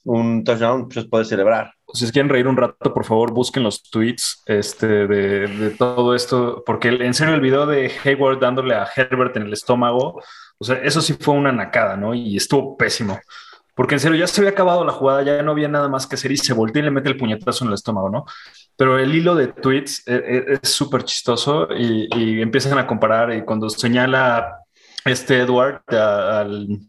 un 0.04 0.42
touchdown 0.42 0.88
pues 0.88 1.04
puede 1.04 1.26
celebrar. 1.26 1.74
Si 1.92 2.10
quieren 2.10 2.30
reír 2.30 2.48
un 2.48 2.56
rato, 2.56 2.94
por 2.94 3.04
favor, 3.04 3.30
busquen 3.30 3.62
los 3.62 3.82
tweets 3.82 4.42
este, 4.46 5.06
de, 5.06 5.48
de 5.48 5.70
todo 5.72 6.14
esto, 6.14 6.62
porque 6.64 6.88
en 6.88 7.12
serio 7.12 7.34
el 7.34 7.42
video 7.42 7.66
de 7.66 7.92
Hayward 8.04 8.40
dándole 8.40 8.74
a 8.74 8.88
Herbert 8.96 9.36
en 9.36 9.42
el 9.42 9.52
estómago, 9.52 10.22
o 10.58 10.64
sea, 10.64 10.76
eso 10.76 11.00
sí 11.00 11.14
fue 11.14 11.34
una 11.34 11.52
nacada, 11.52 11.96
¿no? 11.96 12.14
Y 12.14 12.36
estuvo 12.36 12.76
pésimo. 12.76 13.18
Porque 13.76 13.94
en 13.96 14.00
serio, 14.00 14.16
ya 14.16 14.26
se 14.26 14.40
había 14.40 14.52
acabado 14.52 14.86
la 14.86 14.92
jugada, 14.92 15.22
ya 15.22 15.42
no 15.42 15.50
había 15.50 15.68
nada 15.68 15.88
más 15.88 16.06
que 16.06 16.14
hacer 16.14 16.32
y 16.32 16.38
se 16.38 16.54
voltea 16.54 16.80
y 16.80 16.86
le 16.86 16.90
mete 16.90 17.10
el 17.10 17.18
puñetazo 17.18 17.64
en 17.64 17.68
el 17.68 17.74
estómago, 17.74 18.08
¿no? 18.08 18.24
Pero 18.74 18.98
el 18.98 19.14
hilo 19.14 19.34
de 19.34 19.48
tweets 19.48 20.00
eh, 20.08 20.22
eh, 20.26 20.58
es 20.62 20.70
súper 20.70 21.04
chistoso 21.04 21.68
y, 21.76 22.40
empiezan 22.40 22.78
a 22.78 22.86
comparar 22.86 23.34
y 23.34 23.44
cuando 23.44 23.68
señala 23.68 24.60
este 25.04 25.40
Edward 25.40 25.82
al, 25.88 26.80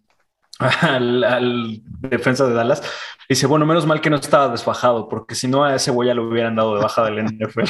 defensa 1.99 2.47
de 2.47 2.53
Dallas, 2.53 2.81
dice, 3.27 3.47
bueno, 3.47 3.65
menos 3.65 3.85
mal 3.85 3.99
que 3.99 4.09
no 4.09 4.15
estaba 4.15 4.47
desfajado, 4.47 5.09
porque 5.09 5.35
si 5.35 5.49
no 5.49 5.65
a 5.65 5.75
ese 5.75 5.91
güey 5.91 6.07
ya 6.07 6.19
hubieran 6.19 6.55
dado 6.55 6.75
de 6.75 6.83
baja 6.83 7.03
del 7.03 7.25
NFL. 7.25 7.63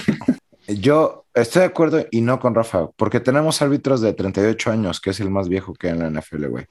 Yo 0.67 1.25
estoy 1.33 1.61
de 1.61 1.67
acuerdo 1.67 2.05
y 2.11 2.21
no 2.21 2.39
con 2.39 2.53
Rafa, 2.53 2.87
porque 2.95 3.19
tenemos 3.19 3.61
árbitros 3.61 4.01
de 4.01 4.13
38 4.13 4.71
años, 4.71 4.99
que 4.99 5.11
es 5.11 5.19
el 5.19 5.29
más 5.29 5.47
viejo 5.47 5.73
que 5.73 5.87
en 5.87 5.99
la 5.99 6.09
NFL, 6.09 6.47
güey. 6.47 6.65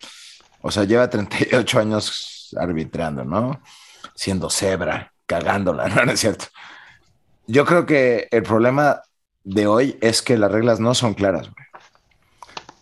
O 0.61 0.71
sea, 0.71 0.85
lleva 0.85 1.09
38 1.09 1.79
años 1.79 2.55
arbitrando, 2.59 3.25
¿no? 3.25 3.61
Siendo 4.15 4.51
cebra, 4.51 5.13
cagándola, 5.25 5.89
¿no? 6.05 6.13
es 6.13 6.21
cierto? 6.21 6.47
Yo 7.47 7.65
creo 7.65 7.87
que 7.87 8.29
el 8.31 8.43
problema 8.43 9.01
de 9.45 9.67
hoy 9.67 9.99
es 10.01 10.21
que 10.21 10.37
las 10.37 10.51
reglas 10.53 10.81
no 10.81 10.95
son 10.95 11.15
claras, 11.15 11.51
güey. 11.51 11.67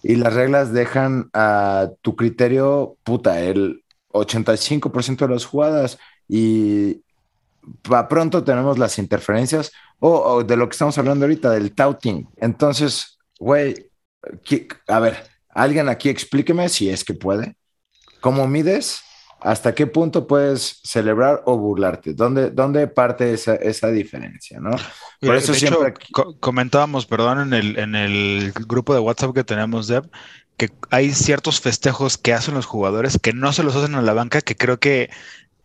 Y 0.03 0.17
las 0.17 0.35
reglas 0.35 0.73
dejan 0.73 1.31
a 1.33 1.89
tu 2.03 2.15
criterio, 2.15 2.97
puta, 3.05 3.41
el 3.41 3.85
85% 4.13 5.27
de 5.27 5.29
las 5.29 5.47
jugadas 5.47 5.99
y 6.29 7.03
para 7.83 8.09
pronto 8.09 8.45
tenemos 8.45 8.79
las 8.79 8.99
interferencias 8.99 9.73
o, 10.07 10.45
de 10.45 10.57
lo 10.57 10.69
que 10.69 10.73
estamos 10.73 10.99
hablando 10.99 11.25
ahorita, 11.25 11.51
del 11.51 11.75
touting. 11.75 12.29
Entonces, 12.37 13.19
güey, 13.39 13.91
a 14.89 15.01
ver, 15.01 15.25
alguien 15.49 15.89
aquí 15.89 16.09
explíqueme 16.09 16.69
si 16.69 16.91
es 16.91 17.05
que 17.05 17.15
puede. 17.15 17.57
¿Cómo 18.21 18.47
mides 18.47 19.03
¿Hasta 19.45 19.75
qué 19.75 19.87
punto 19.87 20.27
puedes 20.27 20.81
celebrar 20.85 21.43
o 21.45 21.59
burlarte? 21.59 22.15
¿Dónde, 22.15 22.51
dónde 22.51 22.87
parte 22.87 23.35
esa, 23.35 23.55
esa 23.57 23.89
diferencia? 23.89 24.59
¿no? 24.59 24.71
Por 25.21 25.37
eso 25.37 25.53
siempre... 25.53 25.93
comentábamos, 26.41 27.05
perdón, 27.05 27.41
en 27.41 27.53
el, 27.53 27.79
en 27.79 27.95
el 27.95 28.53
grupo 28.53 28.95
de 28.95 29.01
WhatsApp 29.01 29.35
que 29.35 29.45
tenemos, 29.45 29.87
Deb, 29.87 30.11
que 30.57 30.71
hay 30.91 31.13
ciertos 31.13 31.61
festejos 31.61 32.17
que 32.17 32.33
hacen 32.33 32.55
los 32.55 32.65
jugadores 32.65 33.19
que 33.21 33.35
no 33.35 33.53
se 33.53 33.65
los 33.65 33.77
hacen 33.77 33.97
a 33.97 34.01
la 34.01 34.15
banca, 34.15 34.41
que 34.41 34.57
creo 34.57 34.81
que 34.81 35.11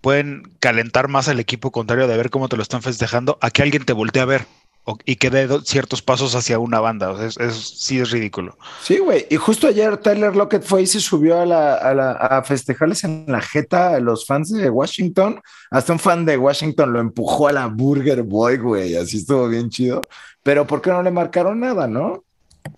pueden 0.02 0.44
calentar 0.60 1.08
más 1.08 1.28
al 1.28 1.40
equipo 1.40 1.72
contrario 1.72 2.08
de 2.08 2.18
ver 2.18 2.30
cómo 2.30 2.50
te 2.50 2.58
lo 2.58 2.64
están 2.64 2.82
festejando 2.82 3.38
a 3.42 3.52
que 3.52 3.62
alguien 3.62 3.86
te 3.86 3.94
voltee 3.94 4.22
a 4.22 4.26
ver 4.26 4.46
y 5.06 5.18
que 5.18 5.30
dé 5.30 5.48
ciertos 5.64 6.02
pasos 6.02 6.36
hacia 6.36 6.60
una 6.60 6.80
banda. 6.80 7.12
O 7.12 7.22
es, 7.22 7.36
sí 7.80 8.00
es 8.00 8.12
ridículo. 8.12 8.58
Sí, 8.82 8.98
güey. 8.98 9.28
Y 9.30 9.36
justo 9.36 9.68
ayer 9.68 9.98
Tyler 9.98 10.36
Lockett 10.36 10.64
fue 10.64 10.84
y 10.84 10.88
se 10.88 11.00
subió 11.00 11.42
a, 11.42 11.46
la, 11.46 12.12
a, 12.12 12.44
festejarles 12.44 13.04
en 13.04 13.26
la 13.28 13.42
jeta 13.42 13.96
a 13.96 14.00
los 14.00 14.26
fans 14.26 14.52
de 14.52 14.70
Washington. 14.70 15.42
Hasta 15.70 15.94
un 15.94 16.00
fan 16.00 16.26
de 16.26 16.38
Washington 16.38 16.94
lo 16.94 17.00
empujó 17.00 17.48
a 17.48 17.54
la 17.54 17.68
Burger 17.68 18.24
Boy, 18.24 18.58
güey. 18.58 18.96
Así 18.96 19.18
estuvo 19.18 19.48
bien 19.48 19.70
chido. 19.70 20.02
Pero 20.44 20.66
¿por 20.66 20.82
qué 20.82 20.90
no 20.90 21.04
le 21.04 21.12
marcaron 21.12 21.60
nada, 21.60 21.88
no? 21.88 22.24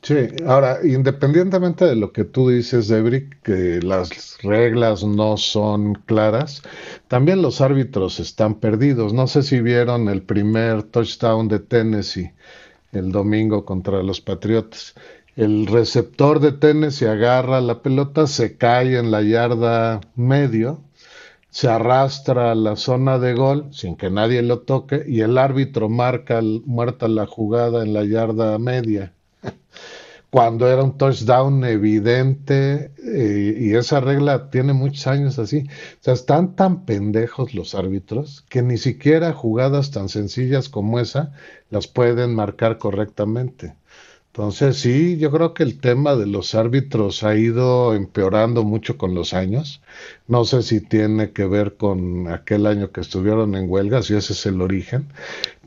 Sí, 0.01 0.15
ahora, 0.45 0.79
independientemente 0.83 1.85
de 1.85 1.95
lo 1.95 2.11
que 2.11 2.23
tú 2.25 2.49
dices, 2.49 2.87
Debrick, 2.87 3.41
que 3.41 3.79
las 3.81 4.37
reglas 4.41 5.03
no 5.03 5.37
son 5.37 5.95
claras, 5.95 6.61
también 7.07 7.41
los 7.41 7.61
árbitros 7.61 8.19
están 8.19 8.55
perdidos. 8.59 9.13
No 9.13 9.27
sé 9.27 9.43
si 9.43 9.61
vieron 9.61 10.09
el 10.09 10.23
primer 10.23 10.83
touchdown 10.83 11.47
de 11.47 11.59
Tennessee 11.59 12.31
el 12.91 13.11
domingo 13.11 13.65
contra 13.65 14.03
los 14.03 14.21
Patriotas. 14.21 14.95
El 15.35 15.67
receptor 15.67 16.39
de 16.39 16.51
Tennessee 16.51 17.05
agarra 17.05 17.61
la 17.61 17.81
pelota, 17.81 18.27
se 18.27 18.57
cae 18.57 18.97
en 18.97 19.11
la 19.11 19.21
yarda 19.21 20.01
medio, 20.15 20.83
se 21.49 21.69
arrastra 21.69 22.51
a 22.51 22.55
la 22.55 22.75
zona 22.75 23.19
de 23.19 23.33
gol 23.33 23.67
sin 23.71 23.95
que 23.95 24.09
nadie 24.09 24.41
lo 24.41 24.59
toque 24.61 25.03
y 25.07 25.21
el 25.21 25.37
árbitro 25.37 25.89
marca 25.89 26.41
muerta 26.65 27.07
la 27.07 27.25
jugada 27.27 27.83
en 27.83 27.93
la 27.93 28.05
yarda 28.05 28.57
media 28.57 29.13
cuando 30.31 30.69
era 30.69 30.81
un 30.81 30.97
touchdown 30.97 31.65
evidente 31.65 32.93
eh, 33.03 33.57
y 33.59 33.73
esa 33.75 33.99
regla 33.99 34.49
tiene 34.49 34.71
muchos 34.71 35.05
años 35.07 35.37
así. 35.37 35.65
O 35.67 36.03
sea, 36.03 36.13
están 36.13 36.55
tan 36.55 36.85
pendejos 36.85 37.53
los 37.53 37.75
árbitros 37.75 38.45
que 38.49 38.61
ni 38.61 38.77
siquiera 38.77 39.33
jugadas 39.33 39.91
tan 39.91 40.07
sencillas 40.07 40.69
como 40.69 40.99
esa 40.99 41.33
las 41.69 41.87
pueden 41.87 42.33
marcar 42.33 42.77
correctamente. 42.77 43.75
Entonces, 44.27 44.77
sí, 44.77 45.17
yo 45.17 45.29
creo 45.29 45.53
que 45.53 45.63
el 45.63 45.81
tema 45.81 46.15
de 46.15 46.25
los 46.25 46.55
árbitros 46.55 47.23
ha 47.23 47.35
ido 47.35 47.93
empeorando 47.93 48.63
mucho 48.63 48.97
con 48.97 49.13
los 49.13 49.33
años. 49.33 49.81
No 50.27 50.45
sé 50.45 50.63
si 50.63 50.79
tiene 50.79 51.33
que 51.33 51.45
ver 51.45 51.75
con 51.75 52.29
aquel 52.29 52.65
año 52.65 52.93
que 52.93 53.01
estuvieron 53.01 53.55
en 53.55 53.69
huelga, 53.69 54.01
si 54.01 54.15
ese 54.15 54.31
es 54.31 54.45
el 54.45 54.61
origen, 54.61 55.09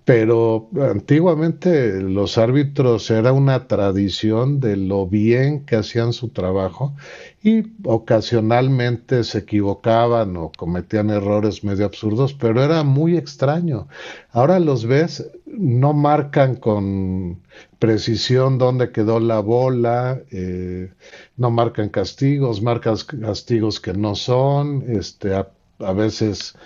pero 0.04 0.68
antiguamente 0.82 2.02
los 2.02 2.36
árbitros 2.36 3.10
era 3.10 3.32
una 3.32 3.66
tradición 3.66 4.60
de 4.60 4.76
lo 4.76 5.06
bien 5.06 5.64
que 5.64 5.76
hacían 5.76 6.12
su 6.12 6.28
trabajo 6.28 6.94
y 7.42 7.62
ocasionalmente 7.84 9.24
se 9.24 9.38
equivocaban 9.38 10.36
o 10.36 10.52
cometían 10.56 11.08
errores 11.08 11.64
medio 11.64 11.86
absurdos, 11.86 12.34
pero 12.34 12.62
era 12.62 12.82
muy 12.82 13.16
extraño. 13.16 13.88
Ahora 14.30 14.60
los 14.60 14.84
ves, 14.84 15.30
no 15.46 15.94
marcan 15.94 16.56
con 16.56 17.40
precisión 17.78 18.58
dónde 18.58 18.92
quedó 18.92 19.20
la 19.20 19.40
bola, 19.40 20.20
eh, 20.30 20.92
no 21.38 21.50
marcan 21.50 21.88
castigos, 21.88 22.60
marcan 22.60 22.96
castigos 23.22 23.80
que 23.80 23.94
no 23.94 24.14
son, 24.14 24.84
este, 24.86 25.34
a 25.34 25.92
veces 25.94 26.56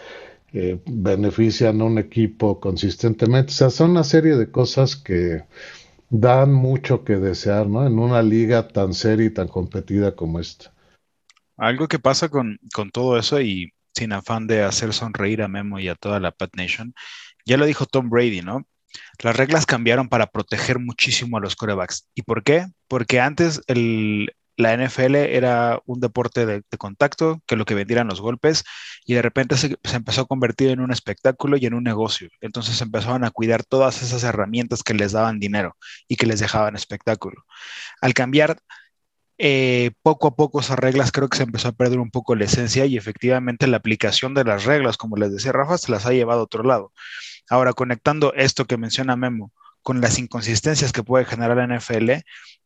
benefician 0.52 1.80
a 1.80 1.84
un 1.84 1.98
equipo 1.98 2.60
consistentemente. 2.60 3.52
O 3.52 3.54
sea, 3.54 3.70
son 3.70 3.90
una 3.90 4.04
serie 4.04 4.36
de 4.36 4.50
cosas 4.50 4.96
que 4.96 5.44
dan 6.10 6.52
mucho 6.52 7.04
que 7.04 7.16
desear, 7.16 7.66
¿no? 7.66 7.86
En 7.86 7.98
una 7.98 8.22
liga 8.22 8.68
tan 8.68 8.94
seria 8.94 9.26
y 9.26 9.30
tan 9.30 9.48
competida 9.48 10.14
como 10.14 10.40
esta. 10.40 10.72
Algo 11.56 11.88
que 11.88 11.98
pasa 11.98 12.28
con, 12.28 12.58
con 12.72 12.90
todo 12.90 13.18
eso 13.18 13.40
y 13.40 13.72
sin 13.94 14.12
afán 14.12 14.46
de 14.46 14.62
hacer 14.62 14.94
sonreír 14.94 15.42
a 15.42 15.48
Memo 15.48 15.80
y 15.80 15.88
a 15.88 15.96
toda 15.96 16.20
la 16.20 16.30
Pat 16.30 16.50
Nation, 16.56 16.94
ya 17.44 17.56
lo 17.56 17.66
dijo 17.66 17.84
Tom 17.84 18.08
Brady, 18.08 18.42
¿no? 18.42 18.66
Las 19.22 19.36
reglas 19.36 19.66
cambiaron 19.66 20.08
para 20.08 20.28
proteger 20.28 20.78
muchísimo 20.78 21.36
a 21.36 21.40
los 21.40 21.56
corebacks. 21.56 22.08
¿Y 22.14 22.22
por 22.22 22.42
qué? 22.42 22.66
Porque 22.86 23.20
antes 23.20 23.60
el, 23.66 24.30
la 24.58 24.76
NFL 24.76 25.14
era 25.14 25.80
un 25.86 26.00
deporte 26.00 26.44
de, 26.44 26.62
contacto, 26.78 27.40
que 27.46 27.54
lo 27.56 27.64
que 27.64 27.76
vendieran 27.76 28.08
los 28.08 28.20
golpes, 28.20 28.64
y 29.06 29.14
de 29.14 29.22
repente 29.22 29.56
se, 29.56 29.78
empezó 29.94 30.22
a 30.22 30.26
convertir 30.26 30.70
en 30.70 30.80
un 30.80 30.90
espectáculo 30.90 31.56
y 31.56 31.66
en 31.66 31.74
un 31.74 31.84
negocio. 31.84 32.28
Entonces 32.40 32.80
empezaban 32.82 33.24
a 33.24 33.30
cuidar 33.30 33.64
todas 33.64 34.02
esas 34.02 34.24
herramientas 34.24 34.82
que 34.82 34.94
les 34.94 35.12
daban 35.12 35.38
dinero 35.38 35.76
y 36.08 36.16
que 36.16 36.26
les 36.26 36.40
dejaban 36.40 36.74
espectáculo. 36.74 37.44
Al 38.00 38.14
cambiar 38.14 38.58
eh, 39.38 39.92
poco 40.02 40.26
a 40.26 40.34
poco 40.34 40.58
esas 40.60 40.78
reglas 40.78 41.12
creo 41.12 41.28
que 41.28 41.36
se 41.36 41.44
empezó 41.44 41.68
a 41.68 41.72
perder 41.72 42.00
un 42.00 42.10
poco 42.10 42.34
la 42.34 42.44
esencia 42.44 42.84
y 42.86 42.96
efectivamente 42.96 43.68
la 43.68 43.76
aplicación 43.76 44.34
de 44.34 44.42
las 44.42 44.64
reglas, 44.64 44.96
como 44.96 45.16
les 45.16 45.32
decía 45.32 45.52
Rafa, 45.52 45.78
se 45.78 45.92
las 45.92 46.04
ha 46.06 46.12
llevado 46.12 46.40
a 46.40 46.44
otro 46.44 46.64
lado. 46.64 46.92
Ahora, 47.48 47.72
conectando 47.74 48.34
esto 48.34 48.66
que 48.66 48.76
menciona 48.76 49.16
Memo 49.16 49.52
con 49.82 50.00
las 50.00 50.18
inconsistencias 50.18 50.92
que 50.92 51.02
puede 51.02 51.24
generar 51.24 51.56
la 51.56 51.78
NFL, 51.78 52.10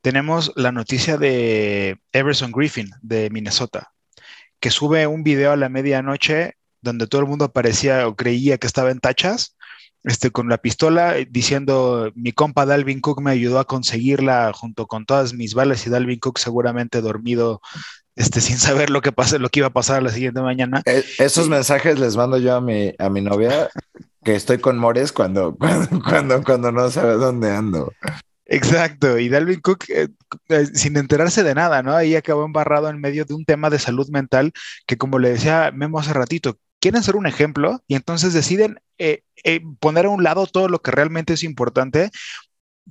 tenemos 0.01 0.53
la 0.57 0.73
noticia 0.73 1.17
de 1.17 1.99
Everson 2.13 2.53
Griffin 2.53 2.91
de 3.01 3.31
Minnesota, 3.31 3.93
que 4.61 4.71
sube 4.71 5.07
un 5.07 5.23
video 5.23 5.53
a 5.53 5.57
la 5.57 5.69
medianoche 5.69 6.55
donde 6.81 7.07
todo 7.07 7.21
el 7.21 7.29
mundo 7.29 7.53
parecía 7.53 8.09
o 8.09 8.17
creía 8.17 8.59
que 8.59 8.67
estaba 8.67 8.91
en 8.91 9.01
tachas 9.01 9.57
este, 10.05 10.31
con 10.33 10.49
la 10.49 10.59
pistola 10.59 11.15
diciendo 11.31 12.11
mi 12.17 12.33
compa 12.33 12.67
Dalvin 12.67 13.01
Cook 13.01 13.23
me 13.23 13.31
ayudó 13.31 13.61
a 13.61 13.67
conseguirla 13.67 14.53
junto 14.53 14.89
con 14.89 15.07
todas 15.07 15.33
mis 15.33 15.55
balas 15.55 15.87
y 15.87 15.91
Dalvin 15.91 16.19
Cook 16.19 16.39
seguramente 16.39 17.01
dormido 17.01 17.61
este, 18.17 18.41
sin 18.41 18.59
saber 18.59 18.91
lo 18.91 19.01
que 19.01 19.13
pase, 19.13 19.39
lo 19.39 19.49
que 19.49 19.61
iba 19.61 19.69
a 19.69 19.73
pasar 19.73 20.03
la 20.03 20.11
siguiente 20.11 20.43
mañana. 20.43 20.83
Eh, 20.87 21.05
esos 21.19 21.49
mensajes 21.49 22.01
les 22.01 22.17
mando 22.17 22.37
yo 22.37 22.57
a 22.57 22.61
mi, 22.61 22.93
a 22.99 23.09
mi 23.09 23.21
novia 23.21 23.71
que 24.25 24.35
estoy 24.35 24.59
con 24.59 24.79
Mores 24.79 25.13
cuando, 25.13 25.57
cuando, 25.59 26.03
cuando, 26.03 26.43
cuando 26.43 26.73
no 26.73 26.91
sabe 26.91 27.15
dónde 27.15 27.51
ando. 27.51 27.93
Exacto, 28.47 29.19
y 29.19 29.29
Dalvin 29.29 29.61
Cook, 29.61 29.85
eh, 29.89 30.09
eh, 30.49 30.67
sin 30.75 30.97
enterarse 30.97 31.43
de 31.43 31.55
nada, 31.55 31.83
¿no? 31.83 31.95
Ahí 31.95 32.17
acabó 32.17 32.45
embarrado 32.45 32.89
en 32.91 33.01
medio 33.01 33.25
de 33.25 33.35
un 33.35 33.45
tema 33.45 33.71
de 33.71 33.79
salud 33.79 34.09
mental 34.11 34.53
que, 34.87 34.99
como 34.99 35.19
le 35.19 35.31
decía 35.31 35.71
Memo 35.73 35.99
hace 35.99 36.13
ratito, 36.13 36.59
quieren 36.81 37.03
ser 37.03 37.17
un 37.17 37.27
ejemplo 37.27 37.83
y 37.87 37.95
entonces 37.95 38.35
deciden 38.35 38.81
eh, 38.99 39.23
poner 39.81 40.07
a 40.07 40.11
un 40.11 40.23
lado 40.23 40.47
todo 40.47 40.69
lo 40.69 40.83
que 40.83 40.91
realmente 40.91 41.33
es 41.33 41.45
importante 41.45 42.11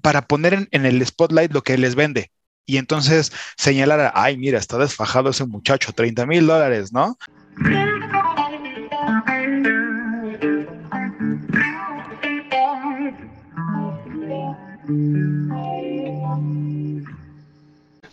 para 0.01 0.23
poner 0.23 0.53
en, 0.53 0.67
en, 0.71 0.85
el 0.85 1.05
spotlight 1.05 1.53
lo 1.53 1.61
que 1.61 1.77
les 1.77 1.95
vende. 1.95 2.31
Y 2.65 2.77
entonces 2.77 3.31
señalar, 3.57 4.11
ay, 4.15 4.37
mira, 4.37 4.57
está 4.57 4.77
desfajado 4.77 5.29
ese 5.29 5.45
muchacho, 5.45 5.93
30 5.93 6.25
mil 6.25 6.47
dólares, 6.47 6.91
¿no? 6.93 7.17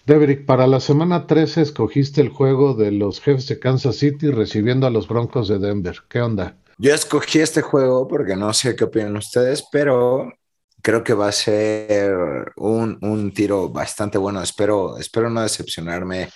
Deverick, 0.09 0.47
para 0.47 0.67
la 0.67 0.81
semana 0.81 1.27
13 1.27 1.61
escogiste 1.61 2.23
el 2.23 2.31
juego 2.31 2.73
de 2.73 2.91
los 2.93 3.21
jefes 3.21 3.47
de 3.47 3.59
Kansas 3.59 3.97
City 3.97 4.31
recibiendo 4.31 4.87
a 4.87 4.91
los 4.91 5.07
Broncos 5.07 5.49
de 5.49 5.59
Denver. 5.59 5.99
¿Qué 6.09 6.23
onda? 6.23 6.57
Yo 6.79 6.95
escogí 6.95 7.41
este 7.41 7.61
juego 7.61 8.09
porque 8.09 8.35
no 8.35 8.55
sé 8.55 8.75
qué 8.75 8.85
opinan 8.85 9.19
ustedes, 9.19 9.67
pero 9.71 10.33
creo 10.81 11.05
que 11.05 11.13
va 11.13 11.29
a 11.29 11.33
ser 11.33 12.15
un, 12.57 12.99
un 13.03 13.35
tiro 13.35 13.69
bastante 13.69 14.17
bueno. 14.17 14.43
Espero, 14.43 14.97
espero 14.97 15.29
no 15.29 15.43
decepcionarme. 15.43 16.31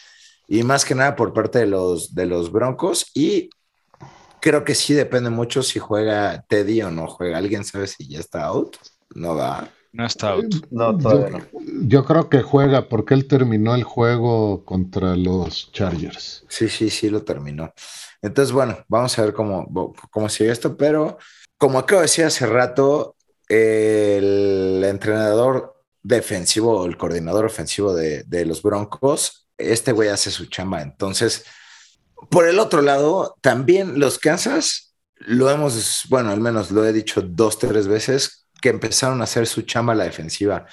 Y 0.49 0.63
más 0.65 0.85
que 0.85 0.95
nada 0.95 1.17
por 1.17 1.33
parte 1.33 1.61
de 1.61 1.67
los, 1.67 2.15
de 2.15 2.27
los 2.27 2.53
Broncos. 2.53 3.11
Y 3.15 3.49
creo 4.41 4.65
que 4.65 4.75
sí 4.75 4.93
depende 4.93 5.31
mucho 5.31 5.63
si 5.63 5.79
juega 5.79 6.45
Teddy 6.47 6.83
o 6.83 6.91
no 6.91 7.07
juega. 7.07 7.39
¿Alguien 7.39 7.65
sabe 7.65 7.87
si 7.87 8.07
ya 8.07 8.21
está 8.21 8.45
out? 8.45 8.77
No 9.15 9.35
va. 9.35 9.67
No 9.93 10.07
está 10.07 10.31
out. 10.31 10.55
No, 10.71 10.93
yo, 10.93 10.99
todavía 10.99 11.39
no. 11.39 11.61
yo 11.87 12.05
creo 12.05 12.29
que 12.31 12.43
juega 12.43 12.89
porque 12.89 13.15
él 13.15 13.29
terminó 13.29 13.75
el 13.75 13.85
juego 13.85 14.65
contra 14.65 15.17
los 15.17 15.71
Chargers. 15.73 16.45
Sí, 16.49 16.69
sí, 16.69 16.89
sí, 16.89 17.11
lo 17.11 17.23
terminó. 17.23 17.73
Entonces, 18.23 18.53
bueno, 18.53 18.79
vamos 18.89 19.19
a 19.19 19.23
ver 19.23 19.35
cómo, 19.35 19.95
cómo 20.11 20.29
sigue 20.29 20.51
esto, 20.51 20.77
pero 20.77 21.19
como 21.59 21.79
acabo 21.79 22.01
de 22.01 22.07
decir 22.07 22.25
hace 22.25 22.47
rato, 22.47 23.17
el 23.49 24.83
entrenador 24.85 25.83
defensivo, 26.03 26.87
el 26.87 26.97
coordinador 26.97 27.45
ofensivo 27.45 27.95
de, 27.95 28.23
de 28.25 28.47
los 28.47 28.63
Broncos, 28.63 29.49
este 29.59 29.93
güey 29.93 30.09
hace 30.09 30.31
su 30.31 30.47
chamba. 30.47 30.81
Entonces, 30.81 31.45
por 32.31 32.49
el 32.49 32.59
otro 32.59 32.83
lado, 32.83 33.37
también 33.41 34.01
los 34.01 34.19
Kansas, 34.19 34.95
lo 35.17 35.51
hemos, 35.51 36.05
bueno, 36.09 36.31
al 36.31 36.41
menos 36.41 36.71
lo 36.71 36.85
he 36.85 36.93
dicho 36.93 37.23
dos, 37.23 37.59
tres 37.59 37.87
veces, 37.87 38.42
que 38.63 38.71
empezaron 38.71 39.21
a 39.21 39.25
hacer 39.25 39.47
su 39.47 39.63
chamba 39.63 39.93
a 39.93 39.97
la 39.97 40.05
defensiva. 40.05 40.67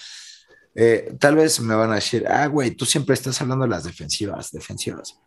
Eh, 0.76 1.14
tal 1.20 1.36
vez 1.36 1.60
me 1.60 1.76
van 1.76 1.92
a 1.92 1.96
decir, 1.96 2.26
ah, 2.28 2.48
güey, 2.48 2.72
tú 2.72 2.86
siempre 2.86 3.16
estás 3.16 3.42
hablando 3.42 3.66
de 3.66 3.72
las 3.72 3.84
defensivas, 3.84 4.52
defensivas. 4.52 5.20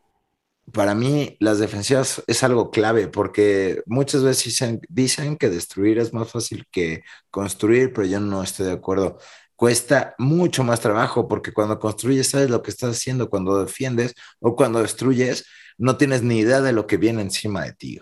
Para 0.72 0.94
mí, 0.94 1.36
las 1.40 1.58
defensivas 1.58 2.22
es 2.26 2.42
algo 2.44 2.70
clave 2.70 3.08
porque 3.08 3.82
muchas 3.86 4.22
veces 4.22 4.44
dicen, 4.44 4.80
dicen 4.88 5.36
que 5.36 5.50
destruir 5.50 5.98
es 5.98 6.14
más 6.14 6.30
fácil 6.30 6.66
que 6.70 7.02
construir, 7.30 7.92
pero 7.92 8.06
yo 8.06 8.20
no 8.20 8.42
estoy 8.42 8.66
de 8.66 8.72
acuerdo. 8.72 9.18
Cuesta 9.56 10.14
mucho 10.18 10.64
más 10.64 10.80
trabajo 10.80 11.28
porque 11.28 11.52
cuando 11.52 11.78
construyes 11.78 12.30
sabes 12.30 12.48
lo 12.48 12.62
que 12.62 12.70
estás 12.70 12.96
haciendo, 12.96 13.28
cuando 13.28 13.62
defiendes 13.64 14.14
o 14.40 14.56
cuando 14.56 14.80
destruyes, 14.80 15.44
no 15.78 15.96
tienes 15.96 16.22
ni 16.22 16.38
idea 16.38 16.60
de 16.60 16.72
lo 16.72 16.86
que 16.86 16.96
viene 16.96 17.22
encima 17.22 17.64
de 17.64 17.72
ti. 17.72 18.00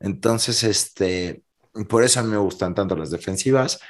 Entonces, 0.00 0.62
este, 0.62 1.42
por 1.88 2.04
eso 2.04 2.20
a 2.20 2.22
mí 2.22 2.30
me 2.30 2.36
gustan 2.36 2.74
tanto 2.74 2.96
las 2.96 3.10
defensivas. 3.10 3.80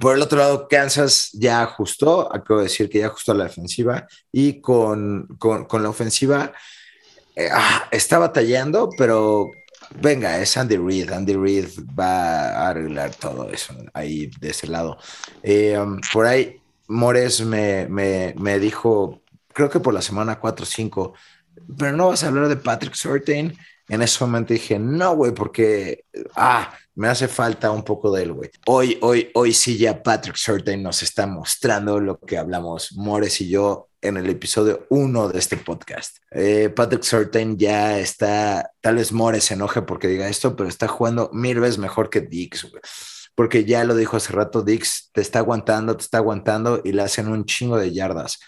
Por 0.00 0.16
el 0.16 0.22
otro 0.22 0.38
lado, 0.38 0.66
Kansas 0.68 1.30
ya 1.32 1.62
ajustó, 1.62 2.34
acabo 2.34 2.60
de 2.60 2.64
decir 2.64 2.88
que 2.88 2.98
ya 2.98 3.06
ajustó 3.06 3.34
la 3.34 3.44
defensiva 3.44 4.06
y 4.32 4.60
con, 4.60 5.26
con, 5.38 5.82
la 5.82 5.88
ofensiva 5.88 6.52
eh, 7.34 7.48
ah, 7.52 7.88
está 7.90 8.18
batallando, 8.18 8.90
pero 8.98 9.50
venga, 10.00 10.40
es 10.40 10.56
Andy 10.56 10.76
Reid. 10.76 11.12
Andy 11.12 11.34
Reid 11.34 11.68
va 11.98 12.48
a 12.50 12.68
arreglar 12.70 13.14
todo 13.14 13.50
eso 13.50 13.74
ahí 13.94 14.30
de 14.40 14.50
ese 14.50 14.66
lado. 14.66 14.98
Eh, 15.42 15.78
um, 15.78 16.00
por 16.12 16.26
ahí, 16.26 16.60
Mores 16.88 17.40
me, 17.40 17.86
me, 17.88 18.34
me, 18.38 18.58
dijo, 18.58 19.22
creo 19.52 19.70
que 19.70 19.80
por 19.80 19.94
la 19.94 20.02
semana 20.02 20.38
4 20.38 20.62
o 20.62 20.66
5, 20.66 21.14
pero 21.78 21.92
no 21.92 22.08
vas 22.08 22.22
a 22.24 22.28
hablar 22.28 22.48
de 22.48 22.56
Patrick 22.56 22.94
Surtain 22.94 23.56
en 23.88 24.02
ese 24.02 24.24
momento 24.24 24.52
dije, 24.52 24.78
no, 24.78 25.14
güey, 25.14 25.32
porque, 25.32 26.04
ah, 26.34 26.72
me 26.96 27.08
hace 27.08 27.28
falta 27.28 27.70
un 27.70 27.84
poco 27.84 28.10
de 28.10 28.22
él, 28.22 28.32
güey. 28.32 28.50
Hoy, 28.66 28.98
hoy, 29.02 29.30
hoy 29.34 29.52
sí 29.52 29.76
ya 29.76 30.02
Patrick 30.02 30.36
Surtain 30.36 30.82
nos 30.82 31.02
está 31.02 31.26
mostrando 31.26 32.00
lo 32.00 32.18
que 32.18 32.38
hablamos 32.38 32.92
Mores 32.94 33.40
y 33.42 33.50
yo 33.50 33.90
en 34.00 34.16
el 34.16 34.30
episodio 34.30 34.86
1 34.88 35.28
de 35.28 35.38
este 35.38 35.58
podcast. 35.58 36.16
Eh, 36.30 36.70
Patrick 36.74 37.02
Surtain 37.02 37.58
ya 37.58 37.98
está, 37.98 38.72
tal 38.80 38.96
vez 38.96 39.12
Mores 39.12 39.44
se 39.44 39.54
enoje 39.54 39.82
porque 39.82 40.08
diga 40.08 40.26
esto, 40.26 40.56
pero 40.56 40.70
está 40.70 40.88
jugando 40.88 41.28
mil 41.34 41.60
veces 41.60 41.76
mejor 41.76 42.08
que 42.08 42.22
Dix, 42.22 42.70
güey. 42.70 42.82
Porque 43.34 43.66
ya 43.66 43.84
lo 43.84 43.94
dijo 43.94 44.16
hace 44.16 44.32
rato, 44.32 44.62
Dix 44.62 45.10
te 45.12 45.20
está 45.20 45.40
aguantando, 45.40 45.98
te 45.98 46.02
está 46.02 46.18
aguantando 46.18 46.80
y 46.82 46.92
le 46.92 47.02
hacen 47.02 47.28
un 47.28 47.44
chingo 47.44 47.78
de 47.78 47.92
yardas. 47.92 48.38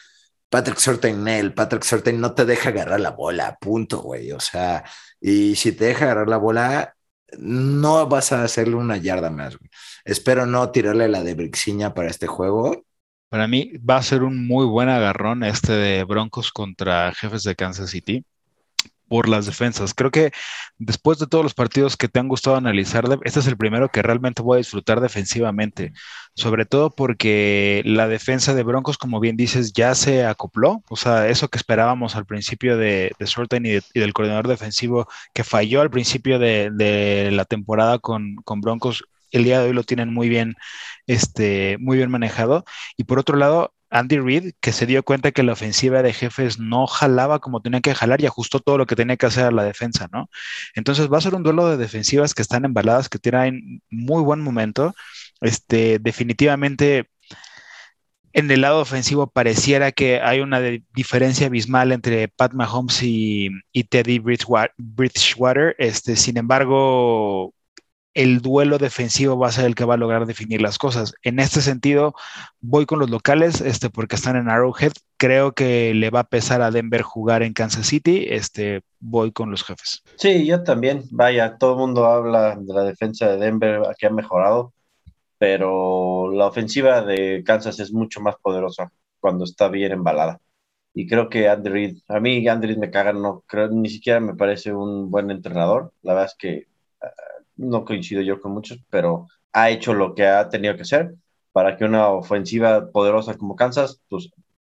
Patrick 0.49 0.79
Surtain, 0.79 1.29
él, 1.29 1.53
Patrick 1.53 1.83
Surtain 1.83 2.19
no 2.19 2.33
te 2.33 2.47
deja 2.47 2.71
agarrar 2.71 3.01
la 3.01 3.11
bola, 3.11 3.59
punto, 3.61 4.01
güey. 4.01 4.33
O 4.33 4.41
sea, 4.41 4.85
y 5.21 5.55
si 5.57 5.73
te 5.73 5.85
deja 5.85 6.07
agarrar 6.07 6.29
la 6.31 6.39
bola, 6.39 6.95
no 7.39 8.07
vas 8.07 8.33
a 8.33 8.43
hacerle 8.45 8.77
una 8.77 8.97
yarda 8.97 9.31
más. 9.31 9.59
Güey. 9.59 9.71
Espero 10.05 10.47
no 10.47 10.71
tirarle 10.71 11.09
la 11.09 11.23
de 11.23 11.35
Brixiña 11.35 11.95
para 11.95 12.09
este 12.09 12.27
juego. 12.27 12.85
Para 13.29 13.47
mí 13.47 13.73
va 13.79 13.97
a 13.97 14.03
ser 14.03 14.23
un 14.23 14.47
muy 14.47 14.65
buen 14.65 14.89
agarrón 14.89 15.45
este 15.45 15.73
de 15.73 16.05
Broncos 16.05 16.51
contra 16.51 17.13
jefes 17.13 17.43
de 17.43 17.55
Kansas 17.55 17.91
City 17.91 18.25
por 19.09 19.29
las 19.29 19.47
defensas. 19.47 19.95
Creo 19.95 20.11
que 20.11 20.33
después 20.79 21.19
de 21.19 21.27
todos 21.27 21.45
los 21.45 21.55
partidos 21.55 21.97
que 21.97 22.09
te 22.09 22.19
han 22.21 22.29
gustado 22.29 22.57
analizar, 22.57 23.05
este 23.25 23.41
es 23.41 23.47
el 23.47 23.57
primero 23.57 23.89
que 23.91 24.03
realmente 24.03 24.43
voy 24.43 24.57
a 24.57 24.59
disfrutar 24.59 25.01
defensivamente, 25.01 25.93
sobre 26.35 26.67
todo 26.67 26.91
porque 26.91 27.83
la 27.85 28.09
defensa 28.09 28.55
de 28.55 28.63
Broncos, 28.63 28.99
como 28.99 29.21
bien 29.21 29.37
dices, 29.37 29.73
ya 29.73 29.95
se 29.95 30.25
acopló, 30.25 30.83
o 30.89 30.97
sea, 30.97 31.29
eso 31.29 31.49
que 31.49 31.59
esperábamos 31.59 32.17
al 32.17 32.27
principio 32.27 32.77
de, 32.77 33.13
de 33.19 33.27
Sorten 33.27 33.67
y, 33.67 33.71
y, 33.71 34.01
del 34.01 34.13
coordinador 34.13 34.49
defensivo 34.49 35.09
que 35.35 35.45
falló 35.45 35.81
al 35.81 35.91
principio 35.91 36.39
de, 36.39 36.71
de 36.73 37.31
la 37.33 37.45
temporada 37.45 37.99
con, 37.99 38.37
con 38.45 38.61
Broncos, 38.61 39.05
el 39.31 39.45
día 39.45 39.61
de 39.61 39.69
hoy 39.69 39.75
lo 39.75 39.85
tienen 39.85 40.13
muy 40.13 40.29
bien, 40.29 40.57
este, 41.07 41.77
muy 41.81 41.97
bien 41.97 42.11
manejado. 42.11 42.65
Y 42.97 43.05
por 43.05 43.19
otro 43.19 43.37
lado, 43.37 43.73
Andy 43.91 44.19
Reid, 44.19 44.53
que 44.61 44.73
se 44.73 44.87
dio 44.87 45.03
cuenta 45.03 45.33
que 45.33 45.43
la 45.43 45.53
ofensiva 45.53 46.03
de 46.03 46.13
jefes 46.13 46.59
no 46.59 46.87
jalaba 46.87 47.39
como 47.41 47.63
tenía 47.63 47.81
que 47.81 47.95
jalar 47.95 48.21
y 48.21 48.27
ajustó 48.27 48.61
todo 48.61 48.79
lo 48.79 48.87
que 48.87 48.97
tenía 48.97 49.17
que 49.17 49.27
hacer 49.27 49.45
a 49.45 49.51
la 49.51 49.65
defensa, 49.65 50.09
¿no? 50.13 50.29
Entonces 50.75 51.11
va 51.11 51.19
a 51.19 51.21
ser 51.23 51.35
un 51.35 51.43
duelo 51.43 51.69
de 51.69 51.77
defensivas 51.77 52.35
que 52.35 52.43
están 52.43 52.65
embaladas, 52.65 53.09
que 53.09 53.19
tienen 53.19 53.83
muy 53.91 54.23
buen 54.23 54.41
momento. 54.41 54.95
Este, 55.41 55.99
definitivamente 55.99 57.09
en 58.33 58.51
el 58.51 58.61
lado 58.61 58.81
ofensivo 58.81 59.27
pareciera 59.31 59.93
que 59.93 60.21
hay 60.21 60.41
una 60.41 60.61
diferencia 60.95 61.47
abismal 61.47 61.93
entre 61.93 62.29
Pat 62.29 62.53
Mahomes 62.53 63.03
y, 63.03 63.49
y 63.73 63.85
Teddy 63.85 64.19
Bridgewater. 64.19 65.75
Este, 65.79 66.15
sin 66.17 66.37
embargo, 66.37 67.55
el 68.15 68.41
duelo 68.41 68.79
defensivo 68.79 69.39
va 69.39 69.49
a 69.49 69.53
ser 69.53 69.67
el 69.67 69.75
que 69.75 69.85
va 69.85 69.95
a 69.95 69.99
lograr 69.99 70.27
definir 70.27 70.61
las 70.61 70.79
cosas. 70.79 71.15
En 71.23 71.39
este 71.39 71.61
sentido, 71.61 72.15
voy 72.61 72.87
con 72.87 72.99
los 72.99 73.11
locales, 73.11 73.61
este, 73.61 73.91
porque 73.91 74.17
están 74.17 74.37
en 74.37 74.49
Arrowhead. 74.49 74.93
Creo 75.17 75.53
que 75.53 75.95
le 75.95 76.11
va 76.11 76.21
a 76.21 76.29
pesar 76.29 76.63
a 76.63 76.71
Denver 76.71 77.03
jugar 77.03 77.43
en 77.43 77.53
Kansas 77.53 77.87
City. 77.87 78.27
Este, 78.29 78.83
voy 78.99 79.33
con 79.33 79.51
los 79.51 79.63
jefes. 79.63 80.03
Sí, 80.17 80.47
yo 80.47 80.65
también. 80.65 81.05
Vaya, 81.11 81.59
todo 81.59 81.73
el 81.73 81.79
mundo 81.79 82.07
habla 82.07 82.57
de 82.57 82.75
la 82.75 82.83
defensa 82.83 83.29
de 83.29 83.37
Denver 83.37 83.83
que 83.99 84.07
ha 84.07 84.11
mejorado, 84.11 84.73
pero 85.39 86.33
la 86.33 86.47
ofensiva 86.47 87.03
de 87.03 87.43
Kansas 87.45 87.79
es 87.79 87.93
mucho 87.93 88.21
más 88.21 88.37
poderosa 88.43 88.91
cuando 89.21 89.45
está 89.45 89.69
bien 89.69 89.93
embalada. 89.93 90.41
Y 90.95 91.07
creo 91.07 91.29
que 91.29 91.49
Andy 91.49 91.69
Reid, 91.69 91.99
a 92.09 92.19
mí 92.19 92.49
Andy 92.49 92.67
Reid 92.67 92.79
me 92.79 92.91
caga, 92.91 93.13
no 93.13 93.45
creo, 93.47 93.69
ni 93.69 93.89
siquiera 93.89 94.19
me 94.19 94.35
parece 94.35 94.73
un 94.73 95.11
buen 95.11 95.31
entrenador. 95.31 95.93
La 96.03 96.15
verdad 96.15 96.33
es 96.33 96.37
que 96.37 96.67
no 97.59 97.85
coincido 97.85 98.23
yo 98.23 98.41
con 98.41 98.53
muchos, 98.53 98.79
pero 98.91 99.29
ha 99.53 99.71
hecho 99.71 99.95
lo 99.95 100.15
que 100.15 100.27
ha 100.27 100.49
tenido 100.49 100.77
que 100.77 100.83
hacer 100.83 101.15
para 101.53 101.77
que 101.77 101.85
una 101.85 102.09
ofensiva 102.11 102.91
poderosa 102.91 103.37
como 103.37 103.57
Kansas, 103.57 104.01
pues 104.09 104.31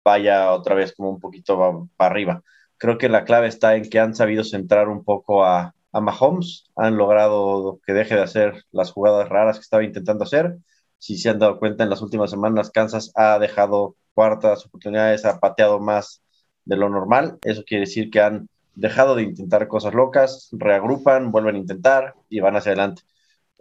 vaya 0.04 0.52
otra 0.54 0.76
vez 0.76 0.94
como 0.96 1.10
un 1.10 1.20
poquito 1.20 1.90
para 1.98 2.12
arriba. 2.12 2.44
Creo 2.78 2.98
que 2.98 3.10
la 3.10 3.26
clave 3.26 3.48
está 3.48 3.76
en 3.76 3.90
que 3.90 4.00
han 4.00 4.16
sabido 4.16 4.44
centrar 4.44 4.88
un 4.88 5.04
poco 5.04 5.44
a, 5.46 5.76
a 5.92 6.02
Mahomes, 6.02 6.70
han 6.76 6.98
logrado 6.98 7.80
que 7.86 7.94
deje 7.94 8.16
de 8.16 8.22
hacer 8.22 8.64
las 8.72 8.92
jugadas 8.92 9.30
raras 9.30 9.58
que 9.58 9.64
estaba 9.64 9.84
intentando 9.84 10.24
hacer. 10.24 10.58
Si 10.98 11.18
se 11.18 11.30
han 11.30 11.40
dado 11.40 11.60
cuenta 11.60 11.84
en 11.84 11.90
las 11.90 12.02
últimas 12.02 12.30
semanas, 12.32 12.72
Kansas 12.72 13.12
ha 13.16 13.40
dejado 13.40 13.96
cuartas 14.14 14.66
oportunidades, 14.66 15.26
ha 15.26 15.40
pateado 15.40 15.80
más 15.80 16.22
de 16.66 16.78
lo 16.78 16.90
normal. 16.90 17.40
Eso 17.44 17.64
quiere 17.66 17.86
decir 17.86 18.10
que 18.10 18.22
han 18.22 18.50
dejado 18.80 19.16
de 19.16 19.24
intentar 19.24 19.68
cosas 19.68 19.94
locas, 19.94 20.50
reagrupan, 20.52 21.32
vuelven 21.32 21.56
a 21.56 21.60
intentar 21.60 22.16
y 22.30 22.40
van 22.40 22.56
hacia 22.56 22.72
adelante. 22.72 23.04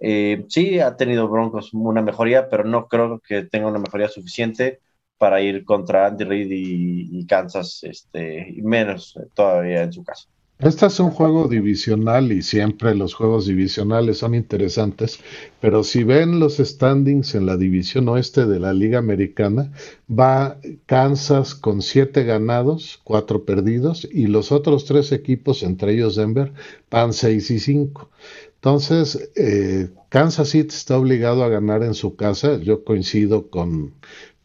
Eh, 0.01 0.45
sí, 0.49 0.81
ha 0.81 0.97
tenido 0.97 1.29
Broncos 1.29 1.75
una 1.75 2.03
mejoría, 2.03 2.49
pero 2.49 2.65
no 2.65 2.87
creo 2.89 3.21
que 3.21 3.43
tenga 3.43 3.69
una 3.69 3.81
mejoría 3.81 4.09
suficiente 4.09 4.81
para 5.19 5.41
ir 5.41 5.65
contra 5.65 6.07
Andy 6.07 6.25
Reid 6.25 6.49
y, 6.51 7.27
Kansas, 7.27 7.81
este, 7.83 8.55
menos 8.63 9.19
todavía 9.35 9.83
en 9.83 9.93
su 9.93 10.05
caso. 10.05 10.29
Este 10.61 10.87
es 10.87 10.99
un 10.99 11.11
juego 11.11 11.47
divisional 11.47 12.33
y 12.33 12.43
siempre 12.43 12.93
los 12.97 13.15
juegos 13.15 13.47
divisionales 13.47 14.19
son 14.19 14.35
interesantes, 14.35 15.21
pero 15.61 15.85
si 15.85 16.03
ven 16.03 16.41
los 16.41 16.57
standings 16.57 17.37
en 17.37 17.47
la 17.47 17.57
división 17.57 18.09
oeste 18.09 18.45
de 18.45 18.59
la 18.59 18.73
Liga 18.73 18.99
Americana, 18.99 19.73
va 20.11 20.59
Kansas 20.87 21.55
con 21.55 21.81
siete 21.81 22.25
ganados, 22.25 23.01
cuatro 23.05 23.45
perdidos, 23.45 24.09
y 24.11 24.27
los 24.27 24.51
otros 24.51 24.85
tres 24.85 25.13
equipos, 25.13 25.63
entre 25.63 25.93
ellos 25.93 26.17
Denver, 26.17 26.53
van 26.91 27.13
seis 27.13 27.53
y 27.53 27.61
cinco. 27.61 28.11
Entonces, 28.57 29.31
eh, 29.37 29.91
Kansas 30.09 30.49
City 30.49 30.75
está 30.75 30.99
obligado 30.99 31.45
a 31.45 31.49
ganar 31.49 31.85
en 31.85 31.95
su 31.95 32.17
casa. 32.17 32.59
Yo 32.59 32.83
coincido 32.83 33.49
con, 33.49 33.95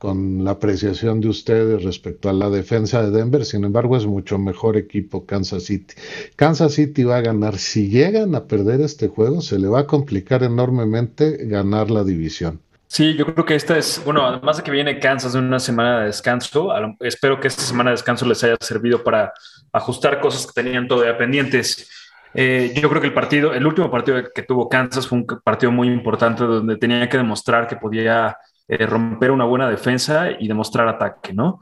con 0.03 0.43
la 0.43 0.51
apreciación 0.51 1.21
de 1.21 1.29
ustedes 1.29 1.81
respecto 1.81 2.27
a 2.27 2.33
la 2.33 2.49
defensa 2.49 3.01
de 3.01 3.09
Denver. 3.09 3.45
Sin 3.45 3.63
embargo, 3.63 3.95
es 3.95 4.05
mucho 4.05 4.37
mejor 4.37 4.75
equipo 4.75 5.25
Kansas 5.25 5.63
City. 5.63 5.95
Kansas 6.35 6.73
City 6.73 7.05
va 7.05 7.15
a 7.15 7.21
ganar. 7.21 7.57
Si 7.57 7.87
llegan 7.87 8.35
a 8.35 8.43
perder 8.43 8.81
este 8.81 9.07
juego, 9.07 9.39
se 9.39 9.57
le 9.57 9.69
va 9.69 9.79
a 9.79 9.87
complicar 9.87 10.43
enormemente 10.43 11.45
ganar 11.45 11.89
la 11.89 12.03
división. 12.03 12.59
Sí, 12.87 13.15
yo 13.15 13.25
creo 13.27 13.45
que 13.45 13.55
esta 13.55 13.77
es, 13.77 14.01
bueno, 14.03 14.27
además 14.27 14.57
de 14.57 14.63
que 14.63 14.71
viene 14.71 14.99
Kansas 14.99 15.31
de 15.31 15.39
una 15.39 15.57
semana 15.57 16.01
de 16.01 16.07
descanso, 16.07 16.69
espero 16.99 17.39
que 17.39 17.47
esta 17.47 17.61
semana 17.61 17.91
de 17.91 17.93
descanso 17.93 18.25
les 18.25 18.43
haya 18.43 18.57
servido 18.59 19.05
para 19.05 19.31
ajustar 19.71 20.19
cosas 20.19 20.45
que 20.45 20.61
tenían 20.61 20.85
todavía 20.85 21.17
pendientes. 21.17 21.89
Eh, 22.33 22.73
yo 22.75 22.89
creo 22.89 22.99
que 22.99 23.07
el 23.07 23.13
partido, 23.13 23.53
el 23.53 23.65
último 23.65 23.89
partido 23.89 24.21
que 24.35 24.43
tuvo 24.43 24.67
Kansas 24.67 25.07
fue 25.07 25.19
un 25.19 25.25
partido 25.25 25.71
muy 25.71 25.87
importante 25.87 26.43
donde 26.43 26.75
tenía 26.75 27.07
que 27.07 27.15
demostrar 27.15 27.69
que 27.69 27.77
podía 27.77 28.35
eh, 28.67 28.85
romper 28.85 29.31
una 29.31 29.45
buena 29.45 29.69
defensa 29.69 30.31
y 30.39 30.47
demostrar 30.47 30.87
ataque, 30.87 31.33
¿no? 31.33 31.59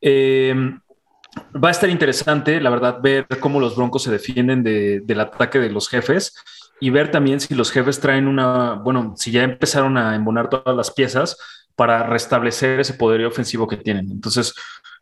Eh, 0.00 0.54
va 1.52 1.68
a 1.68 1.70
estar 1.70 1.90
interesante, 1.90 2.60
la 2.60 2.70
verdad, 2.70 3.00
ver 3.02 3.26
cómo 3.40 3.60
los 3.60 3.76
Broncos 3.76 4.02
se 4.02 4.10
defienden 4.10 4.62
del 4.62 5.20
ataque 5.20 5.58
de 5.58 5.70
los 5.70 5.88
jefes 5.88 6.34
y 6.80 6.90
ver 6.90 7.10
también 7.10 7.40
si 7.40 7.54
los 7.54 7.70
jefes 7.70 8.00
traen 8.00 8.28
una, 8.28 8.74
bueno, 8.74 9.14
si 9.16 9.30
ya 9.30 9.42
empezaron 9.42 9.96
a 9.96 10.14
embonar 10.14 10.48
todas 10.48 10.76
las 10.76 10.90
piezas 10.90 11.36
para 11.76 12.04
restablecer 12.04 12.80
ese 12.80 12.94
poderío 12.94 13.28
ofensivo 13.28 13.66
que 13.66 13.76
tienen. 13.76 14.10
Entonces, 14.10 14.54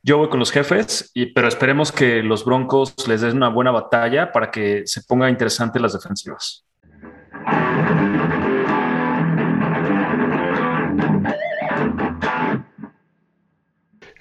yo 0.02 0.18
voy 0.18 0.28
con 0.28 0.38
los 0.38 0.50
jefes, 0.50 1.10
y, 1.14 1.26
pero 1.26 1.48
esperemos 1.48 1.92
que 1.92 2.22
los 2.22 2.44
Broncos 2.44 2.94
les 3.08 3.20
den 3.20 3.36
una 3.36 3.48
buena 3.48 3.70
batalla 3.70 4.32
para 4.32 4.50
que 4.50 4.82
se 4.86 5.02
pongan 5.02 5.30
interesantes 5.30 5.80
las 5.80 5.92
defensivas. 5.92 6.64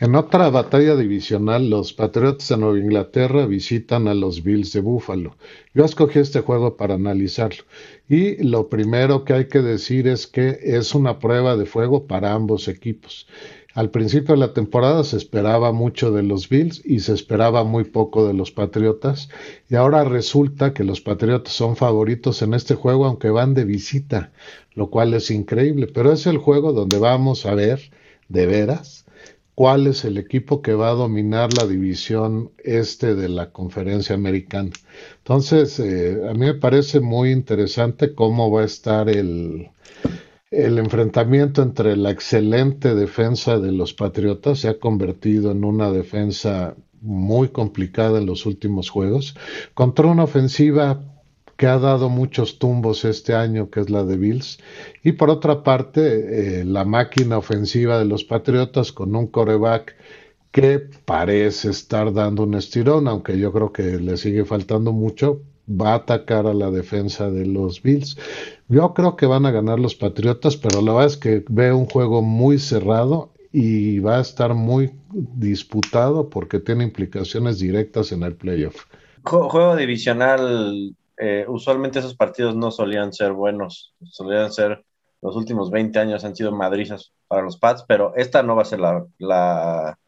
En 0.01 0.15
otra 0.15 0.49
batalla 0.49 0.95
divisional, 0.95 1.69
los 1.69 1.93
Patriots 1.93 2.47
de 2.49 2.57
Nueva 2.57 2.79
Inglaterra 2.79 3.45
visitan 3.45 4.07
a 4.07 4.15
los 4.15 4.41
Bills 4.41 4.73
de 4.73 4.79
Buffalo. 4.79 5.35
Yo 5.75 5.85
escogí 5.85 6.17
este 6.17 6.41
juego 6.41 6.75
para 6.75 6.95
analizarlo. 6.95 7.65
Y 8.09 8.43
lo 8.43 8.67
primero 8.67 9.25
que 9.25 9.33
hay 9.33 9.47
que 9.47 9.61
decir 9.61 10.07
es 10.07 10.25
que 10.25 10.57
es 10.63 10.95
una 10.95 11.19
prueba 11.19 11.55
de 11.55 11.67
fuego 11.67 12.07
para 12.07 12.33
ambos 12.33 12.67
equipos. 12.67 13.27
Al 13.75 13.91
principio 13.91 14.33
de 14.33 14.39
la 14.39 14.53
temporada 14.53 15.03
se 15.03 15.17
esperaba 15.17 15.71
mucho 15.71 16.11
de 16.11 16.23
los 16.23 16.49
Bills 16.49 16.81
y 16.83 17.01
se 17.01 17.13
esperaba 17.13 17.63
muy 17.63 17.83
poco 17.83 18.27
de 18.27 18.33
los 18.33 18.49
Patriotas. 18.49 19.29
Y 19.69 19.75
ahora 19.75 20.03
resulta 20.03 20.73
que 20.73 20.83
los 20.83 20.99
Patriotas 20.99 21.53
son 21.53 21.75
favoritos 21.75 22.41
en 22.41 22.55
este 22.55 22.73
juego, 22.73 23.05
aunque 23.05 23.29
van 23.29 23.53
de 23.53 23.65
visita, 23.65 24.31
lo 24.73 24.89
cual 24.89 25.13
es 25.13 25.29
increíble. 25.29 25.85
Pero 25.85 26.11
es 26.11 26.25
el 26.25 26.39
juego 26.39 26.73
donde 26.73 26.97
vamos 26.97 27.45
a 27.45 27.53
ver, 27.53 27.91
de 28.29 28.47
veras, 28.47 29.05
cuál 29.55 29.87
es 29.87 30.05
el 30.05 30.17
equipo 30.17 30.61
que 30.61 30.73
va 30.73 30.89
a 30.89 30.93
dominar 30.93 31.53
la 31.53 31.67
división 31.67 32.51
este 32.63 33.15
de 33.15 33.29
la 33.29 33.51
conferencia 33.51 34.15
americana. 34.15 34.71
Entonces, 35.19 35.79
eh, 35.79 36.21
a 36.29 36.33
mí 36.33 36.45
me 36.45 36.53
parece 36.53 36.99
muy 36.99 37.31
interesante 37.31 38.15
cómo 38.15 38.51
va 38.51 38.61
a 38.61 38.65
estar 38.65 39.09
el, 39.09 39.69
el 40.51 40.77
enfrentamiento 40.79 41.61
entre 41.61 41.95
la 41.95 42.11
excelente 42.11 42.95
defensa 42.95 43.59
de 43.59 43.71
los 43.71 43.93
Patriotas, 43.93 44.59
se 44.59 44.69
ha 44.69 44.79
convertido 44.79 45.51
en 45.51 45.63
una 45.63 45.91
defensa 45.91 46.75
muy 47.01 47.49
complicada 47.49 48.19
en 48.19 48.27
los 48.27 48.45
últimos 48.45 48.89
juegos, 48.89 49.35
contra 49.73 50.07
una 50.07 50.23
ofensiva 50.23 51.10
que 51.61 51.67
ha 51.67 51.77
dado 51.77 52.09
muchos 52.09 52.57
tumbos 52.57 53.05
este 53.05 53.35
año, 53.35 53.69
que 53.69 53.81
es 53.81 53.91
la 53.91 54.03
de 54.03 54.17
Bills. 54.17 54.57
Y 55.03 55.11
por 55.11 55.29
otra 55.29 55.61
parte, 55.61 56.61
eh, 56.61 56.65
la 56.65 56.85
máquina 56.85 57.37
ofensiva 57.37 57.99
de 57.99 58.05
los 58.05 58.23
Patriotas 58.23 58.91
con 58.91 59.15
un 59.15 59.27
coreback 59.27 59.95
que 60.49 60.79
parece 60.79 61.69
estar 61.69 62.13
dando 62.13 62.41
un 62.45 62.55
estirón, 62.55 63.07
aunque 63.07 63.37
yo 63.37 63.53
creo 63.53 63.71
que 63.71 63.99
le 63.99 64.17
sigue 64.17 64.43
faltando 64.43 64.91
mucho, 64.91 65.43
va 65.69 65.91
a 65.91 65.97
atacar 65.97 66.47
a 66.47 66.55
la 66.55 66.71
defensa 66.71 67.29
de 67.29 67.45
los 67.45 67.83
Bills. 67.83 68.17
Yo 68.67 68.95
creo 68.95 69.15
que 69.15 69.27
van 69.27 69.45
a 69.45 69.51
ganar 69.51 69.79
los 69.79 69.93
Patriotas, 69.93 70.57
pero 70.57 70.81
la 70.81 70.93
verdad 70.93 71.11
es 71.11 71.17
que 71.17 71.45
veo 71.47 71.77
un 71.77 71.85
juego 71.85 72.23
muy 72.23 72.57
cerrado 72.57 73.33
y 73.53 73.99
va 73.99 74.17
a 74.17 74.21
estar 74.21 74.55
muy 74.55 74.93
disputado 75.11 76.27
porque 76.27 76.59
tiene 76.59 76.85
implicaciones 76.85 77.59
directas 77.59 78.11
en 78.11 78.23
el 78.23 78.33
playoff. 78.33 78.85
Juego 79.23 79.75
divisional 79.75 80.95
eh, 81.23 81.45
usualmente 81.47 81.99
esos 81.99 82.15
partidos 82.15 82.55
no 82.55 82.71
solían 82.71 83.13
ser 83.13 83.31
buenos, 83.31 83.93
solían 84.09 84.51
ser, 84.51 84.83
los 85.21 85.35
últimos 85.35 85.69
20 85.69 85.99
años 85.99 86.25
han 86.25 86.35
sido 86.35 86.51
madrizas 86.51 87.13
para 87.27 87.43
los 87.43 87.57
Pats, 87.57 87.85
pero 87.87 88.13
esta 88.15 88.41
no 88.41 88.55
va 88.55 88.63
a 88.63 88.65
ser 88.65 88.79
la, 88.79 89.05
la 89.19 89.99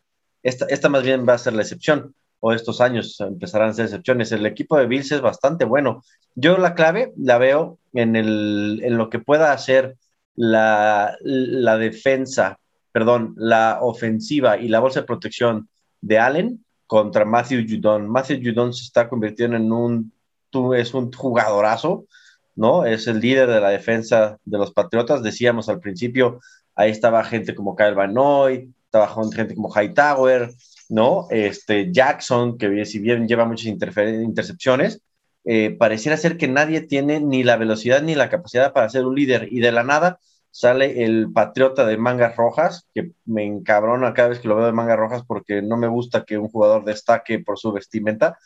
esta, 0.41 0.65
esta 0.65 0.89
más 0.89 1.03
bien 1.03 1.23
va 1.29 1.33
a 1.33 1.37
ser 1.37 1.53
la 1.53 1.61
excepción, 1.61 2.15
o 2.39 2.51
estos 2.51 2.81
años 2.81 3.19
empezarán 3.21 3.69
a 3.69 3.73
ser 3.73 3.85
excepciones. 3.85 4.31
El 4.31 4.47
equipo 4.47 4.75
de 4.75 4.87
Bills 4.87 5.11
es 5.11 5.21
bastante 5.21 5.65
bueno. 5.65 6.03
Yo 6.33 6.57
la 6.57 6.73
clave 6.73 7.13
la 7.15 7.37
veo 7.37 7.77
en, 7.93 8.15
el, 8.15 8.81
en 8.83 8.97
lo 8.97 9.11
que 9.11 9.19
pueda 9.19 9.53
hacer 9.53 9.97
la, 10.35 11.15
la 11.21 11.77
defensa, 11.77 12.57
perdón, 12.91 13.35
la 13.37 13.77
ofensiva 13.81 14.57
y 14.57 14.67
la 14.67 14.79
bolsa 14.79 15.01
de 15.01 15.05
protección 15.05 15.69
de 16.01 16.17
Allen 16.17 16.65
contra 16.87 17.23
Matthew 17.23 17.65
Judon. 17.69 18.09
Matthew 18.09 18.41
Judon 18.43 18.73
se 18.73 18.85
está 18.85 19.07
convirtiendo 19.07 19.57
en 19.57 19.71
un 19.71 20.12
es 20.75 20.93
un 20.93 21.11
jugadorazo, 21.11 22.05
¿no? 22.55 22.85
Es 22.85 23.07
el 23.07 23.19
líder 23.19 23.49
de 23.49 23.61
la 23.61 23.69
defensa 23.69 24.37
de 24.45 24.57
los 24.57 24.71
Patriotas. 24.71 25.23
Decíamos 25.23 25.69
al 25.69 25.79
principio, 25.79 26.39
ahí 26.75 26.91
estaba 26.91 27.23
gente 27.23 27.55
como 27.55 27.75
Kyle 27.75 27.95
Van 27.95 28.13
Noy, 28.13 28.73
estaba 28.85 29.07
gente 29.31 29.55
como 29.55 29.69
Hightower, 29.73 30.51
¿no? 30.89 31.27
Este 31.29 31.91
Jackson, 31.91 32.57
que 32.57 32.85
si 32.85 32.99
bien 32.99 33.27
lleva 33.27 33.45
muchas 33.45 33.67
intercepciones, 33.67 35.01
eh, 35.45 35.75
pareciera 35.77 36.17
ser 36.17 36.37
que 36.37 36.47
nadie 36.47 36.81
tiene 36.81 37.19
ni 37.19 37.43
la 37.43 37.57
velocidad 37.57 38.01
ni 38.01 38.15
la 38.15 38.29
capacidad 38.29 38.73
para 38.73 38.89
ser 38.89 39.05
un 39.05 39.15
líder. 39.15 39.47
Y 39.51 39.59
de 39.59 39.71
la 39.71 39.83
nada 39.83 40.19
sale 40.51 41.03
el 41.03 41.31
patriota 41.33 41.85
de 41.85 41.97
mangas 41.97 42.35
rojas, 42.35 42.87
que 42.93 43.11
me 43.25 43.43
encabrona 43.43 44.13
cada 44.13 44.29
vez 44.29 44.39
que 44.39 44.47
lo 44.47 44.55
veo 44.55 44.67
de 44.67 44.71
mangas 44.71 44.99
rojas 44.99 45.23
porque 45.27 45.63
no 45.63 45.77
me 45.77 45.87
gusta 45.87 46.25
que 46.25 46.37
un 46.37 46.47
jugador 46.47 46.85
destaque 46.85 47.39
por 47.39 47.57
su 47.57 47.71
vestimenta 47.71 48.37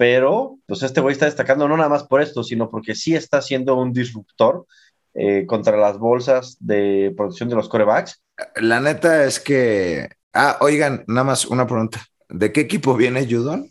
pero 0.00 0.58
pues 0.64 0.82
este 0.82 1.02
güey 1.02 1.12
está 1.12 1.26
destacando 1.26 1.68
no 1.68 1.76
nada 1.76 1.90
más 1.90 2.04
por 2.04 2.22
esto, 2.22 2.42
sino 2.42 2.70
porque 2.70 2.94
sí 2.94 3.14
está 3.14 3.42
siendo 3.42 3.74
un 3.74 3.92
disruptor 3.92 4.64
eh, 5.12 5.44
contra 5.44 5.76
las 5.76 5.98
bolsas 5.98 6.56
de 6.58 7.12
producción 7.14 7.50
de 7.50 7.56
los 7.56 7.68
corebacks. 7.68 8.22
La 8.56 8.80
neta 8.80 9.26
es 9.26 9.38
que, 9.38 10.08
ah, 10.32 10.56
oigan, 10.62 11.04
nada 11.06 11.24
más 11.24 11.44
una 11.44 11.66
pregunta, 11.66 12.02
¿de 12.30 12.50
qué 12.50 12.62
equipo 12.62 12.96
viene 12.96 13.28
Judon? 13.30 13.70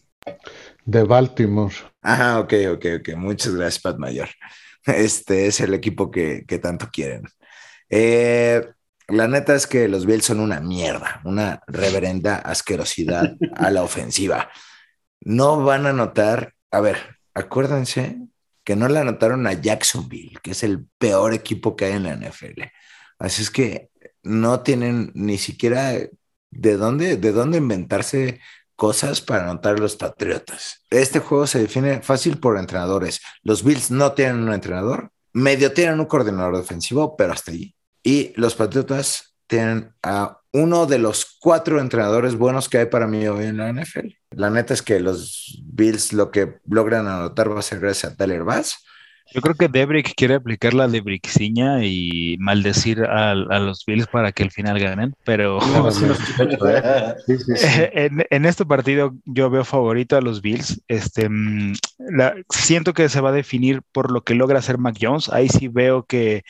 De 0.85 1.01
Baltimore. 1.01 1.73
Ah, 2.03 2.39
ok, 2.43 2.53
ok, 2.75 2.85
ok, 2.99 3.15
muchas 3.15 3.55
gracias, 3.55 3.81
Pat 3.81 3.97
Mayor. 3.97 4.29
Este 4.85 5.47
es 5.47 5.59
el 5.61 5.73
equipo 5.73 6.11
que, 6.11 6.45
que 6.47 6.59
tanto 6.59 6.89
quieren. 6.93 7.23
Eh, 7.89 8.61
la 9.07 9.27
neta 9.27 9.55
es 9.55 9.65
que 9.65 9.87
los 9.87 10.05
Bills 10.05 10.25
son 10.25 10.41
una 10.41 10.59
mierda, 10.59 11.21
una 11.23 11.63
reverenda 11.65 12.35
asquerosidad 12.35 13.35
a 13.55 13.71
la 13.71 13.81
ofensiva 13.81 14.47
no 15.21 15.63
van 15.63 15.85
a 15.85 15.93
notar, 15.93 16.55
a 16.71 16.81
ver, 16.81 17.17
acuérdense 17.33 18.17
que 18.63 18.75
no 18.75 18.87
le 18.87 18.99
anotaron 18.99 19.47
a 19.47 19.53
Jacksonville, 19.53 20.37
que 20.43 20.51
es 20.51 20.63
el 20.63 20.85
peor 20.97 21.33
equipo 21.33 21.75
que 21.75 21.85
hay 21.85 21.93
en 21.93 22.03
la 22.03 22.15
NFL. 22.15 22.63
Así 23.17 23.41
es 23.41 23.51
que 23.51 23.89
no 24.23 24.61
tienen 24.61 25.11
ni 25.15 25.37
siquiera 25.37 25.91
de 26.51 26.77
dónde, 26.77 27.17
de 27.17 27.31
dónde 27.31 27.57
inventarse 27.57 28.39
cosas 28.75 29.21
para 29.21 29.43
anotar 29.43 29.79
los 29.79 29.95
Patriotas. 29.95 30.85
Este 30.89 31.19
juego 31.19 31.47
se 31.47 31.59
define 31.59 32.01
fácil 32.01 32.39
por 32.39 32.57
entrenadores. 32.57 33.21
Los 33.43 33.63
Bills 33.63 33.91
no 33.91 34.13
tienen 34.13 34.43
un 34.43 34.53
entrenador, 34.53 35.11
medio 35.33 35.73
tienen 35.73 35.99
un 35.99 36.05
coordinador 36.05 36.57
defensivo, 36.57 37.17
pero 37.17 37.33
hasta 37.33 37.51
ahí. 37.51 37.75
Y 38.03 38.31
los 38.35 38.55
Patriotas 38.55 39.35
tienen 39.47 39.93
a 40.01 40.38
uno 40.53 40.85
de 40.85 40.99
los 40.99 41.37
cuatro 41.39 41.79
entrenadores 41.79 42.35
buenos 42.35 42.69
que 42.69 42.79
hay 42.79 42.85
para 42.87 43.07
mí 43.07 43.27
hoy 43.27 43.45
en 43.45 43.57
la 43.57 43.71
NFL. 43.71 44.07
La 44.31 44.49
neta 44.49 44.73
es 44.73 44.81
que 44.81 44.99
los 44.99 45.61
Bills 45.63 46.13
lo 46.13 46.31
que 46.31 46.59
logran 46.67 47.07
anotar 47.07 47.53
va 47.53 47.59
a 47.59 47.63
ser 47.63 47.79
gracias 47.79 48.13
a 48.13 48.15
Tyler 48.15 48.43
Bass 48.43 48.83
yo 49.31 49.41
creo 49.41 49.53
que 49.53 49.67
Debrick 49.67 50.13
quiere 50.15 50.35
aplicar 50.35 50.73
la 50.73 50.87
de 50.87 51.01
Brixiña 51.01 51.85
y 51.85 52.37
maldecir 52.39 53.03
a, 53.03 53.35
los 53.35 53.85
Bills 53.85 54.07
para 54.07 54.31
que 54.31 54.43
al 54.43 54.51
final 54.51 54.79
ganen, 54.79 55.13
pero 55.23 55.59
en, 57.93 58.45
este 58.45 58.65
partido 58.65 59.13
yo 59.25 59.49
veo 59.51 59.63
favorito 59.63 60.17
a 60.17 60.21
los 60.21 60.41
Bills. 60.41 60.81
Este, 60.87 61.29
mm, 61.29 61.73
siento 62.49 62.93
que 62.93 63.07
se 63.07 63.21
va 63.21 63.29
a 63.29 63.33
definir 63.33 63.81
por 63.91 64.11
lo 64.11 64.23
que 64.23 64.33
logra 64.33 64.59
hacer 64.59 64.79
Mac 64.79 64.97
Jones. 64.99 65.29
Ahí 65.29 65.47
sí 65.47 65.67
veo 65.67 66.03
que 66.03 66.43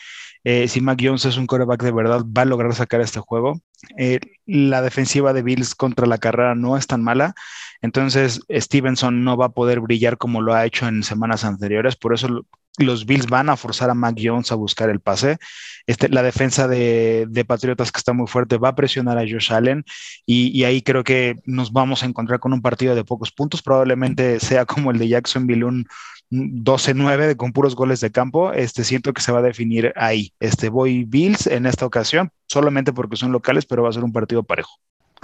eh, 0.43 0.67
si 0.67 0.81
Mac 0.81 0.99
Jones 1.01 1.25
es 1.25 1.37
un 1.37 1.47
quarterback 1.47 1.83
de 1.83 1.91
verdad, 1.91 2.23
va 2.25 2.43
a 2.43 2.45
lograr 2.45 2.73
sacar 2.73 3.01
este 3.01 3.19
juego. 3.19 3.59
Eh, 3.97 4.19
la 4.45 4.81
defensiva 4.81 5.33
de 5.33 5.41
Bills 5.43 5.75
contra 5.75 6.07
la 6.07 6.17
carrera 6.17 6.55
no 6.55 6.77
es 6.77 6.87
tan 6.87 7.03
mala, 7.03 7.33
entonces 7.81 8.41
Stevenson 8.49 9.23
no 9.23 9.37
va 9.37 9.47
a 9.47 9.51
poder 9.53 9.79
brillar 9.79 10.17
como 10.17 10.41
lo 10.41 10.53
ha 10.53 10.65
hecho 10.65 10.87
en 10.87 11.03
semanas 11.03 11.45
anteriores, 11.45 11.95
por 11.95 12.13
eso 12.13 12.43
los 12.79 13.05
Bills 13.05 13.27
van 13.27 13.49
a 13.49 13.57
forzar 13.57 13.89
a 13.89 13.93
Mac 13.93 14.17
Jones 14.21 14.51
a 14.51 14.55
buscar 14.55 14.89
el 14.89 14.99
pase. 14.99 15.37
Este, 15.85 16.09
la 16.09 16.23
defensa 16.23 16.67
de, 16.67 17.45
Patriotas, 17.47 17.91
que 17.91 17.97
está 17.97 18.13
muy 18.13 18.27
fuerte, 18.27 18.57
va 18.57 18.69
a 18.69 18.75
presionar 18.75 19.17
a 19.17 19.21
Josh 19.21 19.51
Allen 19.51 19.83
y, 20.25 20.63
ahí 20.63 20.81
creo 20.81 21.03
que 21.03 21.35
nos 21.45 21.71
vamos 21.71 22.03
a 22.03 22.05
encontrar 22.05 22.39
con 22.39 22.53
un 22.53 22.61
partido 22.61 22.95
de 22.95 23.03
pocos 23.03 23.31
puntos. 23.31 23.61
Probablemente 23.61 24.39
sea 24.39 24.65
como 24.65 24.91
el 24.91 24.99
de 24.99 25.07
Jacksonville, 25.07 25.65
un 25.65 25.87
12-9 26.31 27.35
con 27.35 27.53
puros 27.53 27.75
goles 27.75 27.99
de 28.01 28.11
campo. 28.11 28.53
Este, 28.53 28.83
siento 28.83 29.13
que 29.13 29.21
se 29.21 29.31
va 29.31 29.39
a 29.39 29.43
definir 29.43 29.93
ahí. 29.95 30.33
Este, 30.39 30.69
voy 30.69 31.05
Bills 31.05 31.47
en 31.47 31.65
esta 31.65 31.85
ocasión, 31.85 32.31
solamente 32.47 32.93
porque 32.93 33.17
son 33.17 33.31
locales, 33.31 33.65
pero 33.65 33.83
va 33.83 33.89
a 33.89 33.93
ser 33.93 34.03
un 34.03 34.13
partido 34.13 34.43
parejo. 34.43 34.79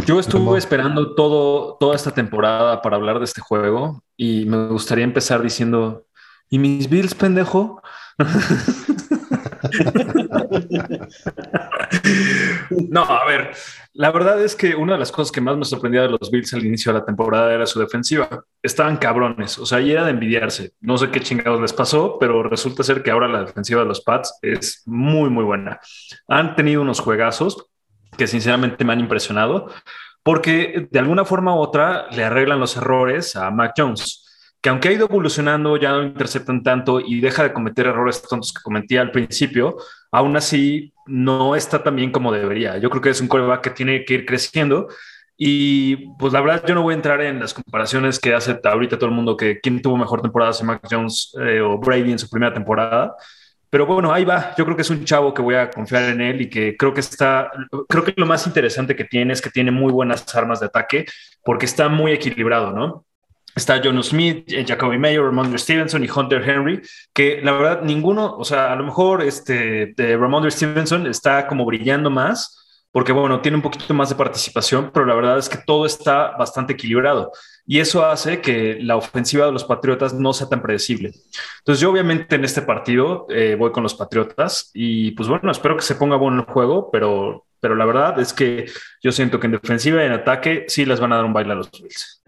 Yo 0.05 0.19
estuve 0.19 0.57
esperando 0.57 1.15
todo, 1.15 1.77
toda 1.79 1.95
esta 1.95 2.11
temporada 2.11 2.81
para 2.81 2.95
hablar 2.95 3.19
de 3.19 3.25
este 3.25 3.41
juego 3.41 4.03
y 4.15 4.45
me 4.45 4.67
gustaría 4.67 5.03
empezar 5.03 5.41
diciendo 5.41 6.05
¿Y 6.49 6.59
mis 6.59 6.89
Bills, 6.89 7.15
pendejo? 7.15 7.81
no, 12.89 13.03
a 13.03 13.25
ver, 13.25 13.51
la 13.93 14.11
verdad 14.11 14.41
es 14.41 14.55
que 14.55 14.75
una 14.75 14.93
de 14.93 14.99
las 14.99 15.11
cosas 15.11 15.31
que 15.31 15.41
más 15.41 15.57
me 15.57 15.65
sorprendía 15.65 16.03
de 16.03 16.09
los 16.09 16.31
Bills 16.31 16.53
al 16.53 16.65
inicio 16.65 16.93
de 16.93 16.99
la 16.99 17.05
temporada 17.05 17.53
era 17.53 17.65
su 17.65 17.79
defensiva. 17.79 18.45
Estaban 18.61 18.97
cabrones, 18.97 19.57
o 19.57 19.65
sea, 19.65 19.81
y 19.81 19.91
era 19.91 20.05
de 20.05 20.11
envidiarse. 20.11 20.73
No 20.81 20.97
sé 20.97 21.09
qué 21.09 21.19
chingados 21.19 21.59
les 21.59 21.73
pasó, 21.73 22.17
pero 22.19 22.43
resulta 22.43 22.83
ser 22.83 23.01
que 23.01 23.11
ahora 23.11 23.27
la 23.27 23.41
defensiva 23.41 23.81
de 23.81 23.87
los 23.87 24.01
Pats 24.01 24.37
es 24.41 24.83
muy, 24.85 25.29
muy 25.29 25.43
buena. 25.43 25.79
Han 26.27 26.55
tenido 26.55 26.83
unos 26.83 26.99
juegazos 26.99 27.65
que 28.18 28.28
sinceramente 28.28 28.84
me 28.84 28.93
han 28.93 28.99
impresionado 28.99 29.70
porque 30.24 30.88
de 30.89 30.99
alguna 30.99 31.26
forma 31.26 31.55
u 31.55 31.59
otra 31.59 32.07
le 32.11 32.24
arreglan 32.24 32.59
los 32.59 32.78
errores 32.78 33.36
a 33.36 33.51
Mac 33.51 33.74
Jones 33.78 34.26
que 34.66 34.70
aunque 34.70 34.89
ha 34.89 34.93
ido 34.93 35.05
evolucionando, 35.05 35.78
ya 35.78 35.91
no 35.91 36.01
interceptan 36.01 36.63
tanto 36.63 36.99
y 36.99 37.22
deja 37.22 37.43
de 37.43 37.53
cometer 37.53 37.86
errores 37.86 38.24
tontos 38.28 38.51
que 38.51 38.63
cometía 38.63 39.01
al 39.01 39.11
principio, 39.11 39.78
aún 40.11 40.36
así 40.38 40.91
no 41.05 41.55
está 41.55 41.84
tan 41.84 41.95
bien 41.95 42.11
como 42.11 42.32
debería. 42.32 42.80
Yo 42.80 42.89
creo 42.89 42.99
que 42.99 43.11
es 43.11 43.22
un 43.22 43.28
coreback 43.28 43.61
que 43.61 43.70
tiene 43.70 44.03
que 44.03 44.16
ir 44.16 44.26
creciendo. 44.26 44.88
Y 45.38 46.07
pues 46.18 46.34
la 46.34 46.41
verdad, 46.41 46.63
yo 46.68 46.74
no 46.74 46.82
voy 46.82 46.93
a 46.93 46.95
entrar 46.95 47.22
en 47.22 47.39
las 47.39 47.53
comparaciones 47.53 48.20
que 48.20 48.34
hace 48.34 48.59
ahorita 48.63 48.97
todo 48.97 49.11
el 49.11 49.16
mundo, 49.16 49.38
que 49.38 49.59
quién 49.59 49.84
tuvo 49.84 49.97
mejor 49.97 50.24
temporada, 50.24 50.51
si 50.51 50.63
Mac 50.63 50.82
Jones 50.89 51.36
eh, 51.39 51.61
o 51.61 51.78
Brady 51.78 52.13
en 52.13 52.18
su 52.18 52.28
primera 52.28 52.51
temporada. 52.51 53.16
Pero 53.76 53.88
bueno, 53.88 54.13
ahí 54.13 54.23
va. 54.23 54.55
Yo 54.57 54.63
creo 54.63 54.78
que 54.78 54.84
es 54.84 54.89
un 54.89 55.03
chavo 55.03 55.34
que 55.34 55.41
voy 55.41 55.55
a 55.55 55.69
confiar 55.69 56.03
en 56.03 56.21
él 56.21 56.39
y 56.39 56.49
que 56.49 56.78
creo 56.78 56.93
que 56.93 57.01
está, 57.01 57.51
creo 57.89 58.05
que 58.05 58.13
lo 58.15 58.26
más 58.26 58.47
interesante 58.47 58.95
que 58.95 59.03
tiene 59.03 59.34
es 59.34 59.41
que 59.41 59.49
tiene 59.49 59.69
muy 59.69 59.91
buenas 59.91 60.34
armas 60.34 60.61
de 60.61 60.67
ataque 60.67 61.05
porque 61.43 61.65
está 61.65 61.89
muy 61.89 62.13
equilibrado, 62.13 62.71
¿no? 62.71 63.03
Está 63.53 63.82
John 63.84 64.01
Smith, 64.01 64.49
eh, 64.49 64.63
Jacoby 64.65 64.97
Mayer, 64.97 65.21
Ramondre 65.21 65.59
Stevenson 65.59 66.05
y 66.05 66.09
Hunter 66.09 66.49
Henry, 66.49 66.82
que 67.13 67.41
la 67.43 67.51
verdad 67.51 67.82
ninguno, 67.82 68.38
o 68.38 68.45
sea, 68.45 68.71
a 68.71 68.78
lo 68.78 68.86
mejor 68.86 69.21
este, 69.21 69.93
de 69.97 70.15
Ramondre 70.15 70.51
Stevenson 70.51 71.05
está 71.07 71.45
como 71.45 71.65
brillando 71.65 72.09
más, 72.09 72.88
porque 72.93 73.11
bueno, 73.11 73.41
tiene 73.41 73.57
un 73.57 73.61
poquito 73.61 73.93
más 73.93 74.07
de 74.07 74.15
participación, 74.15 74.89
pero 74.93 75.05
la 75.05 75.15
verdad 75.15 75.38
es 75.38 75.49
que 75.49 75.57
todo 75.57 75.86
está 75.86 76.32
bastante 76.38 76.71
equilibrado 76.71 77.34
y 77.68 77.80
eso 77.80 78.05
hace 78.05 78.41
que 78.41 78.78
la 78.82 78.95
ofensiva 78.95 79.45
de 79.45 79.51
los 79.51 79.63
Patriotas 79.63 80.13
no 80.13 80.34
sea 80.34 80.47
tan 80.47 80.61
predecible. 80.61 81.11
Entonces 81.59 81.82
yo 81.82 81.91
obviamente 81.91 82.36
en 82.36 82.45
este 82.45 82.61
partido 82.61 83.26
eh, 83.30 83.55
voy 83.57 83.72
con 83.72 83.84
los 83.84 83.95
Patriotas 83.95 84.70
y 84.74 85.11
pues 85.11 85.28
bueno, 85.28 85.51
espero 85.51 85.76
que 85.76 85.82
se 85.82 85.95
ponga 85.95 86.16
bueno 86.16 86.41
el 86.41 86.45
juego, 86.45 86.89
pero, 86.91 87.45
pero 87.59 87.76
la 87.76 87.86
verdad 87.86 88.20
es 88.20 88.34
que 88.34 88.66
yo 89.01 89.11
siento 89.11 89.39
que 89.39 89.47
en 89.47 89.53
defensiva 89.53 90.03
y 90.03 90.05
en 90.05 90.13
ataque 90.13 90.66
sí 90.68 90.86
les 90.86 90.99
van 90.99 91.13
a 91.13 91.18
dar 91.18 91.26
un 91.26 91.34
baile 91.34 91.53
a 91.53 91.55
los 91.55 91.72
Bills. 91.72 92.22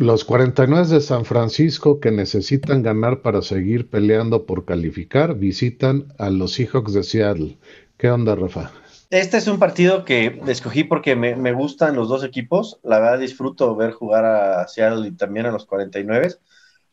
Los 0.00 0.24
49 0.24 0.88
de 0.88 1.00
San 1.02 1.26
Francisco 1.26 2.00
que 2.00 2.10
necesitan 2.10 2.82
ganar 2.82 3.20
para 3.20 3.42
seguir 3.42 3.90
peleando 3.90 4.46
por 4.46 4.64
calificar 4.64 5.34
visitan 5.34 6.06
a 6.16 6.30
los 6.30 6.54
Seahawks 6.54 6.94
de 6.94 7.02
Seattle. 7.02 7.58
¿Qué 7.98 8.10
onda, 8.10 8.34
Rafa? 8.34 8.72
Este 9.10 9.36
es 9.36 9.46
un 9.46 9.58
partido 9.58 10.06
que 10.06 10.40
escogí 10.46 10.84
porque 10.84 11.16
me, 11.16 11.52
gustan 11.52 11.96
los 11.96 12.08
dos 12.08 12.24
equipos. 12.24 12.80
La 12.82 12.98
verdad 12.98 13.18
disfruto 13.18 13.76
ver 13.76 13.92
jugar 13.92 14.24
a 14.24 14.66
Seattle 14.68 15.06
y 15.06 15.12
también 15.12 15.44
a 15.44 15.50
los 15.50 15.66
49. 15.66 16.28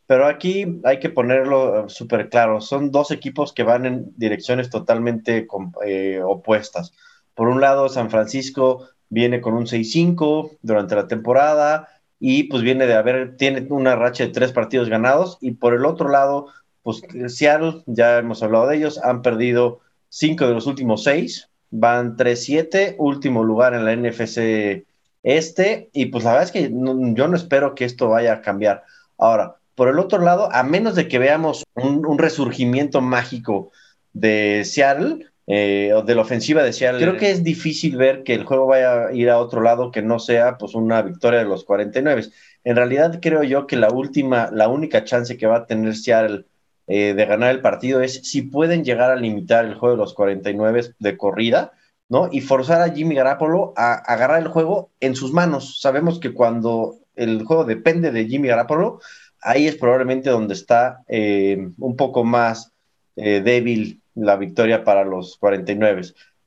Pero 0.05 0.25
aquí 0.25 0.81
hay 0.83 0.99
que 0.99 1.07
ponerlo 1.07 1.85
eh, 1.85 1.89
súper 1.89 2.27
claro. 2.27 2.59
Son 2.59 2.91
dos 2.91 3.11
equipos 3.11 3.53
que 3.53 3.63
van 3.63 3.85
en 3.85 4.11
direcciones 4.17 4.69
totalmente 4.69 5.47
eh, 5.85 6.21
opuestas. 6.21 6.91
Por 7.33 7.47
un 7.47 7.61
lado, 7.61 7.87
San 7.87 8.11
Francisco 8.11 8.85
viene 9.07 9.39
con 9.39 9.53
un 9.53 9.65
6-5 9.65 10.57
durante 10.61 10.95
la 10.95 11.07
temporada 11.07 11.87
y 12.19 12.43
pues 12.43 12.63
viene 12.63 12.87
de 12.87 12.95
haber, 12.95 13.37
tiene 13.37 13.67
una 13.69 13.95
racha 13.95 14.25
de 14.25 14.31
tres 14.31 14.51
partidos 14.51 14.89
ganados. 14.89 15.37
Y 15.41 15.51
por 15.51 15.73
el 15.73 15.85
otro 15.85 16.09
lado, 16.09 16.47
pues 16.83 17.01
Seattle, 17.27 17.83
ya 17.85 18.17
hemos 18.17 18.41
hablado 18.43 18.67
de 18.67 18.77
ellos, 18.77 18.99
han 19.03 19.21
perdido 19.21 19.81
cinco 20.09 20.47
de 20.47 20.53
los 20.53 20.67
últimos 20.67 21.03
seis, 21.03 21.49
van 21.69 22.15
3-7, 22.15 22.95
último 22.97 23.43
lugar 23.43 23.73
en 23.73 23.85
la 23.85 23.95
NFC 23.95 24.85
este. 25.23 25.89
Y 25.93 26.07
pues 26.07 26.23
la 26.23 26.31
verdad 26.31 26.45
es 26.45 26.51
que 26.51 26.71
yo 26.71 27.27
no 27.27 27.35
espero 27.35 27.75
que 27.75 27.85
esto 27.85 28.09
vaya 28.09 28.33
a 28.33 28.41
cambiar. 28.41 28.83
Ahora, 29.17 29.57
por 29.75 29.89
el 29.89 29.99
otro 29.99 30.19
lado, 30.19 30.49
a 30.51 30.63
menos 30.63 30.95
de 30.95 31.07
que 31.07 31.19
veamos 31.19 31.63
un, 31.75 32.17
resurgimiento 32.17 33.01
mágico 33.01 33.71
de 34.13 34.63
Seattle, 34.65 35.27
eh, 35.47 35.93
de 36.05 36.15
la 36.15 36.21
ofensiva 36.21 36.61
de 36.61 36.73
Seattle, 36.73 37.01
creo 37.01 37.17
que 37.17 37.31
es 37.31 37.43
difícil 37.43 37.95
ver 37.95 38.23
que 38.23 38.33
el 38.33 38.43
juego 38.43 38.67
vaya 38.67 39.07
a 39.07 39.13
ir 39.13 39.29
a 39.29 39.39
otro 39.39 39.61
lado 39.61 39.91
que 39.91 40.01
no 40.01 40.19
sea 40.19 40.57
pues 40.57 40.75
una 40.75 41.01
victoria 41.01 41.39
de 41.39 41.45
los 41.45 41.63
49. 41.63 42.25
En 42.63 42.75
realidad 42.75 43.19
creo 43.21 43.43
yo 43.43 43.65
que 43.65 43.77
la 43.77 43.89
última, 43.89 44.49
la 44.51 44.67
única 44.67 45.03
chance 45.05 45.37
que 45.37 45.47
va 45.47 45.57
a 45.57 45.65
tener 45.65 45.95
Seattle 45.95 46.45
eh, 46.87 47.13
de 47.13 47.25
ganar 47.25 47.51
el 47.51 47.61
partido 47.61 48.01
es 48.01 48.29
si 48.29 48.41
pueden 48.41 48.83
llegar 48.83 49.09
a 49.09 49.15
limitar 49.15 49.65
el 49.65 49.75
juego 49.75 49.95
de 49.95 50.01
los 50.01 50.13
49 50.13 50.95
de 50.99 51.17
corrida, 51.17 51.71
¿no? 52.09 52.29
Y 52.31 52.41
forzar 52.41 52.81
a 52.81 52.93
Jimmy 52.93 53.15
Garapolo 53.15 53.73
a, 53.77 53.93
a 53.93 54.13
agarrar 54.13 54.41
el 54.41 54.49
juego 54.49 54.91
en 54.99 55.15
sus 55.15 55.31
manos. 55.31 55.81
Sabemos 55.81 56.19
que 56.19 56.33
cuando 56.33 56.97
el 57.15 57.43
juego 57.43 57.65
depende 57.65 58.11
de 58.11 58.25
Jimmy 58.25 58.47
Garapolo, 58.49 58.99
ahí 59.41 59.67
es 59.67 59.75
probablemente 59.75 60.29
donde 60.29 60.53
está 60.53 61.03
eh, 61.07 61.69
un 61.77 61.95
poco 61.95 62.23
más 62.23 62.71
eh, 63.15 63.41
débil 63.41 64.01
la 64.17 64.35
victoria 64.35 64.83
para 64.83 65.05
los 65.05 65.37
49. 65.37 66.01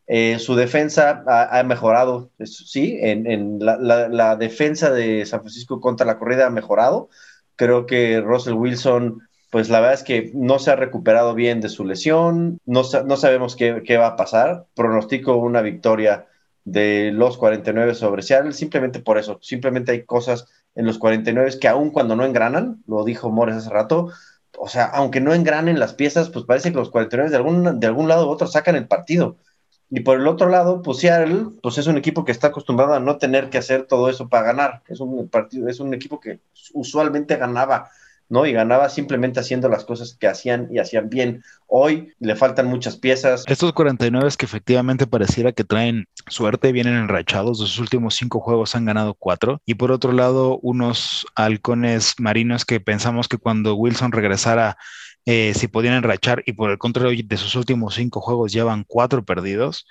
Eh, 0.07 0.39
su 0.41 0.57
defensa 0.57 1.23
ha, 1.27 1.62
mejorado, 1.62 2.31
sí, 2.43 2.99
en, 3.01 3.59
la, 3.61 4.37
defensa 4.37 4.91
de 4.91 5.25
San 5.25 5.41
Francisco 5.41 5.81
contra 5.81 6.07
la 6.07 6.18
corrida 6.18 6.47
ha 6.47 6.51
mejorado. 6.51 7.09
Creo 7.57 7.87
que 7.87 8.21
Russell 8.21 8.55
Wilson, 8.55 9.21
pues 9.51 9.68
la 9.68 9.81
verdad 9.81 9.95
es 9.95 10.03
que 10.03 10.33
no 10.35 10.59
se 10.59 10.73
ha 10.73 10.77
recuperado 10.77 11.35
bien 11.35 11.61
de 11.61 11.68
su 11.68 11.85
lesión, 11.85 12.59
no, 12.66 12.83
no 13.07 13.16
sabemos 13.16 13.55
qué, 13.55 13.83
qué 13.85 13.99
va 13.99 14.09
a 14.09 14.16
pasar. 14.16 14.66
Pronostico 14.75 15.37
una 15.37 15.62
victoria 15.62 16.27
de 16.64 17.12
los 17.12 17.39
49 17.39 17.95
sobre 17.95 18.23
Seattle, 18.23 18.53
simplemente 18.53 19.01
por 19.01 19.18
eso, 19.18 19.39
simplemente 19.43 19.93
hay 19.93 20.05
cosas 20.05 20.47
en 20.75 20.87
los 20.87 20.99
49 20.99 21.59
que 21.61 21.68
aun 21.68 21.91
cuando 21.91 22.16
no 22.16 22.25
engranan, 22.25 22.83
lo 22.87 23.05
dijo 23.05 23.31
Mores 23.31 23.57
hace 23.57 23.71
rato, 23.71 24.11
o 24.63 24.69
sea, 24.69 24.85
aunque 24.85 25.23
no 25.23 25.33
engranen 25.33 25.81
las 25.81 25.95
piezas, 25.95 26.29
pues 26.29 26.45
parece 26.45 26.71
que 26.71 26.77
los 26.77 26.91
49 26.91 27.31
de 27.31 27.37
algún, 27.37 27.81
de 27.81 27.87
algún 27.87 28.09
lado 28.09 28.29
u 28.29 28.31
otro 28.31 28.47
sacan 28.47 28.77
el 28.77 28.87
partido. 28.87 29.39
Y 29.89 30.01
por 30.01 30.21
el 30.21 30.29
otro 30.29 30.51
lado, 30.51 30.83
pues 30.83 30.99
Seattle, 30.99 31.47
pues 31.63 31.79
es 31.79 31.87
un 31.87 31.97
equipo 31.97 32.27
que 32.27 32.33
está 32.33 32.49
acostumbrado 32.49 32.93
a 32.93 33.01
no 33.01 33.17
tener 33.17 33.49
que 33.49 33.57
hacer 33.57 33.87
todo 33.87 34.11
eso 34.11 34.29
para 34.29 34.45
ganar. 34.45 34.83
Es 34.87 35.01
un 35.01 35.29
partido, 35.29 35.67
es 35.67 35.81
un 35.81 35.95
equipo 35.95 36.21
que 36.21 36.41
usualmente 36.75 37.37
ganaba 37.37 37.91
¿no? 38.31 38.47
Y 38.47 38.53
ganaba 38.53 38.89
simplemente 38.89 39.41
haciendo 39.41 39.68
las 39.68 39.85
cosas 39.85 40.16
que 40.18 40.26
hacían 40.26 40.68
y 40.70 40.78
hacían 40.78 41.11
bien. 41.11 41.43
Hoy 41.66 42.14
le 42.20 42.37
faltan 42.37 42.68
muchas 42.68 42.97
piezas. 42.97 43.45
Estos 43.47 43.72
49 43.72 44.26
es 44.26 44.37
que 44.37 44.47
efectivamente 44.47 45.07
pareciera 45.07 45.53
que 45.53 45.64
traen 45.64 46.07
suerte, 46.28 46.72
vienen 46.72 46.95
enrachados. 46.95 47.59
De 47.59 47.66
sus 47.66 47.78
últimos 47.78 48.14
cinco 48.14 48.41
juegos 48.41 48.74
han 48.74 48.87
ganado 48.87 49.14
cuatro. 49.14 49.61
Y 49.66 49.74
por 49.74 49.93
otro 49.93 50.12
lado, 50.12 50.59
unos 50.62 51.26
halcones 51.35 52.14
marinos 52.18 52.64
que 52.64 52.81
pensamos 52.81 53.28
que 53.28 53.37
cuando 53.37 53.74
Wilson 53.74 54.12
regresara 54.12 54.78
eh, 55.26 55.53
si 55.55 55.68
podían 55.68 55.95
enrachar 55.95 56.43
y 56.47 56.55
por 56.55 56.70
el 56.70 56.78
contrario 56.78 57.20
de 57.22 57.37
sus 57.37 57.55
últimos 57.55 57.95
cinco 57.95 58.22
juegos 58.22 58.53
llevan 58.53 58.85
cuatro 58.89 59.22
perdidos 59.22 59.87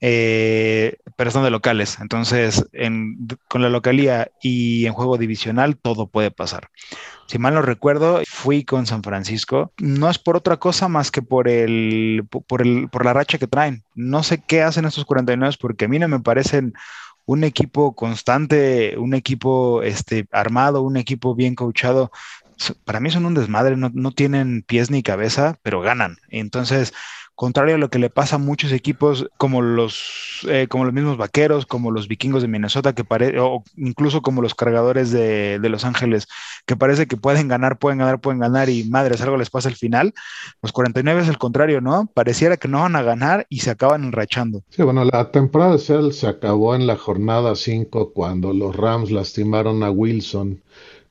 eh, 0.00 0.96
pero 1.16 1.30
son 1.30 1.44
de 1.44 1.50
locales. 1.50 1.98
Entonces, 2.00 2.66
con 3.48 3.62
la 3.62 3.70
localía 3.70 4.30
y 4.42 4.86
en 4.86 4.92
juego 4.92 5.18
divisional, 5.18 5.76
todo 5.76 6.08
puede 6.08 6.30
pasar. 6.30 6.70
Si 7.26 7.38
mal 7.38 7.54
no 7.54 7.62
recuerdo, 7.62 8.22
fui 8.28 8.64
con 8.64 8.86
San 8.86 9.02
Francisco. 9.02 9.72
No 9.78 10.08
es 10.08 10.18
por 10.18 10.36
otra 10.36 10.58
cosa 10.58 10.88
más 10.88 11.10
que 11.10 11.22
por 11.22 11.48
el, 11.48 12.24
por 12.46 12.62
el, 12.62 12.88
por 12.88 13.04
la 13.04 13.12
racha 13.12 13.38
que 13.38 13.48
traen. 13.48 13.82
No 13.94 14.22
sé 14.22 14.42
qué 14.46 14.62
hacen 14.62 14.84
estos 14.84 15.04
49 15.04 15.56
porque 15.60 15.86
a 15.86 15.88
mí 15.88 15.98
no 15.98 16.08
me 16.08 16.20
parecen 16.20 16.74
un 17.24 17.42
equipo 17.42 17.94
constante, 17.94 18.96
un 18.96 19.14
equipo 19.14 19.82
este, 19.82 20.26
armado, 20.30 20.82
un 20.82 20.96
equipo 20.96 21.34
bien 21.34 21.56
coachado. 21.56 22.12
Para 22.84 23.00
mí 23.00 23.10
son 23.10 23.26
un 23.26 23.34
desmadre, 23.34 23.76
no, 23.76 23.90
no 23.92 24.12
tienen 24.12 24.62
pies 24.62 24.90
ni 24.90 25.02
cabeza, 25.02 25.58
pero 25.62 25.80
ganan. 25.80 26.16
Entonces, 26.28 26.94
contrario 27.36 27.74
a 27.74 27.78
lo 27.78 27.90
que 27.90 27.98
le 27.98 28.10
pasa 28.10 28.36
a 28.36 28.38
muchos 28.38 28.72
equipos 28.72 29.28
como 29.36 29.60
los, 29.60 30.46
eh, 30.48 30.66
como 30.68 30.86
los 30.86 30.94
mismos 30.94 31.18
vaqueros, 31.18 31.66
como 31.66 31.90
los 31.90 32.08
vikingos 32.08 32.40
de 32.40 32.48
Minnesota, 32.48 32.94
que 32.94 33.04
parece, 33.04 33.38
o 33.38 33.62
incluso 33.76 34.22
como 34.22 34.40
los 34.40 34.54
cargadores 34.54 35.12
de, 35.12 35.60
Los 35.62 35.84
Ángeles, 35.84 36.28
que 36.64 36.76
parece 36.76 37.06
que 37.06 37.16
pueden 37.16 37.46
ganar, 37.46 37.78
pueden 37.78 37.98
ganar, 37.98 38.20
pueden 38.20 38.40
ganar 38.40 38.70
y 38.70 38.84
madres, 38.84 39.20
algo 39.20 39.36
les 39.36 39.50
pasa 39.50 39.68
al 39.68 39.76
final. 39.76 40.14
Los 40.62 40.72
49 40.72 41.22
es 41.22 41.28
el 41.28 41.38
contrario, 41.38 41.80
¿no? 41.80 42.10
Pareciera 42.14 42.56
que 42.56 42.68
no 42.68 42.80
van 42.80 42.96
a 42.96 43.02
ganar 43.02 43.46
y 43.50 43.60
se 43.60 43.70
acaban 43.70 44.04
enrachando. 44.04 44.62
Sí, 44.70 44.82
bueno, 44.82 45.04
la 45.04 45.30
temporada 45.30 45.72
de 45.72 45.78
Seattle 45.78 46.12
se 46.12 46.26
acabó 46.26 46.74
en 46.74 46.86
la 46.86 46.96
jornada 46.96 47.54
5 47.54 48.12
cuando 48.14 48.54
los 48.54 48.74
Rams 48.74 49.10
lastimaron 49.10 49.82
a 49.82 49.90
Wilson 49.90 50.62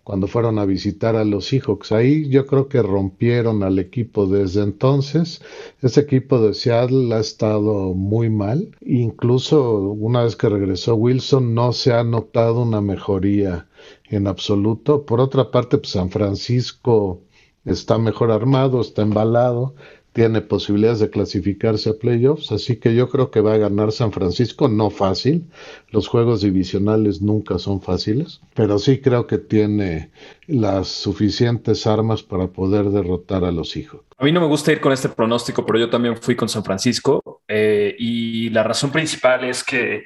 cuando 0.05 0.27
fueron 0.27 0.59
a 0.59 0.65
visitar 0.65 1.15
a 1.15 1.25
los 1.25 1.45
Seahawks. 1.47 1.91
Ahí 1.91 2.29
yo 2.29 2.45
creo 2.45 2.69
que 2.69 2.83
rompieron 2.83 3.63
al 3.63 3.79
equipo 3.79 4.27
desde 4.27 4.61
entonces. 4.61 5.41
Ese 5.81 6.01
equipo 6.01 6.39
de 6.39 6.53
Seattle 6.53 7.11
ha 7.15 7.19
estado 7.19 7.95
muy 7.95 8.29
mal. 8.29 8.77
Incluso 8.81 9.79
una 9.79 10.21
vez 10.23 10.35
que 10.35 10.47
regresó 10.47 10.93
Wilson 10.93 11.55
no 11.55 11.73
se 11.73 11.91
ha 11.91 12.03
notado 12.03 12.61
una 12.61 12.81
mejoría 12.81 13.67
en 14.07 14.27
absoluto. 14.27 15.07
Por 15.07 15.19
otra 15.19 15.49
parte, 15.49 15.79
pues 15.79 15.93
San 15.93 16.11
Francisco 16.11 17.21
está 17.65 17.97
mejor 17.97 18.31
armado, 18.31 18.81
está 18.81 19.01
embalado 19.01 19.73
tiene 20.15 20.39
posibilidades 20.39 21.01
de 21.01 21.09
clasificarse 21.09 21.89
a 21.89 21.99
playoffs, 21.99 22.53
así 22.53 22.77
que 22.77 22.95
yo 22.95 23.09
creo 23.09 23.31
que 23.31 23.41
va 23.41 23.55
a 23.55 23.57
ganar 23.57 23.91
San 23.91 24.13
Francisco, 24.13 24.69
no 24.69 24.89
fácil, 24.89 25.43
los 25.89 26.07
juegos 26.07 26.39
divisionales 26.39 27.21
nunca 27.21 27.59
son 27.59 27.81
fáciles, 27.81 28.39
pero 28.53 28.79
sí 28.79 29.01
creo 29.01 29.27
que 29.27 29.39
tiene 29.39 30.11
las 30.47 30.87
suficientes 30.87 31.85
armas 31.85 32.23
para 32.23 32.47
poder 32.47 32.91
derrotar 32.91 33.43
a 33.43 33.51
los 33.51 33.75
hijos. 33.75 34.03
A 34.17 34.23
mí 34.23 34.31
no 34.31 34.39
me 34.39 34.47
gusta 34.47 34.71
ir 34.71 34.79
con 34.79 34.93
este 34.93 35.09
pronóstico, 35.09 35.65
pero 35.65 35.79
yo 35.79 35.89
también 35.89 36.15
fui 36.15 36.37
con 36.37 36.47
San 36.47 36.63
Francisco 36.63 37.41
eh, 37.49 37.93
y 37.99 38.49
la 38.51 38.63
razón 38.63 38.93
principal 38.93 39.43
es 39.43 39.65
que 39.65 40.05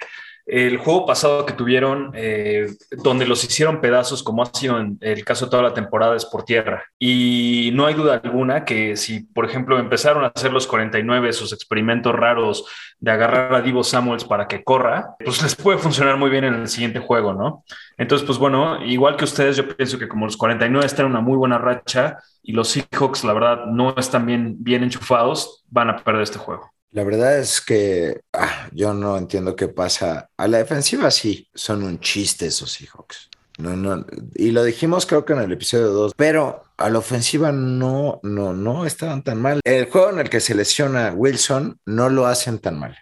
el 0.51 0.77
juego 0.77 1.05
pasado 1.05 1.45
que 1.45 1.53
tuvieron, 1.53 2.11
eh, 2.15 2.67
donde 3.03 3.27
los 3.27 3.43
hicieron 3.43 3.81
pedazos, 3.81 4.23
como 4.23 4.41
ha 4.41 4.47
sido 4.47 4.79
en 4.79 4.97
el 5.01 5.23
caso 5.23 5.45
de 5.45 5.51
toda 5.51 5.61
la 5.61 5.75
temporada, 5.75 6.15
es 6.15 6.25
por 6.25 6.43
tierra. 6.43 6.85
Y 6.97 7.69
no 7.75 7.85
hay 7.85 7.93
duda 7.93 8.19
alguna 8.23 8.65
que 8.65 8.97
si, 8.97 9.21
por 9.21 9.45
ejemplo, 9.45 9.77
empezaron 9.77 10.23
a 10.23 10.31
hacer 10.35 10.51
los 10.51 10.65
49 10.65 11.33
sus 11.33 11.53
experimentos 11.53 12.15
raros 12.15 12.65
de 12.99 13.11
agarrar 13.11 13.53
a 13.53 13.61
Divo 13.61 13.83
Samuels 13.83 14.25
para 14.25 14.47
que 14.47 14.63
corra, 14.63 15.15
pues 15.23 15.43
les 15.43 15.55
puede 15.55 15.77
funcionar 15.77 16.17
muy 16.17 16.31
bien 16.31 16.43
en 16.43 16.55
el 16.55 16.67
siguiente 16.67 16.99
juego, 16.99 17.33
¿no? 17.33 17.63
Entonces, 17.97 18.25
pues 18.25 18.39
bueno, 18.39 18.83
igual 18.83 19.17
que 19.17 19.25
ustedes, 19.25 19.55
yo 19.55 19.67
pienso 19.67 19.99
que 19.99 20.07
como 20.07 20.25
los 20.25 20.35
49 20.35 20.83
están 20.83 21.05
en 21.05 21.11
una 21.11 21.21
muy 21.21 21.37
buena 21.37 21.59
racha 21.59 22.17
y 22.41 22.53
los 22.53 22.69
Seahawks, 22.69 23.23
la 23.23 23.33
verdad, 23.33 23.65
no 23.67 23.93
están 23.97 24.25
bien, 24.25 24.55
bien 24.57 24.83
enchufados, 24.83 25.63
van 25.69 25.91
a 25.91 25.97
perder 25.97 26.23
este 26.23 26.39
juego. 26.39 26.71
La 26.91 27.03
verdad 27.03 27.37
es 27.37 27.61
que 27.61 28.21
ah, 28.33 28.67
yo 28.71 28.93
no 28.93 29.17
entiendo 29.17 29.55
qué 29.55 29.67
pasa. 29.67 30.29
A 30.37 30.47
la 30.47 30.57
defensiva 30.57 31.11
sí, 31.11 31.47
son 31.53 31.83
un 31.83 31.99
chiste 31.99 32.47
esos 32.47 32.71
Seahawks. 32.71 33.29
No, 33.59 33.75
no, 33.75 34.05
y 34.35 34.51
lo 34.51 34.63
dijimos 34.63 35.05
creo 35.05 35.25
que 35.25 35.33
en 35.33 35.39
el 35.39 35.51
episodio 35.51 35.89
2, 35.89 36.13
pero 36.15 36.63
a 36.77 36.89
la 36.89 36.99
ofensiva 36.99 37.51
no, 37.51 38.21
no, 38.23 38.53
no 38.53 38.85
estaban 38.85 39.21
tan 39.21 39.41
mal. 39.41 39.59
El 39.65 39.89
juego 39.89 40.11
en 40.11 40.19
el 40.19 40.29
que 40.29 40.39
se 40.39 40.55
lesiona 40.55 41.13
Wilson 41.13 41.77
no 41.85 42.09
lo 42.09 42.25
hacen 42.25 42.59
tan 42.59 42.79
mal. 42.79 42.97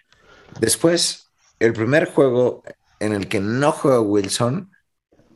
Después, 0.60 1.30
el 1.60 1.72
primer 1.72 2.12
juego 2.12 2.64
en 2.98 3.12
el 3.12 3.28
que 3.28 3.38
no 3.38 3.70
juega 3.70 4.00
Wilson 4.00 4.72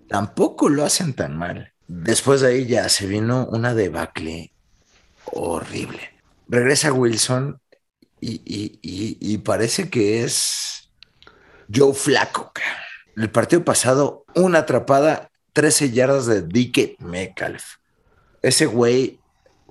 tampoco 0.09 0.69
lo 0.69 0.85
hacen 0.85 1.15
tan 1.15 1.37
mal. 1.39 1.73
Después 1.87 2.41
de 2.41 2.49
ahí 2.49 2.67
ya 2.67 2.89
se 2.89 3.07
vino 3.07 3.47
una 3.47 3.75
debacle 3.75 4.53
horrible. 5.27 6.01
Regresa 6.49 6.93
Wilson 6.93 7.61
y, 8.25 9.39
parece 9.39 9.91
que 9.91 10.23
es 10.23 10.91
Joe 11.73 11.95
Flaco. 11.95 12.53
El 13.17 13.31
partido 13.31 13.65
pasado, 13.65 14.25
una 14.35 14.61
atrapada, 14.61 15.31
13 15.53 15.91
yardas 15.91 16.27
de 16.27 16.43
Dick 16.43 17.01
Metcalf. 17.01 17.77
Ese 18.41 18.67
güey 18.67 19.21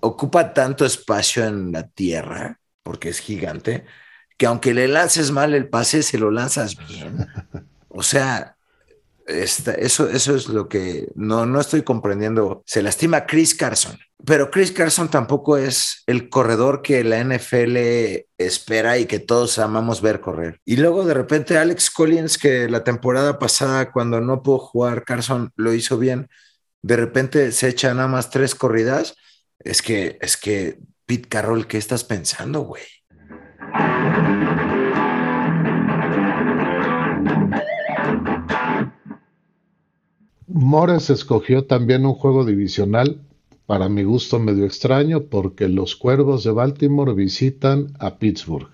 ocupa 0.02 0.54
tanto 0.54 0.86
espacio 0.86 1.46
en 1.46 1.72
la 1.72 1.88
tierra, 1.88 2.60
porque 2.84 3.10
es 3.10 3.20
gigante, 3.20 3.86
que 4.38 4.46
aunque 4.46 4.74
le 4.74 4.88
lances 4.88 5.32
mal 5.32 5.54
el 5.54 5.70
pase, 5.70 6.04
se 6.04 6.18
lo 6.18 6.32
lanzas 6.32 6.76
bien. 6.88 7.28
O 7.94 8.04
sea, 8.04 8.56
eso, 9.28 10.10
eso 10.10 10.36
es 10.36 10.48
lo 10.48 10.68
que 10.68 11.08
no, 11.16 11.46
no 11.46 11.60
estoy 11.60 11.84
comprendiendo. 11.84 12.64
Se 12.66 12.82
lastima 12.82 13.26
Chris 13.26 13.56
Carson, 13.56 13.98
pero 14.26 14.52
Chris 14.52 14.72
Carson 14.72 15.10
tampoco 15.10 15.58
es 15.58 16.04
el 16.08 16.30
corredor 16.30 16.82
que 16.82 17.04
la 17.04 17.24
NFL 17.24 17.78
espera 18.38 18.98
y 18.98 19.06
que 19.06 19.20
todos 19.20 19.58
amamos 19.60 20.02
ver 20.02 20.22
correr. 20.22 20.60
Y 20.66 20.78
luego 20.78 21.06
de 21.06 21.14
repente 21.14 21.58
Alex 21.58 21.90
Collins, 21.90 22.38
que 22.38 22.70
la 22.70 22.84
temporada 22.84 23.40
pasada 23.40 23.92
cuando 23.92 24.22
no 24.22 24.44
pudo 24.44 24.60
jugar 24.60 25.04
Carson 25.06 25.52
lo 25.56 25.74
hizo 25.74 25.98
bien, 25.98 26.30
de 26.82 26.98
repente 26.98 27.52
se 27.52 27.70
echa 27.70 27.94
nada 27.94 28.08
más 28.08 28.30
tres 28.30 28.56
corridas. 28.56 29.16
Es 29.60 29.82
que, 29.82 30.18
es 30.22 30.38
que, 30.38 30.80
Pete 31.06 31.28
Carroll, 31.28 31.68
¿qué 31.68 31.78
estás 31.78 32.04
pensando, 32.04 32.62
güey? 32.62 32.84
Mores 40.54 41.10
escogió 41.10 41.66
también 41.66 42.06
un 42.06 42.14
juego 42.14 42.46
divisional, 42.46 43.22
para 43.66 43.88
mi 43.88 44.04
gusto 44.04 44.38
medio 44.40 44.66
extraño, 44.66 45.24
porque 45.24 45.70
los 45.70 45.96
Cuervos 45.96 46.44
de 46.44 46.52
Baltimore 46.52 47.14
visitan 47.14 47.94
a 48.00 48.18
Pittsburgh. 48.18 48.70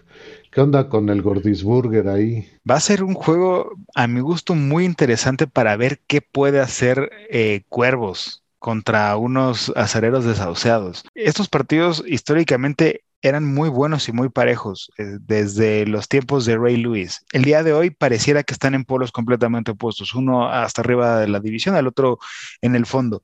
¿Qué 0.52 0.62
onda 0.62 0.90
con 0.90 1.10
el 1.10 1.22
Gordisburger 1.22 2.08
ahí? 2.08 2.48
Va 2.70 2.76
a 2.76 2.80
ser 2.80 3.04
un 3.04 3.14
juego, 3.14 3.74
a 3.94 4.08
mi 4.08 4.22
gusto, 4.22 4.56
muy 4.56 4.86
interesante 4.86 5.46
para 5.46 5.78
ver 5.78 6.00
qué 6.08 6.22
puede 6.22 6.60
hacer 6.60 7.12
eh, 7.30 7.62
Cuervos 7.70 8.44
contra 8.58 9.16
unos 9.18 9.72
acereros 9.76 10.26
desahuciados. 10.26 11.04
Estos 11.14 11.48
partidos 11.48 12.04
históricamente 12.08 13.04
eran 13.22 13.46
muy 13.46 13.70
buenos 13.70 14.08
y 14.10 14.12
muy 14.12 14.30
parejos 14.30 14.92
eh, 14.98 15.18
desde 15.22 15.86
los 15.88 16.08
tiempos 16.08 16.46
de 16.46 16.58
Ray 16.58 16.78
Lewis. 16.78 17.26
El 17.32 17.44
día 17.44 17.64
de 17.64 17.74
hoy 17.74 17.90
pareciera 17.90 18.44
que 18.44 18.54
están 18.54 18.76
en 18.76 18.86
polos 18.86 19.12
completamente 19.12 19.72
opuestos, 19.72 20.14
uno 20.14 20.50
hasta 20.50 20.82
arriba 20.82 21.20
de 21.20 21.28
la 21.28 21.40
división, 21.40 21.76
el 21.76 21.88
otro 21.88 22.20
en 22.62 22.76
el 22.76 22.86
fondo. 22.86 23.24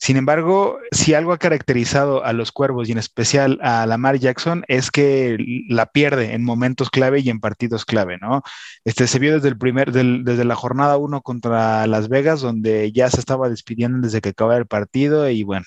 Sin 0.00 0.16
embargo, 0.16 0.78
si 0.92 1.12
algo 1.12 1.32
ha 1.32 1.38
caracterizado 1.38 2.24
a 2.24 2.32
los 2.32 2.52
Cuervos 2.52 2.88
y 2.88 2.92
en 2.92 2.98
especial 2.98 3.58
a 3.60 3.84
Lamar 3.84 4.18
Jackson 4.18 4.64
es 4.66 4.90
que 4.90 5.36
la 5.68 5.86
pierde 5.92 6.32
en 6.32 6.42
momentos 6.42 6.88
clave 6.88 7.20
y 7.20 7.28
en 7.28 7.38
partidos 7.38 7.84
clave, 7.84 8.16
¿no? 8.18 8.42
Este 8.84 9.06
se 9.06 9.18
vio 9.18 9.34
desde 9.34 9.48
el 9.48 9.58
primer, 9.58 9.92
desde 9.92 10.44
la 10.46 10.54
jornada 10.56 10.96
1 10.96 11.20
contra 11.20 11.86
Las 11.86 12.08
Vegas, 12.08 12.40
donde 12.40 12.90
ya 12.92 13.10
se 13.10 13.20
estaba 13.20 13.50
despidiendo 13.50 14.00
desde 14.00 14.22
que 14.22 14.30
acababa 14.30 14.56
el 14.56 14.66
partido 14.66 15.28
y 15.28 15.42
bueno. 15.42 15.66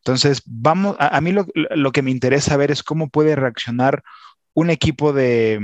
Entonces, 0.00 0.42
vamos, 0.44 0.94
a, 0.98 1.18
mí 1.22 1.32
lo, 1.32 1.46
lo 1.54 1.92
que 1.92 2.02
me 2.02 2.10
interesa 2.10 2.58
ver 2.58 2.70
es 2.70 2.82
cómo 2.82 3.08
puede 3.08 3.36
reaccionar 3.36 4.02
un 4.52 4.68
equipo 4.68 5.14
de, 5.14 5.58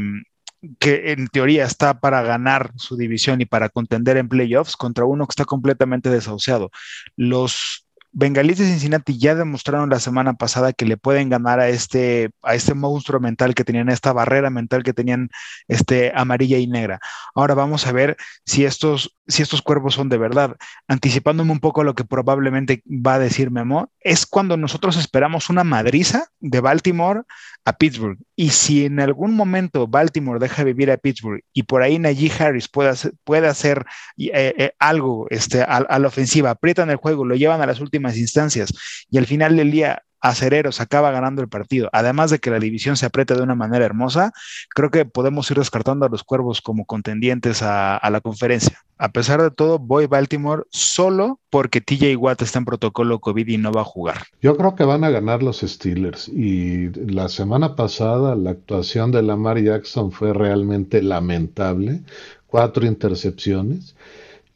que 0.79 1.13
en 1.13 1.29
teoría 1.29 1.65
está 1.65 2.01
para 2.01 2.23
ganar 2.23 2.73
su 2.77 2.97
división 2.97 3.41
y 3.41 3.45
para 3.45 3.69
contender 3.69 4.17
en 4.17 4.29
playoffs 4.29 4.77
contra 4.77 5.05
uno 5.05 5.27
que 5.27 5.33
está 5.33 5.45
completamente 5.45 6.11
desahuciado. 6.11 6.71
Los 7.17 7.88
Bengalíes 8.19 8.59
de 8.59 8.67
Cincinnati 8.67 9.17
ya 9.17 9.37
demostraron 9.37 9.91
la 9.91 10.01
semana 10.01 10.35
pasada 10.35 10.73
que 10.73 10.85
le 10.85 10.97
pueden 10.97 11.29
ganar 11.29 11.61
a 11.61 11.69
este, 11.69 12.31
a 12.43 12.57
este 12.57 12.75
monstruo 12.75 13.21
mental 13.21 13.55
que 13.55 13.63
tenían, 13.63 13.89
esta 13.91 14.13
barrera 14.13 14.51
mental 14.51 14.83
que 14.83 14.93
tenían 14.93 15.31
este, 15.69 16.11
amarilla 16.13 16.59
y 16.59 16.67
negra. 16.67 16.99
Ahora 17.37 17.55
vamos 17.55 17.87
a 17.87 17.93
ver 17.93 18.17
si 18.45 18.65
estos, 18.65 19.17
si 19.29 19.43
estos 19.43 19.63
cuervos 19.63 19.95
son 19.95 20.09
de 20.09 20.19
verdad. 20.19 20.57
Anticipándome 20.89 21.53
un 21.53 21.61
poco 21.61 21.83
a 21.83 21.85
lo 21.85 21.95
que 21.95 22.03
probablemente 22.03 22.83
va 22.89 23.15
a 23.15 23.19
decir 23.21 23.53
Memo, 23.53 23.93
es 24.01 24.27
cuando 24.27 24.57
nosotros 24.57 24.97
esperamos 24.97 25.49
una 25.49 25.63
madriza 25.63 26.27
de 26.41 26.59
Baltimore 26.59 27.23
a 27.65 27.75
Pittsburgh. 27.75 28.19
Y 28.35 28.51
si 28.51 28.87
en 28.87 28.99
algún 28.99 29.35
momento 29.35 29.87
Baltimore 29.87 30.41
deja 30.41 30.65
vivir 30.65 30.91
a 30.91 30.97
Pittsburgh 30.97 31.43
y 31.53 31.65
por 31.65 31.83
ahí 31.83 31.99
Najee 31.99 32.33
Harris 32.39 32.69
puede 32.69 32.89
hacer, 32.89 33.13
puede 33.25 33.47
hacer 33.47 33.85
eh, 34.17 34.55
eh, 34.57 34.73
algo 34.79 35.27
este, 35.31 35.63
a, 35.63 35.77
a, 35.77 35.99
la 35.99 36.09
ofensiva, 36.09 36.51
aprietan 36.51 36.91
el 36.91 36.97
juego, 36.97 37.25
lo 37.25 37.35
llevan 37.35 37.61
a 37.61 37.67
las 37.67 37.81
últimas 37.81 38.08
instancias 38.17 38.73
y 39.11 39.19
al 39.19 39.27
final 39.27 39.57
del 39.57 39.71
día 39.71 40.03
Acereros 40.21 40.81
acaba 40.81 41.11
ganando 41.11 41.43
el 41.43 41.49
partido, 41.49 41.89
además 41.93 42.31
de 42.31 42.39
que 42.39 42.51
la 42.51 42.59
división 42.59 42.97
se 42.97 43.07
aprieta 43.07 43.35
de 43.35 43.43
una 43.43 43.55
manera 43.55 43.85
hermosa, 43.85 44.33
creo 44.75 44.91
que 44.91 45.05
podemos 45.05 45.49
ir 45.51 45.59
descartando 45.59 46.07
a 46.07 46.09
los 46.09 46.25
cuervos 46.25 46.61
como 46.61 46.87
contendientes 46.87 47.63
a, 47.63 48.01
la 48.11 48.21
conferencia. 48.21 48.83
A 48.97 49.11
pesar 49.11 49.41
de 49.41 49.53
todo, 49.53 49.79
voy 49.79 50.07
Baltimore 50.07 50.65
solo 50.71 51.39
porque 51.51 51.81
TJ 51.81 52.17
Watt 52.17 52.43
está 52.43 52.59
en 52.59 52.65
protocolo 52.65 53.21
COVID 53.21 53.47
y 53.47 53.59
no 53.59 53.71
va 53.71 53.83
a 53.83 53.85
jugar. 53.85 54.25
Yo 54.43 54.57
creo 54.57 54.75
que 54.75 54.85
van 54.85 55.05
a 55.05 55.11
ganar 55.11 55.43
los 55.43 55.61
Steelers 55.61 56.29
y 56.29 56.91
la 56.91 57.29
semana 57.29 57.77
pasada 57.77 58.35
la 58.35 58.51
actuación 58.51 59.13
de 59.13 59.23
Lamar 59.23 59.63
Jackson 59.63 60.11
fue 60.11 60.33
realmente 60.33 61.01
lamentable, 61.01 62.03
cuatro 62.49 62.87
intercepciones, 62.87 63.95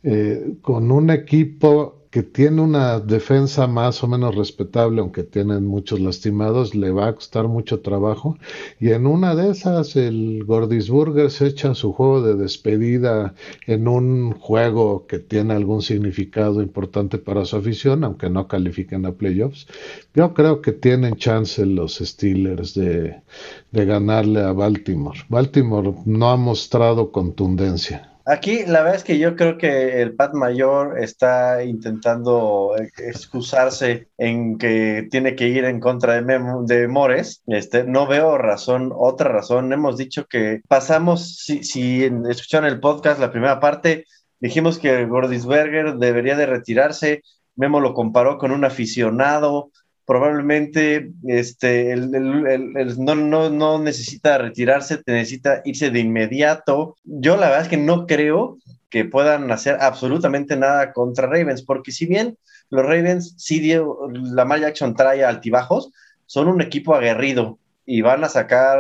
eh, 0.03 0.55
con 0.61 0.91
un 0.91 1.11
equipo 1.11 2.02
que 2.13 2.23
tiene 2.23 2.61
una 2.61 3.01
defensa 3.01 3.67
más 3.67 4.05
o 4.05 4.07
menos 4.07 4.35
respetable, 4.35 5.01
aunque 5.01 5.23
tienen 5.23 5.67
muchos 5.67 5.99
lastimados, 5.99 6.75
le 6.75 6.91
va 6.91 7.09
a 7.09 7.15
costar 7.15 7.49
mucho 7.49 7.81
trabajo. 7.81 8.37
Y 8.79 8.91
en 8.91 9.07
una 9.07 9.35
de 9.35 9.49
esas, 9.51 9.97
el 9.97 10.45
Gordisburger 10.45 11.31
se 11.31 11.47
echa 11.47 11.75
su 11.75 11.95
juego 11.95 12.21
de 12.21 12.35
despedida 12.35 13.35
en 13.67 13.89
un 13.89 14.33
juego 14.33 15.07
que 15.07 15.21
tiene 15.21 15.55
algún 15.55 15.81
significado 15.81 16.61
importante 16.61 17.17
para 17.17 17.47
su 17.47 17.57
afición, 17.57 18.05
aunque 18.05 18.29
no 18.29 18.47
califiquen 18.47 19.07
a 19.07 19.13
playoffs. 19.13 19.67
Yo 20.15 20.35
creo 20.35 20.61
que 20.61 20.73
tienen 20.73 21.17
chance 21.17 21.65
los 21.65 21.95
Steelers 21.95 22.75
de, 22.75 23.23
de 23.71 23.85
ganarle 23.87 24.43
a 24.43 24.53
Baltimore. 24.53 25.19
Baltimore 25.31 25.95
no 26.05 26.29
ha 26.29 26.37
mostrado 26.37 27.11
contundencia. 27.11 28.12
Aquí 28.25 28.65
la 28.67 28.83
verdad 28.83 28.97
es 28.97 29.05
que 29.05 29.19
yo 29.19 29.35
creo 29.35 29.59
que 29.59 30.01
el 30.01 30.15
Pat 30.15 30.33
Mayor 30.35 30.99
está 31.01 31.65
intentando 31.65 32.75
excusarse 32.99 34.09
en 34.17 34.59
que 34.59 35.09
tiene 35.11 35.35
que 35.35 35.49
ir 35.49 35.65
en 35.65 35.81
contra 35.81 36.15
de, 36.15 36.23
Memo, 36.23 36.63
de 36.65 36.87
Mores. 36.87 37.43
Este, 37.47 37.85
no 37.85 38.07
veo 38.07 38.39
razón, 38.39 38.93
otra 38.95 39.29
razón. 39.31 39.73
Hemos 39.73 39.97
dicho 39.97 40.27
que 40.27 40.61
pasamos, 40.69 41.37
si, 41.37 41.65
si 41.65 42.05
escucharon 42.29 42.69
el 42.69 42.81
podcast, 42.81 43.21
la 43.21 43.33
primera 43.33 43.59
parte, 43.59 44.07
dijimos 44.39 44.79
que 44.79 45.05
Gordisberger 45.07 45.97
debería 45.97 46.37
de 46.37 46.47
retirarse. 46.47 47.23
Memo 47.57 47.81
lo 47.81 47.93
comparó 47.93 48.39
con 48.39 48.53
un 48.53 48.65
aficionado 48.65 49.71
probablemente 50.07 51.11
este, 51.27 51.93
el, 51.93 52.15
el, 52.15 52.77
el, 52.77 53.05
no, 53.05 53.15
no, 53.15 53.51
no, 53.51 53.79
necesita 53.79 54.39
retirarse, 54.39 55.01
necesita 55.07 55.63
irse 55.65 55.91
de 55.91 56.01
inmediato. 56.01 56.97
Yo 57.05 57.37
la 57.37 57.49
verdad 57.49 57.63
es 57.63 57.69
que 57.69 57.77
no 57.77 58.07
creo 58.07 58.59
que 58.91 59.05
puedan 59.05 59.51
hacer 59.51 59.79
absolutamente 59.81 60.57
nada 60.57 60.93
contra 60.93 61.27
Ravens, 61.27 61.63
porque 61.63 61.93
si 61.93 62.07
bien 62.07 62.37
los 62.69 62.85
Ravens, 62.85 63.35
sí, 63.39 63.73
Lamar 64.13 64.61
Jackson 64.61 64.95
trae 64.95 65.25
altibajos, 65.25 65.91
son 66.27 66.49
un 66.49 66.61
equipo 66.61 66.95
aguerrido 66.95 67.59
y 67.85 68.01
van 68.01 68.25
a 68.25 68.29
sacar 68.29 68.79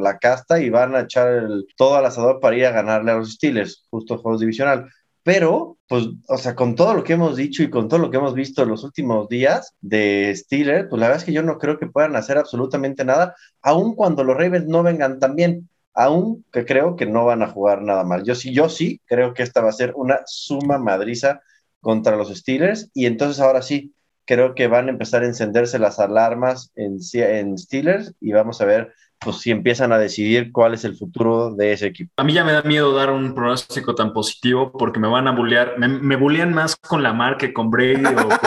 la 0.00 0.18
casta 0.18 0.60
y 0.60 0.70
van 0.70 0.94
a 0.94 1.00
echar 1.00 1.46
todo 1.76 1.96
al 1.96 2.06
asador 2.06 2.40
para 2.40 2.56
ir 2.56 2.66
a 2.66 2.72
ganarle 2.72 3.10
a 3.10 3.16
los 3.16 3.34
Steelers, 3.34 3.86
justo 3.90 4.18
juegos 4.18 4.40
divisional 4.40 4.88
pero, 5.24 5.78
pues, 5.88 6.06
o 6.28 6.36
sea, 6.36 6.54
con 6.54 6.74
todo 6.74 6.94
lo 6.94 7.04
que 7.04 7.12
hemos 7.12 7.36
dicho 7.36 7.62
y 7.62 7.70
con 7.70 7.88
todo 7.88 8.00
lo 8.00 8.10
que 8.10 8.16
hemos 8.16 8.34
visto 8.34 8.62
en 8.62 8.70
los 8.70 8.82
últimos 8.82 9.28
días 9.28 9.74
de 9.80 10.32
Steelers, 10.34 10.88
pues 10.88 10.98
la 10.98 11.06
verdad 11.06 11.20
es 11.20 11.24
que 11.24 11.32
yo 11.32 11.42
no 11.42 11.58
creo 11.58 11.78
que 11.78 11.86
puedan 11.86 12.16
hacer 12.16 12.38
absolutamente 12.38 13.04
nada, 13.04 13.36
aun 13.62 13.94
cuando 13.94 14.24
los 14.24 14.36
Ravens 14.36 14.66
no 14.66 14.82
vengan 14.82 15.20
tan 15.20 15.36
bien, 15.36 15.68
aun 15.94 16.44
que 16.52 16.64
creo 16.64 16.96
que 16.96 17.06
no 17.06 17.24
van 17.26 17.42
a 17.42 17.48
jugar 17.48 17.82
nada 17.82 18.04
mal. 18.04 18.24
Yo 18.24 18.34
sí, 18.34 18.52
yo 18.52 18.68
sí 18.68 19.00
creo 19.06 19.34
que 19.34 19.42
esta 19.44 19.60
va 19.60 19.68
a 19.70 19.72
ser 19.72 19.92
una 19.94 20.20
suma 20.26 20.78
madriza 20.78 21.40
contra 21.80 22.16
los 22.16 22.34
Steelers, 22.34 22.90
y 22.94 23.06
entonces 23.06 23.40
ahora 23.40 23.62
sí, 23.62 23.94
creo 24.24 24.54
que 24.54 24.66
van 24.68 24.88
a 24.88 24.90
empezar 24.90 25.22
a 25.22 25.26
encenderse 25.26 25.78
las 25.78 25.98
alarmas 25.98 26.72
en, 26.74 26.98
en 27.14 27.58
Steelers 27.58 28.14
y 28.20 28.32
vamos 28.32 28.60
a 28.60 28.64
ver 28.64 28.92
pues 29.24 29.38
si 29.38 29.50
empiezan 29.50 29.92
a 29.92 29.98
decidir 29.98 30.52
cuál 30.52 30.74
es 30.74 30.84
el 30.84 30.96
futuro 30.96 31.50
de 31.54 31.72
ese 31.72 31.86
equipo. 31.86 32.12
A 32.16 32.24
mí 32.24 32.32
ya 32.32 32.44
me 32.44 32.52
da 32.52 32.62
miedo 32.62 32.94
dar 32.94 33.10
un 33.10 33.34
pronóstico 33.34 33.94
tan 33.94 34.12
positivo 34.12 34.72
porque 34.72 35.00
me 35.00 35.08
van 35.08 35.28
a 35.28 35.32
bullear, 35.32 35.74
me, 35.78 35.88
me 35.88 36.16
bullean 36.16 36.52
más 36.52 36.76
con 36.76 37.02
Lamar 37.02 37.36
que 37.36 37.52
con 37.52 37.70
Brady 37.70 38.04
o 38.04 38.28
con 38.28 38.38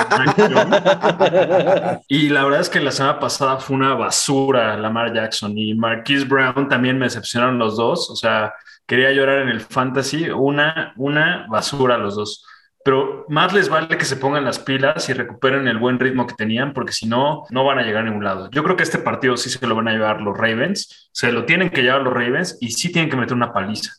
Y 2.07 2.29
la 2.29 2.43
verdad 2.43 2.61
es 2.61 2.69
que 2.69 2.79
la 2.79 2.91
semana 2.91 3.19
pasada 3.19 3.57
fue 3.57 3.75
una 3.75 3.93
basura 3.93 4.77
Lamar 4.77 5.13
Jackson 5.13 5.57
y 5.57 5.73
Marquise 5.73 6.25
Brown 6.25 6.67
también 6.69 6.97
me 6.97 7.05
decepcionaron 7.05 7.57
los 7.57 7.77
dos, 7.77 8.09
o 8.09 8.15
sea, 8.15 8.53
quería 8.85 9.11
llorar 9.11 9.39
en 9.39 9.49
el 9.49 9.61
fantasy, 9.61 10.29
una, 10.29 10.93
una 10.97 11.45
basura 11.49 11.97
los 11.97 12.15
dos 12.15 12.45
pero 12.85 13.25
más 13.29 13.51
les 13.51 13.67
vale 13.67 13.97
que 13.97 14.05
se 14.05 14.15
pongan 14.15 14.45
las 14.45 14.59
pilas 14.59 15.09
y 15.09 15.13
recuperen 15.13 15.67
el 15.67 15.79
buen 15.79 15.97
ritmo 15.97 16.27
que 16.27 16.35
tenían, 16.35 16.71
porque 16.71 16.93
si 16.93 17.07
no, 17.07 17.45
no 17.49 17.65
van 17.65 17.79
a 17.79 17.81
llegar 17.81 18.03
a 18.03 18.05
ningún 18.05 18.23
lado. 18.23 18.47
Yo 18.51 18.63
creo 18.63 18.75
que 18.75 18.83
este 18.83 18.99
partido 18.99 19.35
sí 19.37 19.49
se 19.49 19.65
lo 19.65 19.73
van 19.73 19.87
a 19.87 19.93
llevar 19.93 20.21
los 20.21 20.37
Ravens, 20.37 21.09
se 21.11 21.31
lo 21.31 21.45
tienen 21.45 21.71
que 21.71 21.81
llevar 21.81 22.03
los 22.03 22.13
Ravens 22.13 22.59
y 22.61 22.69
sí 22.69 22.91
tienen 22.91 23.09
que 23.09 23.17
meter 23.17 23.33
una 23.33 23.51
paliza. 23.51 23.91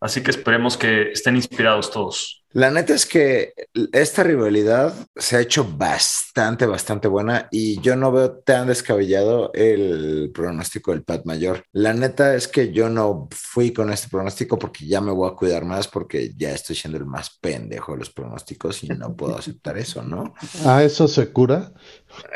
Así 0.00 0.22
que 0.22 0.30
esperemos 0.30 0.76
que 0.76 1.12
estén 1.12 1.36
inspirados 1.36 1.90
todos. 1.90 2.44
La 2.54 2.70
neta 2.70 2.94
es 2.94 3.04
que 3.04 3.52
esta 3.92 4.22
rivalidad 4.22 4.94
se 5.16 5.36
ha 5.36 5.40
hecho 5.40 5.64
bastante, 5.64 6.66
bastante 6.66 7.08
buena 7.08 7.48
y 7.50 7.80
yo 7.80 7.96
no 7.96 8.12
veo 8.12 8.30
tan 8.30 8.68
descabellado 8.68 9.50
el 9.54 10.30
pronóstico 10.32 10.92
del 10.92 11.02
Pat 11.02 11.24
Mayor. 11.24 11.64
La 11.72 11.94
neta 11.94 12.36
es 12.36 12.46
que 12.46 12.72
yo 12.72 12.88
no 12.88 13.28
fui 13.32 13.72
con 13.72 13.90
este 13.90 14.08
pronóstico 14.08 14.56
porque 14.56 14.86
ya 14.86 15.00
me 15.00 15.10
voy 15.10 15.28
a 15.28 15.34
cuidar 15.34 15.64
más 15.64 15.88
porque 15.88 16.32
ya 16.36 16.52
estoy 16.52 16.76
siendo 16.76 16.96
el 16.96 17.06
más 17.06 17.36
pendejo 17.40 17.90
de 17.90 17.98
los 17.98 18.10
pronósticos 18.10 18.84
y 18.84 18.86
no 18.86 19.16
puedo 19.16 19.36
aceptar 19.36 19.76
eso, 19.76 20.04
¿no? 20.04 20.32
¿A 20.64 20.82
eso 20.84 21.08
se 21.08 21.32
cura? 21.32 21.72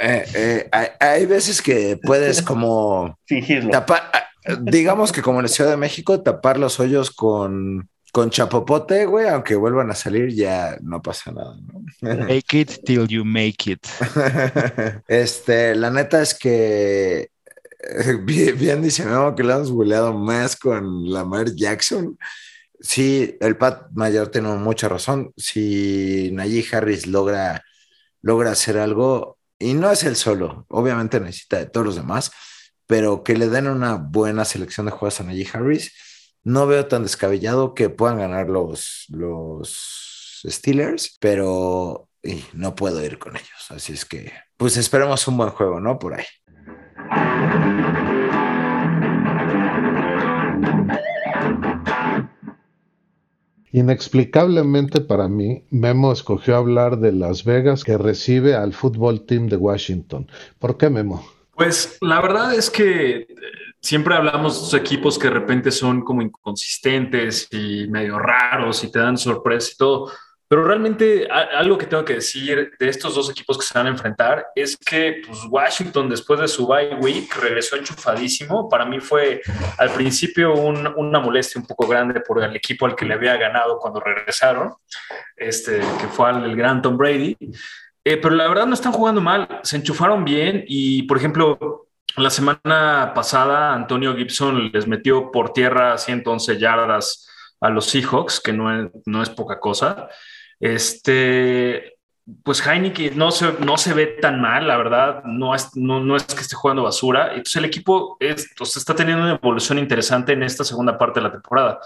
Eh, 0.01 0.25
eh, 0.35 0.69
hay, 0.73 0.89
hay, 0.99 1.27
veces 1.27 1.63
que 1.63 1.97
puedes 2.03 2.43
como 2.43 3.17
fingirlo. 3.25 3.71
Tapar, 3.71 4.11
digamos 4.61 5.13
que 5.13 5.23
como 5.23 5.39
en 5.39 5.45
la 5.45 5.49
Ciudad 5.49 5.71
de 5.71 5.77
México, 5.77 6.21
tapar 6.23 6.59
los 6.59 6.81
hoyos 6.81 7.11
con 7.11 7.89
con 8.11 8.31
chapopote, 8.31 9.05
güey, 9.05 9.29
aunque 9.29 9.55
vuelvan 9.55 9.91
a 9.91 9.95
salir, 9.95 10.35
ya 10.35 10.79
no 10.81 11.03
pasa 11.03 11.31
nada, 11.31 11.57
¿no? 11.61 11.85
Make 12.27 12.59
it 12.61 12.83
till 12.85 13.07
you 13.07 13.25
make 13.25 13.71
it. 13.71 13.87
Este, 15.07 15.75
la 15.75 15.91
neta 15.91 16.23
es 16.23 16.35
que 16.35 17.31
bien, 18.23 18.59
bien 18.59 18.83
dice 18.83 19.05
Memo 19.05 19.35
que 19.35 19.43
lo 19.43 19.55
hemos 19.55 19.71
buleado 19.71 20.13
más 20.15 20.57
con 20.57 21.11
Lamar 21.11 21.55
Jackson. 21.55 22.19
Sí, 22.81 23.37
el 23.41 23.57
Pat 23.57 23.91
Mayor 23.93 24.29
tiene 24.29 24.49
mucha 24.55 24.89
razón. 24.89 25.33
Si 25.37 26.31
Najee 26.33 26.67
Harris 26.73 27.07
logra, 27.07 27.65
logra 28.23 28.53
hacer 28.53 28.79
algo, 28.79 29.39
y 29.59 29.75
no 29.75 29.91
es 29.91 30.05
el 30.05 30.15
solo, 30.15 30.65
obviamente 30.69 31.19
necesita 31.19 31.59
de 31.59 31.67
todos 31.67 31.87
los 31.87 31.97
demás, 31.97 32.31
pero 32.89 33.23
que 33.23 33.37
le 33.37 33.49
den 33.49 33.69
una 33.69 33.95
buena 33.95 34.45
selección 34.45 34.87
de 34.87 34.93
juegos 34.93 35.21
a 35.21 35.25
Najee 35.25 35.47
Harris 35.53 35.93
no 36.43 36.67
veo 36.67 36.87
tan 36.87 37.03
descabellado 37.03 37.75
que 37.75 37.91
puedan 37.91 38.19
ganar 38.19 38.49
los, 38.49 39.05
los 39.11 40.41
Steelers, 40.47 41.17
pero 41.21 42.09
no 42.55 42.75
puedo 42.75 43.05
ir 43.05 43.19
con 43.19 43.37
ellos. 43.37 43.71
Así 43.71 43.93
es 43.93 44.07
que, 44.07 44.33
pues 44.57 44.77
esperemos 44.79 45.29
un 45.29 45.37
buen 45.37 45.51
juego, 45.51 45.81
¿no? 45.81 45.99
Por 45.99 46.15
ahí. 46.15 46.25
Inexplicablemente 53.71 55.03
para 55.03 55.29
mí, 55.29 55.67
Memo 55.71 56.11
escogió 56.11 56.57
hablar 56.57 56.99
de 56.99 57.13
Las 57.13 57.45
Vegas 57.45 57.85
que 57.85 57.99
recibe 57.99 58.55
al 58.55 58.73
fútbol 58.73 59.27
team 59.27 59.49
de 59.49 59.57
Washington. 59.57 60.31
¿Por 60.59 60.79
qué 60.79 60.89
Memo? 60.89 61.38
Pues 61.59 61.99
la 62.03 62.21
verdad 62.21 62.55
es 62.55 62.71
que 62.71 63.27
siempre 63.81 64.15
hablamos 64.15 64.71
de 64.71 64.79
equipos 64.79 65.19
que 65.19 65.27
de 65.27 65.35
repente 65.35 65.73
son 65.73 66.03
como 66.03 66.23
inconsistentes 66.23 67.49
y 67.51 67.89
medio 67.89 68.17
raros 68.17 68.85
y 68.85 68.93
te 68.93 69.01
dan 69.01 69.19
sorpresa 69.19 69.73
y 69.75 69.77
todo. 69.77 70.13
Pero 70.47 70.65
realmente 70.65 71.27
algo 71.29 71.77
que 71.77 71.87
tengo 71.87 72.05
que 72.05 72.15
decir 72.15 72.71
de 72.79 72.89
estos 72.89 73.13
dos 73.17 73.29
equipos 73.29 73.59
que 73.59 73.67
se 73.67 73.77
van 73.77 73.89
a 73.89 73.91
enfrentar 73.91 74.47
es 74.55 74.77
que 74.77 75.21
pues, 75.27 75.41
Washington 75.51 76.09
después 76.09 76.39
de 76.39 76.47
su 76.47 76.65
bye 76.65 76.95
week 76.95 77.35
regresó 77.35 77.75
enchufadísimo. 77.75 78.69
Para 78.69 78.87
mí 78.87 79.01
fue 79.01 79.43
al 79.79 79.91
principio 79.91 80.55
un, 80.55 80.87
una 80.97 81.19
molestia 81.19 81.61
un 81.61 81.67
poco 81.67 81.89
grande 81.89 82.21
por 82.21 82.41
el 82.41 82.55
equipo 82.55 82.87
al 82.87 82.95
que 82.95 83.05
le 83.05 83.15
había 83.15 83.37
ganado 83.37 83.79
cuando 83.79 83.99
regresaron, 83.99 84.75
este, 85.37 85.81
que 85.81 86.07
fue 86.07 86.31
el 86.31 86.55
gran 86.55 86.81
Tom 86.81 86.97
Brady. 86.97 87.37
Eh, 88.05 88.17
pero 88.17 88.35
la 88.35 88.49
verdad 88.49 88.67
no 88.67 88.75
están 88.75 88.93
jugando 88.93 89.21
mal, 89.21 89.61
se 89.63 89.77
enchufaron 89.77 90.25
bien 90.25 90.65
y, 90.67 91.03
por 91.03 91.19
ejemplo, 91.19 91.89
la 92.17 92.31
semana 92.31 93.13
pasada 93.15 93.75
Antonio 93.75 94.17
Gibson 94.17 94.71
les 94.73 94.87
metió 94.87 95.31
por 95.31 95.53
tierra 95.53 95.99
111 95.99 96.59
yardas 96.59 97.29
a 97.61 97.71
los 97.71 97.87
Seahawks, 97.87 98.41
que 98.41 98.53
no 98.53 98.73
es, 98.73 98.91
no 99.07 99.23
es 99.23 99.31
poca 99.31 99.61
cosa. 99.61 100.09
Este, 100.61 101.99
pues 102.43 102.65
Heineken 102.67 103.17
no 103.17 103.31
se, 103.31 103.53
no 103.61 103.79
se 103.79 103.95
ve 103.95 104.07
tan 104.07 104.41
mal, 104.41 104.67
la 104.67 104.77
verdad, 104.77 105.23
no 105.25 105.55
es, 105.55 105.75
no, 105.77 106.17
es 106.17 106.25
que 106.25 106.43
esté 106.43 106.57
jugando 106.57 106.83
basura. 106.83 107.29
Entonces 107.29 107.57
el 107.57 107.65
equipo 107.65 108.17
está 108.21 108.95
teniendo 108.95 109.25
una 109.25 109.35
evolución 109.35 109.79
interesante 109.79 110.33
en 110.33 110.43
esta 110.43 110.65
segunda 110.65 110.99
parte 110.99 111.21
de 111.21 111.25
la 111.25 111.33
temporada. 111.33 111.81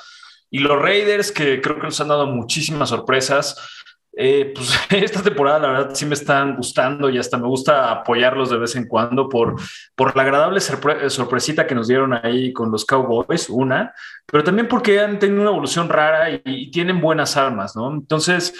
Y 0.50 0.58
los 0.58 0.80
Raiders, 0.80 1.32
que 1.32 1.60
creo 1.60 1.76
que 1.76 1.84
nos 1.84 2.00
han 2.00 2.08
dado 2.08 2.26
muchísimas 2.26 2.90
sorpresas, 2.90 3.81
eh, 4.14 4.52
pues 4.54 4.70
esta 4.90 5.22
temporada 5.22 5.58
la 5.58 5.68
verdad 5.68 5.94
sí 5.94 6.04
me 6.04 6.14
están 6.14 6.56
gustando 6.56 7.08
y 7.08 7.18
hasta 7.18 7.38
me 7.38 7.46
gusta 7.46 7.90
apoyarlos 7.90 8.50
de 8.50 8.58
vez 8.58 8.76
en 8.76 8.86
cuando 8.86 9.28
por, 9.28 9.56
por 9.94 10.14
la 10.16 10.22
agradable 10.22 10.60
sorpresita 10.60 11.66
que 11.66 11.74
nos 11.74 11.88
dieron 11.88 12.12
ahí 12.12 12.52
con 12.52 12.70
los 12.70 12.84
Cowboys, 12.84 13.48
una, 13.48 13.94
pero 14.26 14.44
también 14.44 14.68
porque 14.68 15.00
han 15.00 15.18
tenido 15.18 15.40
una 15.40 15.50
evolución 15.50 15.88
rara 15.88 16.30
y, 16.30 16.42
y 16.44 16.70
tienen 16.70 17.00
buenas 17.00 17.36
armas, 17.36 17.74
¿no? 17.74 17.92
Entonces, 17.92 18.54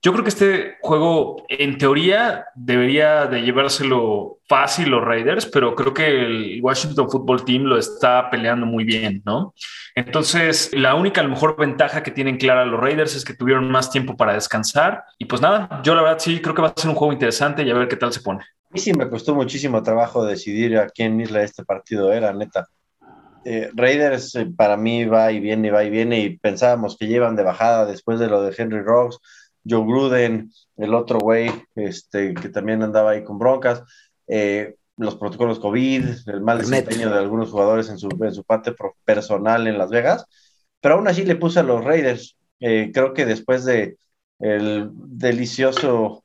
yo 0.00 0.12
creo 0.12 0.22
que 0.22 0.30
este 0.30 0.76
juego, 0.80 1.44
en 1.48 1.76
teoría, 1.76 2.46
debería 2.54 3.26
de 3.26 3.42
llevárselo 3.42 4.38
fácil 4.48 4.90
los 4.90 5.04
Raiders, 5.04 5.46
pero 5.46 5.74
creo 5.74 5.92
que 5.92 6.06
el 6.06 6.60
Washington 6.62 7.10
Football 7.10 7.44
Team 7.44 7.64
lo 7.64 7.76
está 7.76 8.30
peleando 8.30 8.64
muy 8.64 8.84
bien, 8.84 9.22
¿no? 9.26 9.54
Entonces, 9.96 10.70
la 10.72 10.94
única, 10.94 11.20
a 11.20 11.24
lo 11.24 11.30
mejor, 11.30 11.56
ventaja 11.56 12.04
que 12.04 12.12
tienen 12.12 12.36
clara 12.36 12.64
los 12.64 12.78
Raiders 12.80 13.16
es 13.16 13.24
que 13.24 13.34
tuvieron 13.34 13.68
más 13.70 13.90
tiempo 13.90 14.16
para 14.16 14.34
descansar. 14.34 15.02
Y 15.18 15.24
pues 15.24 15.42
nada, 15.42 15.80
yo 15.82 15.96
la 15.96 16.02
verdad 16.02 16.20
sí 16.20 16.40
creo 16.40 16.54
que 16.54 16.62
va 16.62 16.68
a 16.68 16.80
ser 16.80 16.90
un 16.90 16.96
juego 16.96 17.12
interesante 17.12 17.64
y 17.64 17.70
a 17.70 17.74
ver 17.74 17.88
qué 17.88 17.96
tal 17.96 18.12
se 18.12 18.20
pone. 18.20 18.40
A 18.40 18.74
mí 18.74 18.78
sí 18.78 18.92
me 18.92 19.08
costó 19.08 19.34
muchísimo 19.34 19.82
trabajo 19.82 20.24
decidir 20.24 20.78
a 20.78 20.88
quién 20.88 21.20
irle 21.20 21.40
a 21.40 21.42
este 21.42 21.64
partido, 21.64 22.12
era 22.12 22.32
neta. 22.32 22.68
Eh, 23.44 23.70
Raiders 23.74 24.34
eh, 24.36 24.46
para 24.56 24.76
mí 24.76 25.06
va 25.06 25.32
y 25.32 25.40
viene, 25.40 25.70
va 25.70 25.82
y 25.82 25.90
viene, 25.90 26.20
y 26.20 26.38
pensábamos 26.38 26.96
que 26.96 27.06
llevan 27.06 27.34
de 27.34 27.42
bajada 27.42 27.86
después 27.86 28.20
de 28.20 28.28
lo 28.28 28.42
de 28.42 28.54
Henry 28.56 28.82
Rocks 28.82 29.18
Joe 29.68 29.84
Gruden, 29.84 30.50
el 30.76 30.94
otro 30.94 31.18
güey, 31.18 31.50
este, 31.74 32.34
que 32.34 32.48
también 32.48 32.82
andaba 32.82 33.10
ahí 33.10 33.24
con 33.24 33.38
broncas, 33.38 33.82
eh, 34.26 34.76
los 34.96 35.16
protocolos 35.16 35.60
COVID, 35.60 36.04
el 36.26 36.40
mal 36.40 36.58
desempeño 36.58 37.10
de 37.10 37.18
algunos 37.18 37.50
jugadores 37.50 37.88
en 37.88 37.98
su, 37.98 38.08
en 38.20 38.34
su 38.34 38.44
parte 38.44 38.74
personal 39.04 39.66
en 39.66 39.78
Las 39.78 39.90
Vegas, 39.90 40.26
pero 40.80 40.94
aún 40.94 41.08
así 41.08 41.24
le 41.24 41.36
puse 41.36 41.60
a 41.60 41.62
los 41.62 41.84
Raiders. 41.84 42.36
Eh, 42.60 42.90
creo 42.92 43.14
que 43.14 43.24
después 43.24 43.64
de 43.64 43.96
el 44.40 44.90
delicioso, 44.92 46.24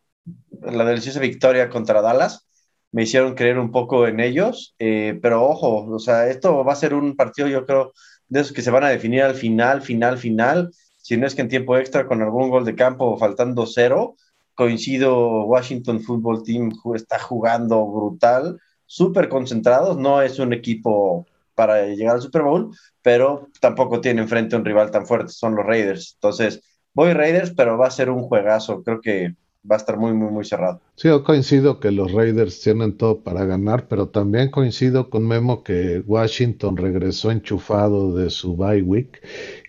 la 0.62 0.86
deliciosa 0.86 1.20
victoria 1.20 1.70
contra 1.70 2.02
Dallas, 2.02 2.48
me 2.92 3.04
hicieron 3.04 3.34
creer 3.34 3.58
un 3.58 3.72
poco 3.72 4.08
en 4.08 4.20
ellos, 4.20 4.76
eh, 4.78 5.20
pero 5.22 5.44
ojo, 5.44 5.86
o 5.86 6.00
sea, 6.00 6.28
esto 6.28 6.64
va 6.64 6.74
a 6.74 6.78
ser 6.78 6.94
un 6.94 7.16
partido, 7.16 7.48
yo 7.48 7.66
creo, 7.66 7.92
de 8.28 8.42
esos 8.42 8.54
que 8.54 8.62
se 8.62 8.72
van 8.72 8.84
a 8.84 8.90
definir 8.90 9.24
al 9.24 9.36
final, 9.36 9.82
final, 9.82 10.18
final, 10.18 10.72
si 11.04 11.18
no 11.18 11.28
es 11.28 11.36
que 11.36 11.42
en 11.42 11.50
tiempo 11.50 11.78
extra 11.78 12.08
con 12.08 12.22
algún 12.22 12.50
gol 12.50 12.64
de 12.64 12.76
campo 12.76 13.18
faltando 13.18 13.66
cero, 13.66 14.16
coincido, 14.56 15.44
Washington 15.44 16.00
Football 16.00 16.44
Team 16.44 16.72
está 16.96 17.20
jugando 17.20 17.86
brutal, 17.86 18.58
súper 18.86 19.28
concentrados, 19.28 19.98
no 19.98 20.22
es 20.22 20.40
un 20.40 20.54
equipo 20.54 21.28
para 21.56 21.88
llegar 21.88 22.16
al 22.16 22.22
Super 22.22 22.44
Bowl, 22.44 22.74
pero 23.02 23.50
tampoco 23.60 24.00
tiene 24.00 24.22
enfrente 24.22 24.56
un 24.56 24.64
rival 24.64 24.92
tan 24.92 25.06
fuerte, 25.06 25.34
son 25.34 25.56
los 25.56 25.66
Raiders. 25.66 26.14
Entonces, 26.16 26.62
voy 26.94 27.12
Raiders, 27.12 27.52
pero 27.52 27.78
va 27.78 27.88
a 27.88 27.92
ser 27.92 28.10
un 28.10 28.24
juegazo, 28.24 28.82
creo 28.82 29.02
que 29.02 29.36
va 29.70 29.76
a 29.76 29.80
estar 29.80 29.98
muy, 29.98 30.14
muy, 30.14 30.32
muy 30.32 30.46
cerrado. 30.46 30.80
Sí, 30.96 31.10
yo 31.10 31.24
coincido 31.24 31.80
que 31.80 31.92
los 31.92 32.14
Raiders 32.14 32.62
tienen 32.62 32.96
todo 32.96 33.20
para 33.24 33.44
ganar, 33.44 33.88
pero 33.90 34.08
también 34.08 34.52
coincido 34.52 35.10
con 35.10 35.28
Memo 35.28 35.64
que 35.64 36.02
Washington 36.06 36.78
regresó 36.78 37.30
enchufado 37.30 38.16
de 38.16 38.30
su 38.30 38.56
bye 38.56 38.82
week 38.82 39.22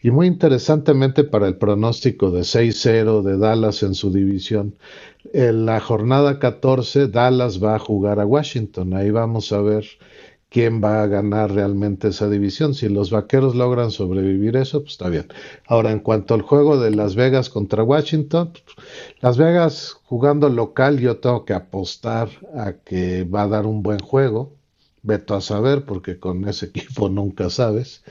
y 0.04 0.10
muy 0.10 0.26
interesantemente 0.26 1.24
para 1.24 1.48
el 1.48 1.56
pronóstico 1.56 2.30
de 2.30 2.42
6-0 2.42 3.22
de 3.22 3.38
Dallas 3.38 3.82
en 3.82 3.94
su 3.94 4.12
división. 4.12 4.76
En 5.32 5.64
la 5.64 5.80
jornada 5.80 6.38
14, 6.38 7.08
Dallas 7.08 7.64
va 7.64 7.76
a 7.76 7.78
jugar 7.78 8.20
a 8.20 8.26
Washington. 8.26 8.92
Ahí 8.92 9.10
vamos 9.10 9.50
a 9.50 9.62
ver 9.62 9.86
quién 10.50 10.84
va 10.84 11.02
a 11.02 11.06
ganar 11.06 11.52
realmente 11.52 12.08
esa 12.08 12.28
división. 12.28 12.74
Si 12.74 12.90
los 12.90 13.10
vaqueros 13.10 13.54
logran 13.54 13.90
sobrevivir 13.90 14.56
eso, 14.56 14.82
pues 14.82 14.92
está 14.92 15.08
bien. 15.08 15.28
Ahora, 15.66 15.90
en 15.90 16.00
cuanto 16.00 16.34
al 16.34 16.42
juego 16.42 16.78
de 16.78 16.90
Las 16.90 17.14
Vegas 17.14 17.48
contra 17.48 17.82
Washington, 17.82 18.52
Las 19.22 19.38
Vegas 19.38 19.96
jugando 20.04 20.50
local, 20.50 21.00
yo 21.00 21.16
tengo 21.16 21.46
que 21.46 21.54
apostar 21.54 22.28
a 22.54 22.74
que 22.74 23.24
va 23.24 23.44
a 23.44 23.48
dar 23.48 23.64
un 23.64 23.82
buen 23.82 24.00
juego. 24.00 24.52
Veto 25.06 25.34
a 25.34 25.40
saber, 25.42 25.84
porque 25.84 26.18
con 26.18 26.48
ese 26.48 26.66
equipo 26.74 27.08
nunca 27.08 27.50
sabes, 27.50 28.02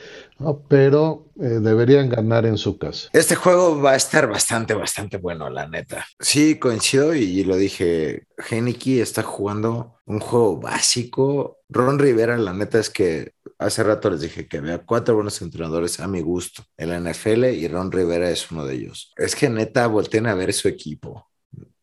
pero 0.69 1.25
eh, 1.39 1.59
deberían 1.59 2.09
ganar 2.09 2.45
en 2.45 2.57
su 2.57 2.77
casa. 2.77 3.09
Este 3.13 3.35
juego 3.35 3.81
va 3.81 3.91
a 3.91 3.95
estar 3.95 4.29
bastante, 4.29 4.75
bastante 4.75 5.17
bueno, 5.17 5.49
la 5.49 5.67
neta. 5.67 6.05
Sí, 6.19 6.59
coincido 6.59 7.15
y 7.15 7.43
lo 7.43 7.55
dije, 7.55 8.27
Heineke 8.49 9.01
está 9.01 9.23
jugando 9.23 9.99
un 10.05 10.19
juego 10.19 10.57
básico. 10.57 11.59
Ron 11.69 11.99
Rivera, 11.99 12.37
la 12.37 12.53
neta 12.53 12.79
es 12.79 12.89
que 12.89 13.33
hace 13.57 13.83
rato 13.83 14.09
les 14.09 14.21
dije 14.21 14.47
que 14.47 14.57
había 14.57 14.79
cuatro 14.79 15.15
buenos 15.15 15.41
entrenadores 15.41 15.99
a 15.99 16.07
mi 16.07 16.21
gusto 16.21 16.63
en 16.77 16.89
la 16.89 16.99
NFL 16.99 17.45
y 17.45 17.67
Ron 17.67 17.91
Rivera 17.91 18.29
es 18.29 18.51
uno 18.51 18.65
de 18.65 18.75
ellos. 18.75 19.13
Es 19.17 19.35
que 19.35 19.49
neta 19.49 19.87
volteen 19.87 20.27
a 20.27 20.35
ver 20.35 20.53
su 20.53 20.67
equipo. 20.67 21.29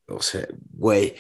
O 0.07 0.23
sea, 0.23 0.47
güey, 0.73 1.17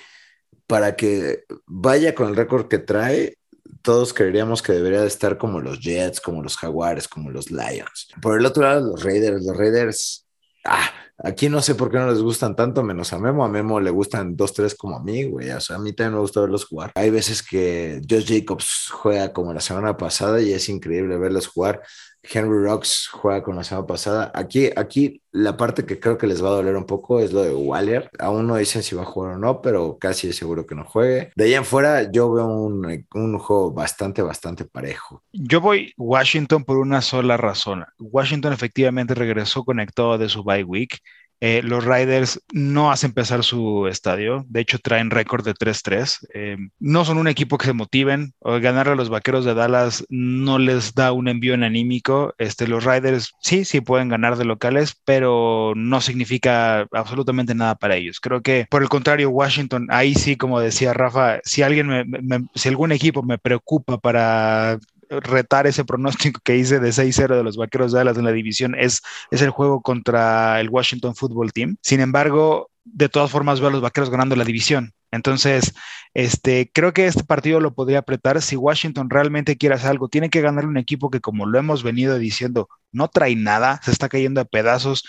para 0.66 0.96
que 0.96 1.44
vaya 1.66 2.14
con 2.14 2.28
el 2.28 2.36
récord 2.36 2.68
que 2.68 2.78
trae, 2.78 3.38
todos 3.82 4.12
creeríamos 4.12 4.62
que 4.62 4.72
debería 4.72 5.00
de 5.00 5.06
estar 5.06 5.38
como 5.38 5.60
los 5.60 5.80
Jets, 5.80 6.20
como 6.20 6.42
los 6.42 6.56
Jaguares, 6.56 7.08
como 7.08 7.30
los 7.30 7.50
Lions. 7.50 8.08
Por 8.20 8.38
el 8.38 8.46
otro 8.46 8.62
lado, 8.62 8.92
los 8.92 9.02
Raiders, 9.02 9.44
los 9.44 9.56
Raiders, 9.56 10.26
ah, 10.64 10.90
aquí 11.18 11.48
no 11.48 11.62
sé 11.62 11.74
por 11.74 11.90
qué 11.90 11.98
no 11.98 12.10
les 12.10 12.22
gustan 12.22 12.56
tanto, 12.56 12.82
menos 12.82 13.12
a 13.12 13.18
Memo. 13.18 13.44
A 13.44 13.48
Memo 13.48 13.80
le 13.80 13.90
gustan 13.90 14.36
dos, 14.36 14.52
tres 14.52 14.74
como 14.74 14.96
a 14.96 15.02
mí, 15.02 15.24
güey. 15.24 15.50
O 15.50 15.60
sea, 15.60 15.76
a 15.76 15.78
mí 15.78 15.92
también 15.92 16.14
me 16.14 16.20
gusta 16.20 16.40
verlos 16.40 16.66
jugar. 16.66 16.92
Hay 16.94 17.10
veces 17.10 17.42
que 17.42 18.00
Josh 18.08 18.26
Jacobs 18.26 18.88
juega 18.90 19.32
como 19.32 19.52
la 19.52 19.60
semana 19.60 19.96
pasada 19.96 20.40
y 20.40 20.52
es 20.52 20.68
increíble 20.68 21.16
verlos 21.18 21.46
jugar. 21.46 21.80
Henry 22.22 22.64
Rocks 22.64 23.08
juega 23.08 23.42
con 23.42 23.56
la 23.56 23.64
semana 23.64 23.86
pasada. 23.86 24.30
Aquí, 24.34 24.70
aquí 24.76 25.22
la 25.32 25.56
parte 25.56 25.86
que 25.86 26.00
creo 26.00 26.18
que 26.18 26.26
les 26.26 26.42
va 26.42 26.48
a 26.48 26.52
doler 26.52 26.76
un 26.76 26.86
poco 26.86 27.20
es 27.20 27.32
lo 27.32 27.42
de 27.42 27.54
Waller. 27.54 28.10
Aún 28.18 28.46
no 28.46 28.56
dicen 28.56 28.82
si 28.82 28.94
va 28.94 29.02
a 29.02 29.06
jugar 29.06 29.34
o 29.34 29.38
no, 29.38 29.62
pero 29.62 29.98
casi 29.98 30.28
es 30.28 30.36
seguro 30.36 30.66
que 30.66 30.74
no 30.74 30.84
juegue. 30.84 31.32
De 31.36 31.44
ahí 31.44 31.54
en 31.54 31.64
fuera, 31.64 32.10
yo 32.10 32.32
veo 32.32 32.46
un, 32.46 33.06
un 33.14 33.38
juego 33.38 33.72
bastante, 33.72 34.22
bastante 34.22 34.64
parejo. 34.64 35.22
Yo 35.32 35.60
voy 35.60 35.94
Washington 35.96 36.64
por 36.64 36.78
una 36.78 37.00
sola 37.00 37.36
razón. 37.36 37.84
Washington 37.98 38.52
efectivamente 38.52 39.14
regresó 39.14 39.64
conectado 39.64 40.18
de 40.18 40.28
su 40.28 40.42
bye 40.42 40.64
week 40.64 41.00
eh, 41.40 41.62
los 41.62 41.84
Riders 41.84 42.42
no 42.52 42.90
hacen 42.90 43.12
pesar 43.12 43.44
su 43.44 43.86
estadio, 43.88 44.44
de 44.48 44.60
hecho 44.60 44.78
traen 44.78 45.10
récord 45.10 45.44
de 45.44 45.54
3-3. 45.54 46.26
Eh, 46.34 46.56
no 46.78 47.04
son 47.04 47.18
un 47.18 47.28
equipo 47.28 47.58
que 47.58 47.66
se 47.66 47.72
motiven, 47.72 48.34
o 48.40 48.60
ganar 48.60 48.88
a 48.88 48.94
los 48.94 49.08
Vaqueros 49.08 49.44
de 49.44 49.54
Dallas 49.54 50.04
no 50.08 50.58
les 50.58 50.94
da 50.94 51.12
un 51.12 51.28
envío 51.28 51.54
en 51.54 51.64
anímico. 51.64 52.34
Este, 52.38 52.66
los 52.68 52.84
Riders 52.84 53.32
sí, 53.40 53.64
sí 53.64 53.80
pueden 53.80 54.08
ganar 54.08 54.36
de 54.36 54.44
locales, 54.44 54.96
pero 55.04 55.72
no 55.76 56.00
significa 56.00 56.86
absolutamente 56.92 57.54
nada 57.54 57.74
para 57.74 57.96
ellos. 57.96 58.20
Creo 58.20 58.42
que 58.42 58.66
por 58.70 58.82
el 58.82 58.88
contrario, 58.88 59.30
Washington, 59.30 59.86
ahí 59.90 60.14
sí, 60.14 60.36
como 60.36 60.60
decía 60.60 60.92
Rafa, 60.92 61.40
si 61.44 61.62
alguien 61.62 62.10
si 62.54 62.68
algún 62.68 62.92
equipo 62.92 63.22
me 63.22 63.38
preocupa 63.38 63.98
para 63.98 64.78
retar 65.10 65.66
ese 65.66 65.84
pronóstico 65.84 66.40
que 66.42 66.56
hice 66.56 66.78
de 66.78 66.92
6-0 66.92 67.36
de 67.36 67.42
los 67.42 67.56
Vaqueros 67.56 67.92
de 67.92 67.98
Dallas 67.98 68.16
en 68.16 68.24
la 68.24 68.32
división 68.32 68.74
es, 68.78 69.02
es 69.30 69.42
el 69.42 69.50
juego 69.50 69.82
contra 69.82 70.60
el 70.60 70.70
Washington 70.70 71.14
Football 71.14 71.52
Team. 71.52 71.76
Sin 71.82 72.00
embargo, 72.00 72.70
de 72.84 73.08
todas 73.08 73.30
formas 73.30 73.60
veo 73.60 73.68
a 73.68 73.72
los 73.72 73.82
Vaqueros 73.82 74.10
ganando 74.10 74.36
la 74.36 74.44
división. 74.44 74.92
Entonces, 75.10 75.74
este, 76.14 76.70
creo 76.72 76.92
que 76.92 77.06
este 77.06 77.24
partido 77.24 77.60
lo 77.60 77.74
podría 77.74 77.98
apretar. 77.98 78.40
Si 78.40 78.56
Washington 78.56 79.10
realmente 79.10 79.56
quiere 79.56 79.74
hacer 79.74 79.90
algo, 79.90 80.08
tiene 80.08 80.30
que 80.30 80.40
ganarle 80.40 80.70
un 80.70 80.76
equipo 80.76 81.10
que, 81.10 81.20
como 81.20 81.46
lo 81.46 81.58
hemos 81.58 81.82
venido 81.82 82.18
diciendo, 82.18 82.68
no 82.92 83.08
trae 83.08 83.34
nada, 83.34 83.80
se 83.82 83.90
está 83.90 84.08
cayendo 84.08 84.40
a 84.40 84.44
pedazos 84.44 85.04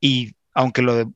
y 0.00 0.34
aunque 0.52 0.82
lo 0.82 0.94
de 0.96 1.06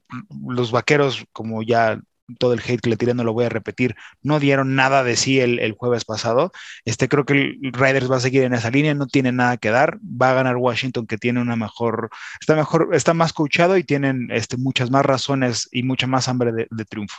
los 0.46 0.70
vaqueros, 0.70 1.24
como 1.32 1.62
ya 1.62 2.00
todo 2.38 2.52
el 2.52 2.60
hate 2.60 2.80
que 2.80 2.90
le 2.90 2.96
tiré, 2.96 3.14
no 3.14 3.24
lo 3.24 3.32
voy 3.32 3.44
a 3.44 3.48
repetir, 3.48 3.96
no 4.22 4.40
dieron 4.40 4.74
nada 4.74 5.02
de 5.04 5.16
sí 5.16 5.40
el, 5.40 5.72
jueves 5.72 6.04
pasado. 6.04 6.52
Este, 6.84 7.08
creo 7.08 7.24
que 7.24 7.32
el 7.34 7.72
Riders 7.72 8.10
va 8.10 8.16
a 8.16 8.20
seguir 8.20 8.42
en 8.44 8.54
esa 8.54 8.70
línea, 8.70 8.94
no 8.94 9.06
tiene 9.06 9.32
nada 9.32 9.56
que 9.56 9.70
dar, 9.70 9.98
va 10.00 10.30
a 10.30 10.34
ganar 10.34 10.56
Washington 10.56 11.06
que 11.06 11.18
tiene 11.18 11.40
una 11.40 11.56
mejor, 11.56 12.10
está 12.40 12.54
mejor, 12.54 12.90
está 12.92 13.14
más 13.14 13.32
coachado 13.32 13.76
y 13.76 13.84
tienen 13.84 14.28
este, 14.30 14.56
muchas 14.56 14.90
más 14.90 15.04
razones 15.04 15.68
y 15.72 15.82
mucha 15.82 16.06
más 16.06 16.28
hambre 16.28 16.52
de, 16.52 16.66
de 16.70 16.84
triunfo. 16.84 17.16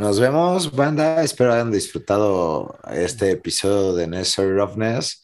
No 0.00 0.06
nos 0.06 0.18
vemos, 0.18 0.74
banda. 0.74 1.22
Espero 1.22 1.52
hayan 1.52 1.70
disfrutado 1.70 2.78
este 2.90 3.32
episodio 3.32 3.92
de 3.92 4.06
Necessary 4.06 4.52
Roughness. 4.52 5.22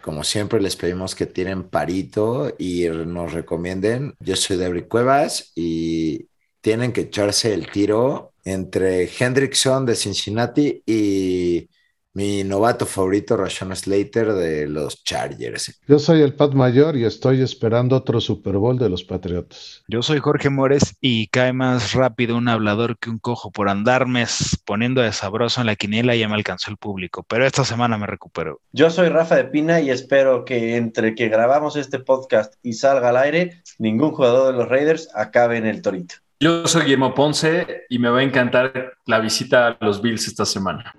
Como 0.00 0.24
siempre, 0.24 0.58
les 0.58 0.74
pedimos 0.74 1.14
que 1.14 1.26
tienen 1.26 1.68
parito 1.68 2.54
y 2.58 2.88
nos 2.88 3.34
recomienden. 3.34 4.14
Yo 4.18 4.34
soy 4.34 4.56
Debri 4.56 4.88
Cuevas 4.88 5.52
y 5.54 6.30
tienen 6.62 6.94
que 6.94 7.02
echarse 7.02 7.52
el 7.52 7.70
tiro 7.70 8.32
entre 8.42 9.06
Hendrickson 9.06 9.84
de 9.84 9.94
Cincinnati 9.94 10.82
y 10.86 11.68
mi 12.16 12.44
novato 12.44 12.86
favorito, 12.86 13.36
Rashawn 13.36 13.76
Slater 13.76 14.32
de 14.32 14.66
los 14.66 15.04
Chargers. 15.04 15.78
Yo 15.86 15.98
soy 15.98 16.22
el 16.22 16.32
Pat 16.32 16.54
Mayor 16.54 16.96
y 16.96 17.04
estoy 17.04 17.42
esperando 17.42 17.94
otro 17.94 18.22
Super 18.22 18.54
Bowl 18.54 18.78
de 18.78 18.88
los 18.88 19.04
Patriotas. 19.04 19.84
Yo 19.86 20.00
soy 20.00 20.18
Jorge 20.20 20.48
Mores 20.48 20.96
y 21.02 21.26
cae 21.26 21.52
más 21.52 21.92
rápido 21.92 22.38
un 22.38 22.48
hablador 22.48 22.96
que 22.96 23.10
un 23.10 23.18
cojo 23.18 23.50
por 23.50 23.68
andarme 23.68 24.24
poniendo 24.64 25.02
de 25.02 25.12
sabroso 25.12 25.60
en 25.60 25.66
la 25.66 25.76
quiniela 25.76 26.16
y 26.16 26.20
ya 26.20 26.28
me 26.28 26.36
alcanzó 26.36 26.70
el 26.70 26.78
público, 26.78 27.22
pero 27.28 27.44
esta 27.44 27.66
semana 27.66 27.98
me 27.98 28.06
recupero. 28.06 28.62
Yo 28.72 28.88
soy 28.88 29.10
Rafa 29.10 29.36
de 29.36 29.44
Pina 29.44 29.82
y 29.82 29.90
espero 29.90 30.46
que 30.46 30.76
entre 30.76 31.14
que 31.14 31.28
grabamos 31.28 31.76
este 31.76 31.98
podcast 31.98 32.54
y 32.62 32.72
salga 32.72 33.10
al 33.10 33.18
aire, 33.18 33.62
ningún 33.78 34.12
jugador 34.12 34.54
de 34.54 34.58
los 34.58 34.70
Raiders 34.70 35.10
acabe 35.14 35.58
en 35.58 35.66
el 35.66 35.82
torito. 35.82 36.14
Yo 36.40 36.66
soy 36.66 36.84
Guillermo 36.84 37.14
Ponce 37.14 37.84
y 37.90 37.98
me 37.98 38.08
va 38.08 38.20
a 38.20 38.22
encantar 38.22 38.94
la 39.04 39.20
visita 39.20 39.68
a 39.68 39.76
los 39.84 40.00
Bills 40.00 40.26
esta 40.26 40.46
semana. 40.46 40.94